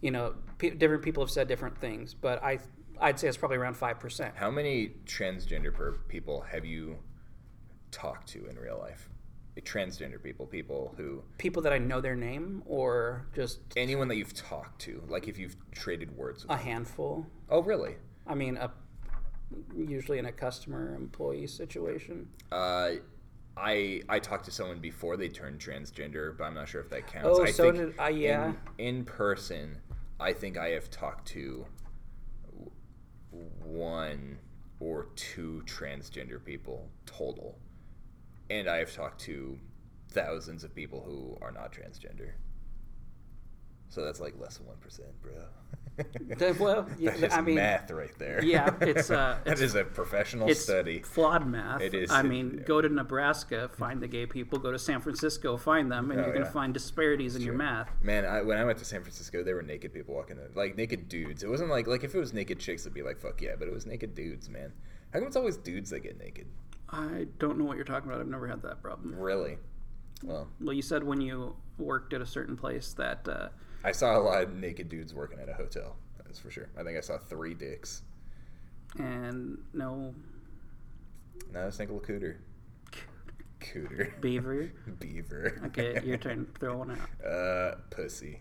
you 0.00 0.10
know, 0.10 0.34
pe 0.58 0.70
different 0.70 1.02
people 1.02 1.22
have 1.22 1.30
said 1.30 1.48
different 1.48 1.78
things, 1.78 2.14
but 2.14 2.42
I 2.42 2.58
I'd 3.00 3.18
say 3.18 3.28
it's 3.28 3.36
probably 3.36 3.58
around 3.58 3.76
five 3.76 4.00
percent. 4.00 4.34
How 4.36 4.50
many 4.50 4.92
transgender 5.06 5.72
per- 5.72 5.98
people 6.08 6.40
have 6.42 6.64
you 6.64 6.98
talked 7.90 8.28
to 8.30 8.46
in 8.46 8.58
real 8.58 8.78
life? 8.78 9.08
Transgender 9.60 10.20
people, 10.20 10.46
people 10.46 10.94
who 10.96 11.22
People 11.36 11.60
that 11.62 11.74
I 11.74 11.78
know 11.78 12.00
their 12.00 12.16
name, 12.16 12.62
or 12.64 13.26
just 13.34 13.60
anyone 13.76 14.08
that 14.08 14.16
you've 14.16 14.34
talked 14.34 14.80
to, 14.82 15.02
like 15.08 15.28
if 15.28 15.38
you've 15.38 15.56
traded 15.72 16.16
words. 16.16 16.44
with 16.44 16.50
a 16.50 16.56
handful. 16.56 17.26
Oh, 17.50 17.60
really? 17.62 17.96
I 18.26 18.34
mean, 18.34 18.56
a, 18.56 18.72
usually 19.76 20.18
in 20.18 20.26
a 20.26 20.32
customer 20.32 20.94
employee 20.94 21.46
situation. 21.46 22.28
Uh, 22.50 22.92
I 23.56 24.02
I 24.08 24.18
talked 24.18 24.46
to 24.46 24.50
someone 24.50 24.78
before 24.78 25.16
they 25.16 25.28
turned 25.28 25.60
transgender, 25.60 26.36
but 26.36 26.44
I'm 26.44 26.54
not 26.54 26.68
sure 26.68 26.80
if 26.80 26.88
that 26.90 27.06
counts. 27.06 27.38
Oh, 27.38 27.42
I 27.42 27.50
so 27.50 27.64
think 27.72 27.76
did 27.76 27.94
I- 27.98 28.08
yeah. 28.10 28.52
In, 28.78 28.96
in 28.98 29.04
person, 29.04 29.78
I 30.18 30.32
think 30.32 30.56
I 30.56 30.70
have 30.70 30.90
talked 30.90 31.26
to 31.28 31.66
one 33.64 34.38
or 34.80 35.06
two 35.16 35.62
transgender 35.66 36.42
people 36.42 36.88
total, 37.06 37.58
and 38.50 38.68
I 38.68 38.78
have 38.78 38.94
talked 38.94 39.20
to 39.22 39.58
thousands 40.08 40.64
of 40.64 40.74
people 40.74 41.02
who 41.06 41.38
are 41.44 41.52
not 41.52 41.72
transgender. 41.72 42.32
So 43.88 44.04
that's 44.04 44.20
like 44.20 44.38
less 44.38 44.56
than 44.58 44.66
one 44.66 44.76
percent, 44.78 45.08
bro. 45.22 45.32
The- 46.38 46.56
well, 46.58 46.88
yeah, 46.98 47.10
that 47.10 47.22
is 47.24 47.32
I 47.32 47.40
mean, 47.42 47.56
math 47.56 47.90
right 47.90 48.16
there. 48.18 48.42
yeah, 48.42 48.74
it's 48.80 49.10
uh, 49.10 49.38
it's, 49.46 49.60
is 49.60 49.74
a 49.74 49.84
professional 49.84 50.48
it's 50.48 50.60
study. 50.60 51.00
flawed 51.00 51.46
math. 51.46 51.80
It 51.82 51.94
is, 51.94 52.10
I 52.10 52.22
mean, 52.22 52.56
yeah. 52.58 52.64
go 52.64 52.80
to 52.80 52.88
Nebraska, 52.88 53.70
find 53.76 54.00
the 54.00 54.08
gay 54.08 54.24
people. 54.26 54.58
Go 54.58 54.72
to 54.72 54.78
San 54.78 55.00
Francisco, 55.00 55.56
find 55.56 55.92
them, 55.92 56.10
and 56.10 56.20
Oh, 56.20 56.24
you're 56.24 56.32
gonna 56.32 56.46
find 56.46 56.72
disparities 56.72 57.36
in 57.36 57.42
your 57.42 57.54
math. 57.54 57.90
Man, 58.02 58.24
I, 58.24 58.40
when 58.42 58.56
I 58.58 58.64
went 58.64 58.78
to 58.78 58.84
San 58.84 59.02
Francisco, 59.02 59.42
there 59.44 59.54
were 59.54 59.62
naked 59.62 59.92
people 59.92 60.14
walking, 60.14 60.38
in, 60.38 60.54
like 60.54 60.76
naked 60.76 61.08
dudes. 61.08 61.42
It 61.42 61.48
wasn't 61.50 61.70
like 61.70 61.86
like 61.86 62.04
if 62.04 62.14
it 62.14 62.18
was 62.18 62.32
naked 62.32 62.58
chicks, 62.58 62.82
it'd 62.82 62.94
be 62.94 63.02
like 63.02 63.18
fuck 63.20 63.40
yeah, 63.42 63.54
but 63.58 63.68
it 63.68 63.74
was 63.74 63.84
naked 63.86 64.14
dudes, 64.14 64.48
man. 64.48 64.72
How 65.12 65.18
come 65.18 65.26
it's 65.28 65.36
always 65.36 65.56
dudes 65.58 65.90
that 65.90 66.00
get 66.00 66.18
naked? 66.18 66.46
I 66.88 67.26
don't 67.38 67.58
know 67.58 67.64
what 67.64 67.76
you're 67.76 67.84
talking 67.84 68.08
about. 68.10 68.20
I've 68.20 68.28
never 68.28 68.46
had 68.48 68.62
that 68.62 68.82
problem. 68.82 69.14
Really? 69.14 69.58
Well, 70.22 70.48
Well, 70.60 70.72
you 70.72 70.82
said 70.82 71.04
when 71.04 71.20
you 71.20 71.56
worked 71.78 72.12
at 72.12 72.20
a 72.20 72.26
certain 72.26 72.56
place 72.56 72.92
that 72.94 73.26
uh, 73.28 73.48
I 73.84 73.92
saw 73.92 74.16
a 74.16 74.20
lot 74.20 74.42
of 74.42 74.54
naked 74.54 74.88
dudes 74.88 75.14
working 75.14 75.38
at 75.40 75.48
a 75.48 75.54
hotel. 75.54 75.96
That's 76.24 76.38
for 76.38 76.50
sure. 76.50 76.68
I 76.78 76.82
think 76.82 76.96
I 76.96 77.00
saw 77.00 77.18
three 77.18 77.54
dicks. 77.54 78.02
and 78.98 79.58
no 79.74 80.14
Not 81.52 81.68
a 81.68 81.72
single 81.72 82.00
cooter. 82.00 82.36
Cooter. 83.60 84.12
beaver. 84.20 84.70
Beaver. 84.98 85.60
Okay, 85.66 86.00
your 86.04 86.16
turn. 86.18 86.46
Throw 86.58 86.78
one 86.78 86.90
out. 86.92 87.26
Uh, 87.26 87.74
pussy. 87.90 88.40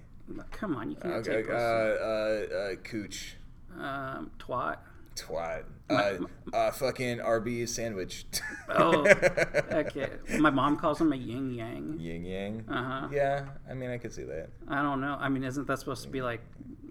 Come 0.51 0.75
on, 0.75 0.89
you 0.91 0.95
can't 0.95 1.13
Okay. 1.27 1.41
take 1.43 1.49
Uh, 1.49 1.53
uh, 1.53 1.55
uh, 1.55 2.75
cooch. 2.83 3.35
Um, 3.77 4.31
twat. 4.39 4.77
Twat. 5.15 5.63
Uh, 5.89 6.13
uh, 6.55 6.71
fucking 6.71 7.19
Arby's 7.19 7.73
sandwich. 7.73 8.25
Oh, 8.69 9.05
okay. 9.71 10.09
My 10.39 10.49
mom 10.49 10.77
calls 10.77 11.01
him 11.01 11.11
a 11.11 11.15
yin 11.15 11.51
yang. 11.53 11.97
Yin 11.99 12.23
yang. 12.25 12.65
Uh 12.69 12.83
huh. 12.83 13.07
Yeah, 13.11 13.45
I 13.69 13.73
mean, 13.73 13.89
I 13.89 13.97
could 13.97 14.13
see 14.13 14.23
that. 14.23 14.49
I 14.67 14.81
don't 14.81 15.01
know. 15.01 15.17
I 15.19 15.29
mean, 15.29 15.43
isn't 15.43 15.67
that 15.67 15.79
supposed 15.79 16.03
to 16.03 16.09
be 16.09 16.21
like 16.21 16.41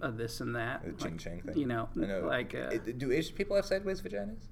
a 0.01 0.11
this 0.11 0.39
and 0.41 0.55
that? 0.55 0.83
The 0.85 0.91
ching 0.93 1.11
Like, 1.13 1.19
chang 1.19 1.41
thing. 1.41 1.57
You 1.57 1.65
know, 1.65 1.89
know. 1.95 2.21
like 2.27 2.53
uh, 2.55 2.69
It- 2.71 2.97
do 2.99 3.11
Asian 3.11 3.35
people 3.35 3.55
have 3.55 3.65
sideways 3.65 4.01
vaginas? 4.01 4.47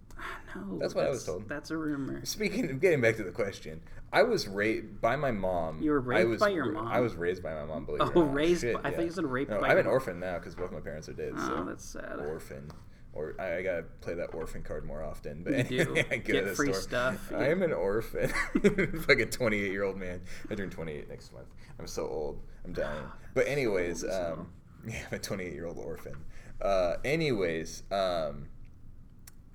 no. 0.56 0.78
that's 0.80 0.94
what 0.96 1.06
I 1.06 1.10
was 1.10 1.24
told. 1.26 1.48
That's 1.48 1.72
a 1.72 1.78
rumor. 1.78 2.26
Speaking 2.26 2.70
of 2.70 2.82
getting 2.82 3.00
back 3.02 3.16
to 3.18 3.24
the 3.24 3.32
question, 3.32 3.82
I 4.12 4.24
was 4.24 4.48
raised 4.48 5.00
by 5.00 5.16
my 5.16 5.32
mom. 5.32 5.82
You 5.82 5.92
were 5.92 6.14
I 6.14 6.26
was, 6.26 6.40
by 6.40 6.50
your 6.50 6.72
mom? 6.72 6.88
I 6.88 7.00
was 7.00 7.16
raised 7.16 7.42
by 7.44 7.54
my 7.54 7.64
mom. 7.66 7.86
Believe 7.86 8.02
it 8.02 8.12
Oh, 8.16 8.22
or 8.22 8.26
not. 8.26 8.34
raised 8.34 8.62
Shit, 8.62 8.82
by- 8.82 8.90
I 8.90 8.94
thought 8.94 9.06
you 9.06 9.12
said 9.12 9.26
raped 9.26 9.52
no, 9.52 9.62
I'm 9.62 9.78
an 9.78 9.86
orphan 9.88 10.20
now 10.20 10.40
because 10.40 10.56
both 10.56 10.72
my 10.72 10.80
parents 10.82 11.08
are 11.08 11.14
dead. 11.14 11.34
Oh, 11.38 11.48
so 11.48 11.64
that's 11.66 11.86
sad. 11.86 12.20
orphan. 12.20 12.70
Or 13.14 13.36
I, 13.40 13.58
I 13.58 13.62
gotta 13.64 13.84
play 14.02 14.14
that 14.16 14.34
orphan 14.36 14.62
card 14.64 14.86
more 14.86 15.04
often. 15.04 15.44
But 15.44 15.70
You 15.72 15.84
do. 15.86 15.92
anyway, 15.96 16.06
I 16.12 16.18
go 16.18 16.34
Get 16.34 16.56
free 16.56 16.72
store. 16.74 16.82
stuff. 16.82 17.32
I 17.36 17.50
am 17.50 17.62
an 17.64 17.74
orphan. 17.74 18.32
like 19.08 19.20
a 19.20 19.26
28 19.26 19.72
year 19.72 19.84
old 19.84 19.98
man. 19.98 20.22
I 20.50 20.56
turn 20.56 20.70
28 20.70 21.10
next 21.10 21.34
month. 21.34 21.48
I'm 21.80 21.88
so 21.88 22.08
old. 22.08 22.42
I'm 22.66 22.74
dying. 22.74 23.04
But 23.34 23.48
anyways, 23.48 24.02
hell. 24.08 24.34
um, 24.34 24.48
yeah, 24.88 25.02
I'm 25.12 25.16
a 25.18 25.20
28 25.20 25.54
year 25.54 25.66
old 25.68 25.78
orphan. 25.78 26.16
Uh, 26.62 26.96
anyways, 27.06 27.84
um, 27.92 28.48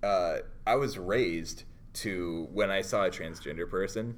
uh, 0.02 0.38
I 0.66 0.76
was 0.76 0.98
raised 0.98 1.64
to 1.94 2.48
when 2.52 2.70
I 2.70 2.80
saw 2.82 3.04
a 3.04 3.10
transgender 3.10 3.68
person, 3.68 4.16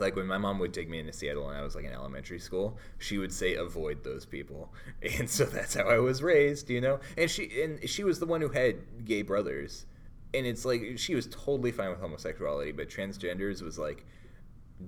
like 0.00 0.16
when 0.16 0.26
my 0.26 0.38
mom 0.38 0.58
would 0.58 0.74
take 0.74 0.88
me 0.88 0.98
into 0.98 1.12
Seattle 1.12 1.48
and 1.48 1.58
I 1.58 1.62
was 1.62 1.74
like 1.74 1.84
in 1.84 1.92
elementary 1.92 2.38
school, 2.38 2.78
she 2.98 3.18
would 3.18 3.32
say 3.32 3.54
avoid 3.54 4.04
those 4.04 4.24
people, 4.24 4.72
and 5.18 5.28
so 5.28 5.44
that's 5.44 5.74
how 5.74 5.88
I 5.88 5.98
was 5.98 6.22
raised, 6.22 6.70
you 6.70 6.80
know. 6.80 7.00
And 7.16 7.30
she 7.30 7.62
and 7.62 7.88
she 7.88 8.04
was 8.04 8.18
the 8.18 8.26
one 8.26 8.40
who 8.40 8.48
had 8.48 9.04
gay 9.04 9.22
brothers, 9.22 9.86
and 10.34 10.46
it's 10.46 10.64
like 10.64 10.98
she 10.98 11.14
was 11.14 11.26
totally 11.26 11.72
fine 11.72 11.90
with 11.90 12.00
homosexuality, 12.00 12.72
but 12.72 12.88
transgenders 12.88 13.62
was 13.62 13.78
like. 13.78 14.04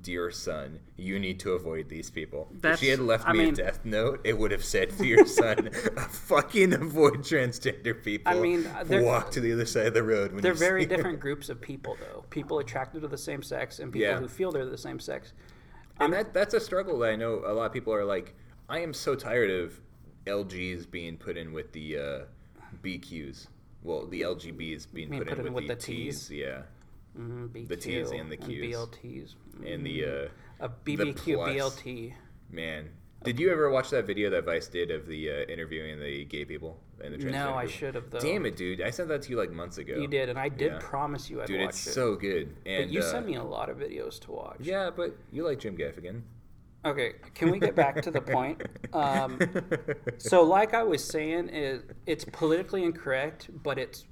Dear 0.03 0.31
son, 0.31 0.81
you 0.99 1.19
need 1.19 1.41
to 1.41 1.53
avoid 1.53 1.89
these 1.89 2.11
people. 2.11 2.53
if 2.63 2.79
she 2.79 2.89
had 2.89 2.99
left 3.01 3.27
I 3.27 3.33
me 3.33 3.39
mean- 3.39 3.55
a 3.55 3.57
death 3.57 3.85
note, 3.87 4.21
it 4.23 4.37
would 4.39 4.51
have 4.51 4.63
said, 4.65 4.97
"Dear 4.99 5.25
son, 5.25 5.71
fucking 6.11 6.75
avoid 6.75 7.21
transgender 7.21 8.03
people. 8.05 8.31
I 8.31 8.39
mean, 8.39 8.69
walk 9.03 9.31
to 9.31 9.41
the 9.41 9.53
other 9.53 9.65
side 9.65 9.87
of 9.87 9.95
the 9.95 10.03
road." 10.03 10.33
When 10.33 10.43
They're 10.43 10.53
very 10.53 10.83
see 10.83 10.87
them." 10.89 10.97
different 10.99 11.21
groups 11.21 11.49
of 11.49 11.59
people, 11.61 11.97
though. 12.01 12.25
People 12.29 12.59
attracted 12.59 13.01
to 13.01 13.09
the 13.09 13.17
same 13.17 13.43
sex 13.43 13.79
and 13.79 13.91
people 13.91 14.09
Yeah. 14.09 14.19
who 14.19 14.29
feel 14.29 14.53
they're 14.53 14.67
the 14.67 14.77
same 14.77 15.01
sex. 15.01 15.33
and 16.01 16.13
that 16.13 16.35
that's 16.35 16.53
a 16.55 16.61
struggle 16.61 16.99
that 16.99 17.11
I 17.11 17.17
know 17.17 17.43
a 17.47 17.53
lot 17.55 17.65
of 17.67 17.73
people 17.73 17.93
are 17.95 18.05
like. 18.05 18.35
I 18.69 18.81
am 18.81 18.93
so 18.93 19.15
tired 19.15 19.51
of 19.51 19.81
LGs 20.27 20.91
being 20.91 21.17
put 21.17 21.39
in 21.39 21.55
with 21.55 21.73
the 21.73 21.97
uh, 21.99 22.19
BQs. 22.85 23.47
Well, 23.83 24.07
the 24.07 24.21
LGBs 24.23 24.93
being 24.93 25.09
Being 25.09 25.25
put, 25.25 25.39
in 25.39 25.55
with, 25.55 25.67
the, 25.69 25.75
T's. 25.77 26.31
Yeah, 26.31 26.63
Mm, 27.17 27.49
BQ 27.49 27.69
The 27.69 27.77
Ts 27.77 28.11
and 28.11 28.31
the 28.31 28.37
Qs. 28.37 28.73
BLTs. 28.73 29.35
and 29.67 29.85
the 29.87 30.05
uh, 30.05 30.29
A 30.61 30.69
BBQ. 30.69 31.15
BLT. 31.39 32.15
man. 32.51 32.89
Did 33.25 33.41
you 33.41 33.51
ever 33.51 33.69
watch 33.69 33.91
that 33.91 34.07
video 34.07 34.31
that 34.31 34.45
Vice 34.45 34.69
did 34.69 34.93
of 34.93 35.05
the 35.09 35.29
uh, 35.29 35.35
interviewing 35.53 35.99
the 35.99 36.25
gay 36.27 36.45
people 36.45 36.79
and 37.03 37.13
the 37.13 37.19
transgender 37.19 37.33
No, 37.33 37.55
I 37.55 37.67
should 37.67 37.97
have 37.97 38.11
though. 38.11 38.21
Damn 38.21 38.47
it, 38.47 38.57
dude! 38.57 38.81
I 38.81 38.91
sent 38.91 39.09
that 39.09 39.23
to 39.23 39.31
you 39.31 39.37
like 39.37 39.51
months 39.51 39.79
ago. 39.79 39.97
You 39.99 40.07
did, 40.07 40.29
and 40.29 40.39
I 40.39 40.49
did 40.49 40.71
Yeah. 40.75 40.79
promise 40.81 41.29
you 41.29 41.41
I'd 41.43 41.49
dude. 41.49 41.61
watch 41.63 41.71
It's 41.71 41.81
so 41.81 42.15
good. 42.15 42.55
And 42.65 42.85
but 42.87 42.91
you 42.93 43.01
uh, 43.01 43.11
sent 43.11 43.27
me 43.27 43.35
a 43.35 43.43
lot 43.43 43.71
of 43.71 43.77
videos 43.79 44.21
to 44.21 44.31
watch. 44.31 44.59
Yeah, 44.61 44.91
but 44.95 45.17
you 45.33 45.45
like 45.45 45.59
Jim 45.59 45.77
Gaffigan. 45.77 46.23
Okay, 46.85 47.15
can 47.35 47.51
we 47.51 47.59
get 47.59 47.75
back 47.75 48.01
to 48.03 48.11
the 48.13 48.21
point? 48.21 48.63
Um, 48.93 49.41
so, 50.19 50.45
like 50.45 50.73
I 50.73 50.85
was 50.85 51.03
saying, 51.03 51.49
it, 51.49 51.97
it's 52.07 52.25
politically 52.25 52.85
incorrect, 52.85 53.51
but 53.65 53.79
it's 53.81 54.05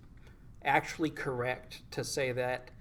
actually 0.64 1.10
correct 1.10 1.82
to 1.92 2.02
say 2.02 2.32
that 2.32 2.72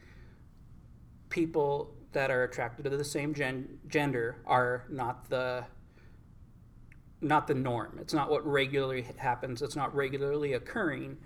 people 1.30 1.94
that 2.12 2.32
are 2.32 2.44
attracted 2.44 2.84
to 2.84 2.90
the 2.90 3.04
same 3.04 3.34
gen- 3.34 3.78
gender 3.88 4.38
are 4.46 4.86
not 4.90 5.30
the 5.30 5.66
not 7.22 7.48
the 7.48 7.54
norm. 7.54 7.98
It's 8.00 8.14
not 8.14 8.30
what 8.30 8.46
regularly 8.46 9.06
happens. 9.18 9.62
It's 9.62 9.76
not 9.76 9.96
regularly 9.96 10.54
occurring. 10.54 11.18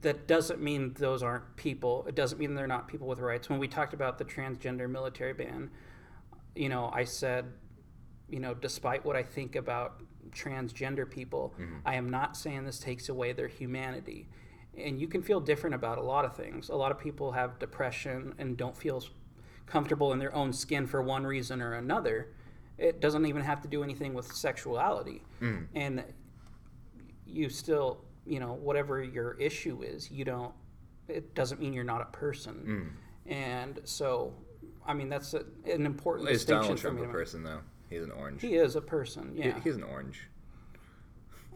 That 0.00 0.26
doesn't 0.26 0.60
mean 0.60 0.94
those 0.98 1.22
aren't 1.22 1.56
people. 1.56 2.04
It 2.08 2.14
doesn't 2.14 2.38
mean 2.38 2.54
they're 2.54 2.66
not 2.66 2.88
people 2.88 3.06
with 3.06 3.18
rights. 3.18 3.50
When 3.50 3.58
we 3.58 3.68
talked 3.68 3.94
about 3.94 4.18
the 4.18 4.24
transgender 4.24 4.88
military 4.88 5.34
ban, 5.34 5.70
you 6.54 6.68
know, 6.68 6.90
I 6.94 7.04
said, 7.04 7.46
you 8.30 8.40
know, 8.40 8.54
despite 8.54 9.04
what 9.04 9.16
I 9.16 9.22
think 9.22 9.54
about 9.56 10.02
transgender 10.30 11.08
people, 11.08 11.54
mm-hmm. 11.60 11.78
I 11.84 11.96
am 11.96 12.08
not 12.08 12.36
saying 12.36 12.64
this 12.64 12.78
takes 12.78 13.08
away 13.08 13.32
their 13.32 13.48
humanity. 13.48 14.28
And 14.76 15.00
you 15.00 15.08
can 15.08 15.22
feel 15.22 15.40
different 15.40 15.74
about 15.74 15.98
a 15.98 16.02
lot 16.02 16.24
of 16.24 16.36
things. 16.36 16.68
A 16.68 16.74
lot 16.76 16.92
of 16.92 16.98
people 16.98 17.32
have 17.32 17.58
depression 17.58 18.34
and 18.38 18.56
don't 18.56 18.76
feel 18.76 19.02
comfortable 19.66 20.12
in 20.12 20.18
their 20.18 20.34
own 20.34 20.52
skin 20.52 20.86
for 20.86 21.02
one 21.02 21.26
reason 21.26 21.62
or 21.62 21.74
another. 21.74 22.28
It 22.78 23.00
doesn't 23.00 23.24
even 23.26 23.42
have 23.42 23.62
to 23.62 23.68
do 23.68 23.82
anything 23.82 24.12
with 24.12 24.30
sexuality. 24.32 25.22
Hmm. 25.38 25.64
And 25.74 26.04
you 27.26 27.48
still, 27.48 28.04
you 28.26 28.38
know, 28.38 28.52
whatever 28.52 29.02
your 29.02 29.32
issue 29.34 29.82
is, 29.82 30.10
you 30.10 30.24
don't, 30.24 30.52
it 31.08 31.34
doesn't 31.34 31.60
mean 31.60 31.72
you're 31.72 31.84
not 31.84 32.02
a 32.02 32.06
person. 32.06 32.54
Hmm. 33.24 33.32
And 33.32 33.80
so, 33.84 34.34
I 34.86 34.94
mean, 34.94 35.08
that's 35.08 35.34
a, 35.34 35.44
an 35.64 35.86
important 35.86 36.28
Is 36.28 36.40
distinction 36.40 36.76
Donald 36.76 36.80
for 36.80 36.90
Trump 36.90 37.10
a 37.10 37.12
person 37.12 37.42
though? 37.42 37.60
He's 37.88 38.02
an 38.02 38.10
orange. 38.10 38.42
He 38.42 38.56
is 38.56 38.76
a 38.76 38.80
person, 38.80 39.32
He- 39.34 39.44
yeah. 39.44 39.60
He's 39.62 39.76
an 39.76 39.84
orange. 39.84 40.28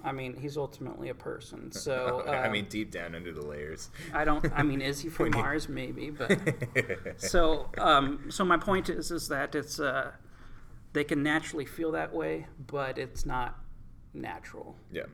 I 0.04 0.12
mean, 0.12 0.36
he's 0.36 0.56
ultimately 0.56 1.08
a 1.08 1.14
person. 1.14 1.70
So, 1.72 2.24
I 2.26 2.46
um, 2.46 2.52
mean, 2.52 2.66
deep 2.68 2.90
down 2.90 3.14
under 3.14 3.32
the 3.32 3.44
layers. 3.44 3.90
I 4.12 4.24
don't. 4.24 4.44
I 4.54 4.62
mean, 4.62 4.80
is 4.80 5.00
he 5.00 5.08
from 5.16 5.30
Mars? 5.30 5.68
Maybe, 5.68 6.10
but 6.10 6.38
so. 7.16 7.68
Um, 7.78 8.30
so 8.30 8.44
my 8.44 8.56
point 8.56 8.88
is, 8.88 9.10
is 9.10 9.28
that 9.28 9.54
it's 9.54 9.78
uh, 9.80 10.12
they 10.92 11.04
can 11.04 11.22
naturally 11.22 11.64
feel 11.66 11.92
that 11.92 12.12
way, 12.14 12.46
but 12.66 12.98
it's 12.98 13.24
not 13.26 13.58
natural. 14.14 14.76
Yeah. 14.92 15.04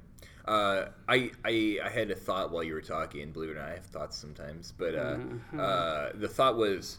Uh, 0.46 0.86
I, 1.08 1.32
I 1.44 1.78
I 1.84 1.88
had 1.88 2.10
a 2.10 2.14
thought 2.14 2.52
while 2.52 2.62
you 2.62 2.74
were 2.74 2.80
talking. 2.80 3.32
Believe 3.32 3.50
it 3.50 3.56
or 3.56 3.60
not, 3.60 3.68
I 3.68 3.74
have 3.74 3.86
thoughts 3.86 4.16
sometimes. 4.16 4.72
But 4.76 4.94
uh, 4.94 5.16
Mm-hmm. 5.16 5.60
uh, 5.60 6.08
the 6.14 6.28
thought 6.28 6.56
was 6.56 6.98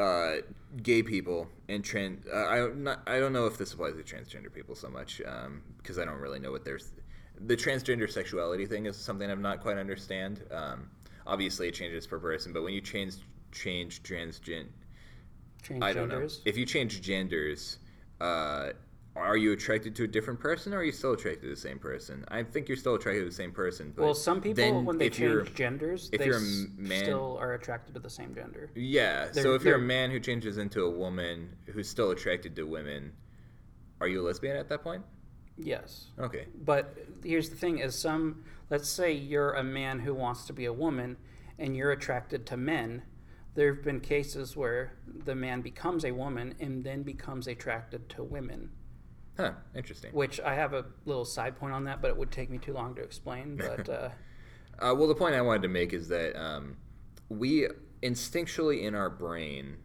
uh, 0.00 0.36
gay 0.82 1.02
people 1.02 1.48
and 1.68 1.84
trans. 1.84 2.26
Uh, 2.26 2.36
I 2.36 2.68
not, 2.74 3.02
I 3.06 3.18
don't 3.18 3.32
know 3.32 3.46
if 3.46 3.58
this 3.58 3.72
applies 3.74 3.94
to 3.94 4.02
transgender 4.02 4.52
people 4.52 4.74
so 4.74 4.88
much 4.88 5.20
because 5.78 5.98
I 5.98 6.04
don't 6.04 6.20
really 6.20 6.38
know 6.38 6.52
what 6.52 6.64
their 6.64 6.78
the 7.46 7.56
transgender 7.56 8.10
sexuality 8.10 8.66
thing 8.66 8.86
is 8.86 8.96
something 8.96 9.30
I'm 9.30 9.42
not 9.42 9.60
quite 9.60 9.78
understand. 9.78 10.42
Um, 10.50 10.90
obviously, 11.26 11.68
it 11.68 11.74
changes 11.74 12.06
per 12.06 12.18
person, 12.18 12.52
but 12.52 12.62
when 12.62 12.74
you 12.74 12.80
change 12.80 13.16
change 13.52 14.02
transgen, 14.02 14.66
Change 15.62 15.82
I 15.82 15.92
don't 15.92 16.08
know. 16.08 16.26
If 16.44 16.56
you 16.56 16.64
change 16.64 17.00
genders, 17.02 17.78
uh, 18.20 18.70
are 19.16 19.36
you 19.36 19.52
attracted 19.52 19.94
to 19.96 20.04
a 20.04 20.06
different 20.06 20.38
person, 20.38 20.72
or 20.72 20.78
are 20.78 20.84
you 20.84 20.92
still 20.92 21.12
attracted 21.12 21.42
to 21.42 21.48
the 21.48 21.56
same 21.56 21.78
person? 21.78 22.24
I 22.28 22.42
think 22.42 22.68
you're 22.68 22.76
still 22.76 22.94
attracted 22.94 23.20
to 23.20 23.26
the 23.28 23.34
same 23.34 23.52
person. 23.52 23.92
But 23.94 24.02
well, 24.04 24.14
some 24.14 24.40
people 24.40 24.82
when 24.84 24.98
they 24.98 25.10
change 25.10 25.52
genders, 25.54 26.08
if 26.12 26.20
they 26.20 26.26
you're 26.26 26.40
man- 26.76 27.04
still 27.04 27.36
are 27.40 27.54
attracted 27.54 27.94
to 27.94 28.00
the 28.00 28.10
same 28.10 28.34
gender. 28.34 28.70
Yeah. 28.74 29.32
so 29.32 29.42
They're- 29.42 29.54
if 29.56 29.64
you're 29.64 29.74
a 29.76 29.78
man 29.78 30.10
who 30.10 30.20
changes 30.20 30.58
into 30.58 30.84
a 30.84 30.90
woman 30.90 31.56
who's 31.66 31.88
still 31.88 32.10
attracted 32.12 32.54
to 32.56 32.64
women, 32.64 33.12
are 34.00 34.08
you 34.08 34.20
a 34.20 34.24
lesbian 34.24 34.56
at 34.56 34.68
that 34.68 34.82
point? 34.82 35.04
Yes. 35.58 36.06
Okay. 36.18 36.46
But 36.64 36.96
here's 37.24 37.50
the 37.50 37.56
thing: 37.56 37.78
is 37.78 37.94
some 37.94 38.44
let's 38.70 38.88
say 38.88 39.12
you're 39.12 39.52
a 39.54 39.64
man 39.64 39.98
who 39.98 40.14
wants 40.14 40.46
to 40.46 40.52
be 40.52 40.64
a 40.66 40.72
woman, 40.72 41.16
and 41.58 41.76
you're 41.76 41.90
attracted 41.92 42.46
to 42.46 42.56
men. 42.56 43.02
There 43.54 43.74
have 43.74 43.82
been 43.82 44.00
cases 44.00 44.56
where 44.56 44.92
the 45.06 45.34
man 45.34 45.60
becomes 45.60 46.04
a 46.04 46.12
woman 46.12 46.54
and 46.60 46.84
then 46.84 47.02
becomes 47.02 47.48
attracted 47.48 48.08
to 48.10 48.22
women. 48.22 48.70
Huh. 49.36 49.52
Interesting. 49.74 50.12
Which 50.12 50.40
I 50.40 50.54
have 50.54 50.74
a 50.74 50.84
little 51.06 51.24
side 51.24 51.56
point 51.56 51.72
on 51.72 51.84
that, 51.84 52.02
but 52.02 52.08
it 52.08 52.16
would 52.16 52.30
take 52.30 52.50
me 52.50 52.58
too 52.58 52.72
long 52.72 52.94
to 52.96 53.02
explain. 53.02 53.56
But 53.76 53.88
uh, 53.88 54.08
Uh, 54.78 54.94
well, 54.94 55.08
the 55.08 55.14
point 55.14 55.34
I 55.34 55.40
wanted 55.42 55.62
to 55.62 55.68
make 55.68 55.92
is 55.92 56.08
that 56.08 56.36
um, 56.40 56.76
we 57.28 57.68
instinctually 58.02 58.82
in 58.82 58.94
our 58.94 59.10
brain, 59.10 59.76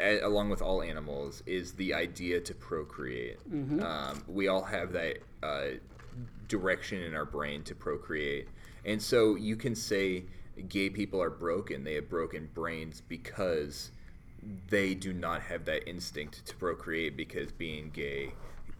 a- 0.00 0.20
along 0.20 0.50
with 0.50 0.62
all 0.62 0.82
animals, 0.82 1.42
is 1.46 1.72
the 1.74 1.92
idea 1.94 2.40
to 2.40 2.54
procreate. 2.54 3.38
Um, 3.82 4.22
we 4.28 4.48
all 4.48 4.62
have 4.64 4.92
that 4.92 5.18
uh, 5.42 5.66
direction 6.48 7.00
in 7.02 7.14
our 7.14 7.24
brain 7.24 7.62
to 7.64 7.74
procreate, 7.74 8.48
and 8.84 9.00
so 9.02 9.34
you 9.36 9.56
can 9.56 9.74
say 9.74 10.24
gay 10.68 10.90
people 10.90 11.20
are 11.22 11.30
broken. 11.30 11.82
They 11.84 11.94
have 11.94 12.08
broken 12.08 12.48
brains 12.54 13.00
because 13.00 13.90
they 14.68 14.94
do 14.94 15.12
not 15.12 15.42
have 15.42 15.64
that 15.66 15.88
instinct 15.88 16.44
to 16.46 16.56
procreate 16.56 17.16
because 17.16 17.50
being 17.52 17.90
gay, 17.90 18.32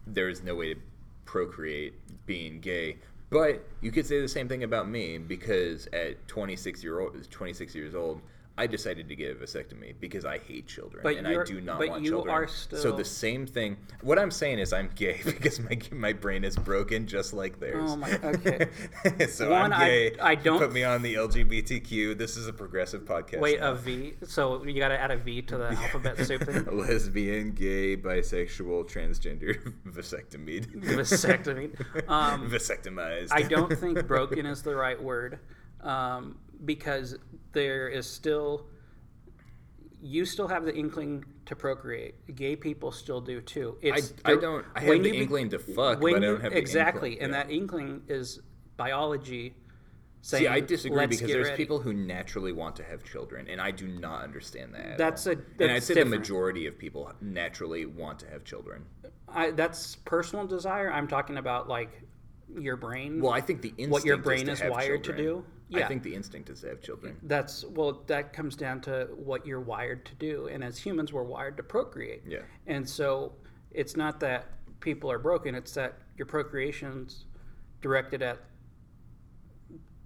there 0.07 0.29
is 0.29 0.43
no 0.43 0.55
way 0.55 0.73
to 0.73 0.79
procreate 1.25 1.93
being 2.25 2.59
gay. 2.59 2.97
But 3.29 3.65
you 3.81 3.91
could 3.91 4.05
say 4.05 4.21
the 4.21 4.27
same 4.27 4.47
thing 4.47 4.63
about 4.63 4.87
me 4.87 5.17
because 5.17 5.87
at 5.91 6.27
26 6.27 6.83
year 6.83 6.99
old, 6.99 7.29
26 7.31 7.73
years 7.73 7.95
old, 7.95 8.21
I 8.55 8.67
decided 8.67 9.09
to 9.09 9.15
get 9.15 9.31
a 9.31 9.33
vasectomy 9.35 9.95
because 9.99 10.25
I 10.25 10.37
hate 10.37 10.67
children 10.67 11.01
But 11.01 11.15
and 11.17 11.27
I 11.27 11.43
do 11.43 11.59
not 11.59 11.79
but 11.79 11.89
want 11.89 12.03
you 12.03 12.11
children. 12.11 12.35
are 12.35 12.47
So 12.47 12.91
the 12.95 13.03
same 13.03 13.47
thing. 13.47 13.77
What 14.01 14.19
I'm 14.19 14.29
saying 14.29 14.59
is 14.59 14.71
I'm 14.73 14.91
gay 14.93 15.21
because 15.25 15.59
my 15.59 15.75
my 15.91 16.13
brain 16.13 16.43
is 16.43 16.55
broken 16.55 17.07
just 17.07 17.33
like 17.33 17.59
theirs. 17.59 17.89
Oh 17.91 17.95
my- 17.95 18.11
okay. 18.23 18.67
so 19.27 19.49
One, 19.49 19.73
I'm 19.73 19.79
gay. 19.79 20.15
I 20.19 20.33
You 20.33 20.37
don't- 20.43 20.59
put 20.59 20.71
me 20.71 20.83
on 20.83 21.01
the 21.01 21.15
LGBTQ. 21.15 22.15
This 22.15 22.37
is 22.37 22.45
a 22.47 22.53
progressive 22.53 23.05
podcast. 23.05 23.39
wait, 23.39 23.59
now. 23.59 23.71
a 23.71 23.75
V. 23.75 24.13
So 24.27 24.63
you 24.63 24.79
got 24.79 24.89
to 24.89 24.99
add 25.01 25.09
a 25.09 25.17
V 25.17 25.41
to 25.43 25.57
the 25.57 25.69
alphabet 25.81 26.19
soup 26.23 26.43
thing. 26.43 26.63
lesbian, 26.77 27.53
gay, 27.53 27.97
bisexual, 27.97 28.87
transgender, 28.87 29.73
vasectomy. 29.87 30.63
Vasectomy. 30.79 32.07
Um, 32.07 32.51
Vasectomized. 32.51 33.29
I 33.31 33.41
don't 33.41 33.75
think 33.75 34.05
broken 34.05 34.45
is 34.45 34.61
the 34.61 34.75
right 34.75 35.01
word 35.01 35.39
um, 35.81 36.37
because 36.65 37.17
there 37.53 37.87
is 37.87 38.05
still 38.09 38.65
you 40.01 40.25
still 40.25 40.49
have 40.49 40.65
the 40.65 40.75
inkling 40.75 41.23
to 41.45 41.55
procreate. 41.55 42.15
Gay 42.35 42.57
people 42.57 42.91
still 42.91 43.21
do 43.21 43.39
too. 43.39 43.77
I, 43.81 43.87
It's 43.87 44.13
I 44.25 44.31
there- 44.31 44.41
don't. 44.41 44.65
I 44.75 44.81
have 44.81 45.01
the 45.01 45.11
be- 45.11 45.17
inkling 45.17 45.49
to 45.51 45.59
fuck, 45.59 46.01
but 46.01 46.13
I 46.15 46.19
don't 46.19 46.41
have 46.41 46.51
the 46.51 46.57
exactly, 46.57 47.21
and 47.21 47.31
Yeah. 47.31 47.43
that 47.43 47.51
inkling 47.51 48.01
is 48.09 48.41
biology. 48.75 49.55
Saying, 50.25 50.43
See, 50.43 50.47
I 50.47 50.59
disagree 50.61 50.97
"Let's 50.99 51.17
because 51.17 51.33
there's 51.33 51.47
ready." 51.49 51.57
people 51.63 51.79
who 51.79 51.93
naturally 51.93 52.53
want 52.53 52.77
to 52.77 52.83
have 52.83 53.03
children, 53.03 53.45
and 53.49 53.59
I 53.59 53.71
do 53.71 53.87
not 53.87 54.23
understand 54.23 54.73
that. 54.73 54.85
at 54.91 54.97
That's 54.97 55.27
a- 55.27 55.31
and 55.31 55.41
I'd 55.59 55.69
that's 55.75 55.85
say 55.85 55.95
the 55.95 56.05
majority 56.05 56.65
of 56.65 56.77
people 56.77 57.11
naturally 57.21 57.85
want 57.85 58.19
to 58.19 58.27
have 58.29 58.45
children. 58.45 58.85
I, 59.27 59.51
that's 59.51 59.95
personal 59.97 60.47
desire. 60.47 60.89
I'm 60.91 61.07
talking 61.09 61.37
about 61.37 61.67
like 61.67 61.89
your 62.57 62.77
brain. 62.77 63.19
Well, 63.21 63.33
I 63.33 63.41
think 63.41 63.61
the 63.61 63.69
instinct 63.69 63.91
what 63.91 64.05
your 64.05 64.17
is 64.17 64.23
brain 64.23 64.47
is 64.49 64.59
have 64.61 64.71
wired 64.71 65.03
to 65.05 65.13
children. 65.13 65.43
Do. 65.79 65.83
I 65.83 65.87
think 65.87 66.03
the 66.03 66.13
instinct 66.13 66.49
is 66.49 66.61
to 66.61 66.69
have 66.69 66.81
children. 66.81 67.17
That's 67.23 67.65
well, 67.65 68.03
that 68.07 68.33
comes 68.33 68.55
down 68.55 68.81
to 68.81 69.09
what 69.15 69.45
you're 69.45 69.61
wired 69.61 70.05
to 70.05 70.15
do, 70.15 70.47
and 70.47 70.63
as 70.63 70.77
humans, 70.77 71.13
we're 71.13 71.23
wired 71.23 71.57
to 71.57 71.63
procreate. 71.63 72.23
Yeah. 72.27 72.39
And 72.67 72.87
so, 72.87 73.33
it's 73.71 73.95
not 73.95 74.19
that 74.21 74.45
people 74.79 75.11
are 75.11 75.19
broken; 75.19 75.55
it's 75.55 75.73
that 75.73 75.99
your 76.17 76.25
procreation's 76.25 77.25
directed 77.81 78.21
at 78.21 78.39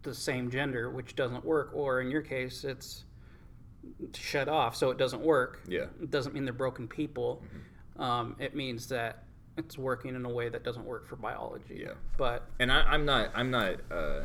the 0.04 0.14
same 0.14 0.50
gender, 0.50 0.90
which 0.90 1.16
doesn't 1.16 1.44
work, 1.44 1.72
or 1.74 2.02
in 2.02 2.10
your 2.10 2.22
case, 2.22 2.64
it's 2.64 3.04
shut 4.14 4.48
off, 4.48 4.76
so 4.76 4.90
it 4.90 4.98
doesn't 4.98 5.22
work. 5.22 5.62
Yeah. 5.68 5.82
Mm-hmm. 5.82 6.04
It 6.04 6.12
doesn't 6.12 6.34
mean 6.34 6.46
they're 6.46 6.54
broken 6.54 6.88
people. 6.88 7.44
Um, 7.98 8.36
it 8.40 8.56
means 8.56 8.88
that 8.88 9.24
it's 9.58 9.78
working 9.78 10.16
in 10.16 10.24
a 10.24 10.30
way 10.30 10.50
that 10.50 10.64
doesn't 10.64 10.86
work 10.86 11.08
for 11.08 11.16
biology. 11.16 11.82
Yeah. 11.84 11.94
But 12.18 12.48
And 12.60 12.72
I, 12.72 12.82
I'm 12.84 13.06
not. 13.06 13.32
I'm 13.34 13.52
not. 13.52 13.76
Uh, 13.92 14.22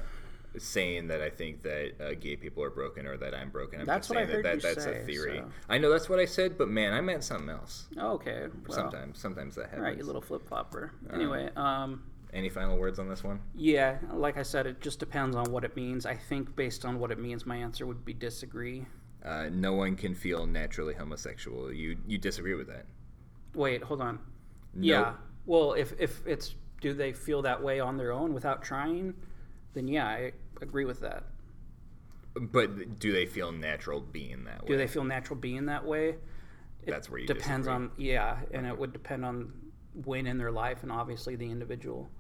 saying 0.59 1.09
that 1.09 1.21
I 1.23 1.31
think 1.31 1.63
that 1.63 1.93
uh, 2.01 2.15
gay 2.21 2.37
people 2.37 2.63
are 2.63 2.71
broken 2.71 3.07
or 3.07 3.17
that 3.17 3.35
I'm 3.35 3.51
broken. 3.51 3.81
I'm 3.81 3.87
That's 3.87 4.09
just 4.09 4.11
what 4.11 4.23
I 4.23 4.27
saying 4.27 4.37
heard 4.37 4.45
that, 4.45 4.55
you 4.57 4.61
that 4.63 4.75
that's 4.77 4.85
say, 4.85 5.01
a 5.01 5.05
theory. 5.05 5.39
so- 5.39 5.51
I 5.69 5.79
know 5.79 5.91
that's 5.91 6.09
what 6.09 6.19
I 6.19 6.25
said, 6.25 6.59
but 6.59 6.69
man, 6.69 6.93
I 6.93 7.01
meant 7.01 7.25
something 7.25 7.49
else. 7.49 7.87
okay. 7.99 8.47
Well, 8.67 8.77
sometimes, 8.77 9.19
sometimes 9.19 9.55
that 9.57 9.65
happens. 9.65 9.79
All 9.81 9.85
right, 9.85 9.97
you 9.97 10.05
little 10.05 10.21
flip 10.21 10.47
flopper. 10.47 10.93
Anyway, 11.13 11.49
um, 11.57 12.03
Any 12.33 12.49
final 12.49 12.77
words 12.79 12.99
on 12.99 13.09
this 13.09 13.23
one? 13.25 13.41
Yeah, 13.55 13.99
like 14.13 14.37
I 14.37 14.43
said, 14.43 14.67
it 14.67 14.81
just 14.81 14.99
depends 14.99 15.37
on 15.37 15.51
what 15.53 15.65
it 15.65 15.77
means. 15.77 16.07
I 16.07 16.17
think 16.17 16.55
based 16.57 16.85
on 16.85 16.99
what 16.99 17.11
it 17.11 17.19
means, 17.19 17.45
my 17.47 17.57
answer 17.57 17.87
would 17.87 18.05
be 18.05 18.13
disagree. 18.15 18.87
Uh, 19.25 19.49
no 19.53 19.73
one 19.75 19.95
can 19.97 20.15
feel 20.15 20.47
naturally 20.47 20.95
homosexual. 20.95 21.73
You 21.73 21.97
you 22.07 22.19
disagree 22.19 22.55
with 22.55 22.67
that? 22.69 22.87
Wait, 23.55 23.83
hold 23.83 24.01
on. 24.01 24.19
Nope. 24.75 24.85
Yeah. 24.85 25.13
Well, 25.47 25.75
if 25.75 25.93
if 26.01 26.27
it's 26.27 26.55
do 26.81 26.93
they 26.93 27.13
feel 27.13 27.43
that 27.43 27.63
way 27.63 27.79
on 27.79 27.97
their 27.97 28.11
own 28.13 28.35
without 28.35 28.63
trying, 28.63 29.15
then 29.75 29.89
yeah, 29.89 30.07
I 30.07 30.33
agree 30.61 30.85
with 30.85 31.01
that. 31.01 31.25
But 32.35 32.99
do 32.99 33.13
they 33.13 33.27
feel 33.27 33.53
natural 33.53 34.01
being 34.01 34.45
that 34.45 34.63
way? 34.63 34.69
Do 34.69 34.77
they 34.77 34.87
feel 34.87 35.05
natural 35.05 35.39
being 35.39 35.67
that 35.67 35.85
way? 35.85 36.17
It 36.85 36.91
That's 36.91 37.11
where 37.11 37.21
you 37.21 37.27
depends 37.27 37.67
disagree. 37.67 37.87
on 37.87 37.91
yeah, 37.97 38.39
and 38.53 38.67
it 38.67 38.77
would 38.77 38.93
depend 38.93 39.25
on 39.25 39.53
when 40.05 40.27
in 40.27 40.39
their 40.39 40.51
life 40.51 40.83
and 40.83 40.91
obviously 40.91 41.37
the 41.37 41.51
individual. 41.51 42.11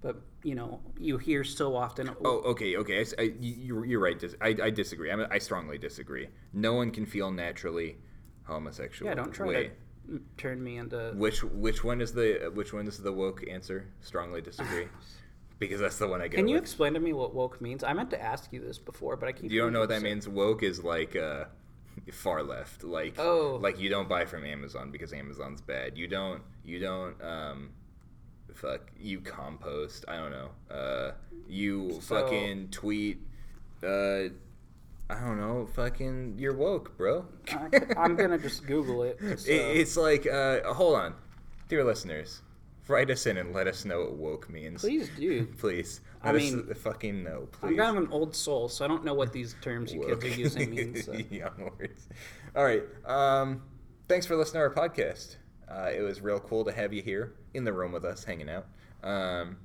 But 0.00 0.20
you 0.42 0.54
know, 0.54 0.80
you 0.98 1.18
hear 1.18 1.44
so 1.44 1.76
often. 1.76 2.08
Oh, 2.08 2.14
oh 2.24 2.50
okay, 2.50 2.76
okay. 2.76 3.04
I 3.18 3.22
I- 3.22 3.34
you, 3.40 3.84
you're 3.84 4.00
right. 4.00 4.22
I, 4.40 4.48
I 4.62 4.70
disagree. 4.70 5.10
I, 5.10 5.16
mean, 5.16 5.26
I 5.30 5.38
strongly 5.38 5.78
disagree. 5.78 6.28
No 6.52 6.74
one 6.74 6.90
can 6.90 7.06
feel 7.06 7.30
naturally 7.30 7.96
homosexual. 8.44 9.08
yeah, 9.10 9.14
don't 9.14 9.32
try 9.32 9.46
Wait, 9.46 9.72
to 10.08 10.20
turn 10.36 10.62
me 10.62 10.76
into. 10.78 11.12
Which 11.16 11.42
which 11.44 11.84
one 11.84 12.00
is 12.00 12.12
the 12.12 12.50
which 12.54 12.72
one 12.72 12.86
is 12.86 12.98
the 12.98 13.12
woke 13.12 13.44
answer? 13.48 13.88
Strongly 14.00 14.40
disagree, 14.42 14.88
because 15.66 15.80
that's 15.80 15.98
the 15.98 16.08
one 16.08 16.20
I 16.20 16.28
get. 16.28 16.36
Can 16.36 16.48
you 16.48 16.54
with. 16.54 16.62
explain 16.64 16.94
to 16.94 17.00
me 17.00 17.12
what 17.12 17.34
woke 17.34 17.60
means? 17.60 17.82
I 17.84 17.92
meant 17.92 18.10
to 18.10 18.22
ask 18.22 18.52
you 18.52 18.60
this 18.60 18.78
before, 18.78 19.16
but 19.16 19.28
I 19.28 19.32
keep. 19.32 19.50
You 19.50 19.60
don't 19.60 19.72
know 19.72 19.80
what 19.80 19.88
that 19.90 20.02
means? 20.02 20.28
Woke 20.28 20.62
is 20.62 20.82
like 20.84 21.14
uh, 21.16 21.44
far 22.12 22.42
left. 22.42 22.84
Like 22.84 23.18
Oh. 23.18 23.58
like 23.62 23.78
you 23.78 23.88
don't 23.88 24.08
buy 24.08 24.24
from 24.24 24.44
Amazon 24.44 24.90
because 24.90 25.12
Amazon's 25.12 25.60
bad. 25.60 25.96
You 25.98 26.06
don't 26.08 26.42
you 26.64 26.78
don't 26.80 27.20
um, 27.22 27.70
fuck 28.54 28.90
you 28.98 29.20
compost. 29.20 30.04
I 30.08 30.16
don't 30.16 30.30
know. 30.30 30.50
Uh, 30.70 31.12
you 31.48 31.98
So- 32.00 32.20
fucking 32.22 32.68
tweet. 32.70 33.20
Uh, 33.82 34.28
I 35.10 35.20
don't 35.20 35.38
know. 35.38 35.68
Fucking 35.74 36.36
you're 36.38 36.54
woke, 36.56 36.96
bro. 36.96 37.26
I, 37.52 37.68
I'm 37.98 38.16
gonna 38.16 38.38
just 38.38 38.66
Google 38.66 39.02
it. 39.02 39.18
just, 39.20 39.46
uh, 39.48 39.52
It- 39.52 39.76
it's 39.76 39.96
like 39.98 40.26
uh, 40.26 40.72
hold 40.72 40.96
on, 40.96 41.14
dear 41.68 41.84
listeners, 41.84 42.40
write 42.88 43.10
us 43.10 43.26
in 43.26 43.36
and 43.36 43.52
let 43.52 43.66
us 43.66 43.84
know 43.84 44.00
what 44.00 44.12
woke 44.14 44.50
means. 44.50 44.80
please 44.80 45.10
do. 45.18 45.46
Please. 45.58 46.00
I 46.22 46.32
Let 46.32 46.36
us 46.36 46.52
mean, 46.52 46.74
fucking 46.74 47.22
know, 47.22 47.48
please. 47.52 47.70
I'm 47.70 47.76
kind 47.76 47.96
of 47.98 48.02
an 48.04 48.10
old 48.10 48.34
soul, 48.34 48.68
so 48.68 48.84
I 48.84 48.88
don't 48.88 49.04
know 49.04 49.12
what 49.12 49.32
these 49.32 49.56
terms 49.60 49.92
you 49.92 50.00
kids 50.06 50.24
are 50.24 50.28
using 50.28 50.74
mean. 50.74 51.02
So. 51.02 51.12
Young 51.30 51.70
words. 51.78 52.08
All 52.56 52.64
right. 52.64 52.82
Um, 53.04 53.62
thanks 54.08 54.24
for 54.24 54.34
listening 54.34 54.62
to 54.62 54.68
our 54.68 54.88
podcast. 54.88 55.36
Uh, 55.70 55.90
it 55.94 56.00
was 56.00 56.22
real 56.22 56.40
cool 56.40 56.64
to 56.64 56.72
have 56.72 56.92
you 56.94 57.02
here 57.02 57.34
in 57.52 57.64
the 57.64 57.72
room 57.72 57.92
with 57.92 58.04
us, 58.06 58.24
hanging 58.24 58.48
out. 58.48 58.66
Um, 59.02 59.58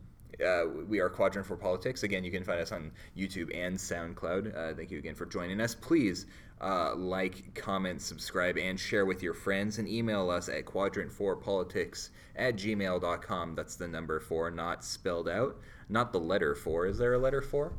uh, 0.45 0.63
we 0.87 0.99
are 0.99 1.09
Quadrant 1.09 1.45
for 1.47 1.55
Politics. 1.57 2.03
Again, 2.03 2.23
you 2.23 2.31
can 2.31 2.43
find 2.43 2.59
us 2.59 2.71
on 2.71 2.91
YouTube 3.17 3.55
and 3.55 3.77
SoundCloud. 3.77 4.55
Uh, 4.55 4.75
thank 4.75 4.91
you 4.91 4.97
again 4.97 5.15
for 5.15 5.25
joining 5.25 5.59
us. 5.59 5.75
Please 5.75 6.27
uh, 6.61 6.95
like, 6.95 7.53
comment, 7.55 8.01
subscribe, 8.01 8.57
and 8.57 8.79
share 8.79 9.05
with 9.05 9.23
your 9.23 9.33
friends. 9.33 9.77
And 9.79 9.87
email 9.87 10.29
us 10.29 10.49
at 10.49 10.65
quadrant4politics 10.65 12.09
at 12.35 12.55
gmail.com. 12.55 13.55
That's 13.55 13.75
the 13.75 13.87
number 13.87 14.19
four, 14.19 14.51
not 14.51 14.83
spelled 14.83 15.29
out. 15.29 15.57
Not 15.89 16.11
the 16.11 16.19
letter 16.19 16.55
four. 16.55 16.85
Is 16.87 16.97
there 16.97 17.13
a 17.13 17.19
letter 17.19 17.41
four? 17.41 17.73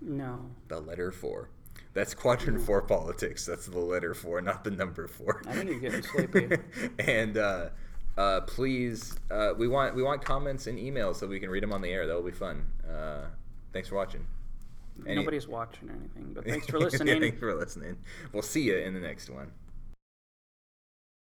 No, 0.00 0.50
The 0.68 0.80
letter 0.80 1.10
four. 1.10 1.48
That's 1.94 2.12
quadrant 2.12 2.60
four 2.60 2.82
politics. 2.82 3.46
That's 3.46 3.66
the 3.66 3.78
letter 3.78 4.14
four, 4.14 4.40
not 4.40 4.64
the 4.64 4.72
number 4.72 5.06
four. 5.06 5.42
I 5.46 5.52
think 5.52 5.70
you're 5.70 5.78
getting 5.78 6.02
sleepy. 6.02 6.56
and 6.98 7.38
uh, 7.38 7.68
uh, 8.18 8.40
please, 8.40 9.16
uh, 9.30 9.54
we 9.56 9.68
want 9.68 9.94
we 9.94 10.02
want 10.02 10.24
comments 10.24 10.66
and 10.66 10.78
emails 10.78 11.16
so 11.16 11.26
we 11.28 11.38
can 11.38 11.50
read 11.50 11.62
them 11.62 11.72
on 11.72 11.80
the 11.80 11.90
air. 11.90 12.06
That 12.06 12.14
will 12.14 12.22
be 12.22 12.32
fun. 12.32 12.66
Uh, 12.88 13.26
thanks 13.72 13.88
for 13.88 13.94
watching. 13.94 14.26
Any- 15.06 15.16
Nobody's 15.16 15.48
watching 15.48 15.90
or 15.90 15.92
anything, 15.94 16.32
but 16.34 16.44
thanks 16.46 16.66
for 16.66 16.78
listening. 16.80 17.20
thanks 17.20 17.38
for 17.38 17.54
listening. 17.54 17.96
We'll 18.32 18.42
see 18.42 18.62
you 18.62 18.76
in 18.76 18.94
the 18.94 19.00
next 19.00 19.28
one. 19.30 19.50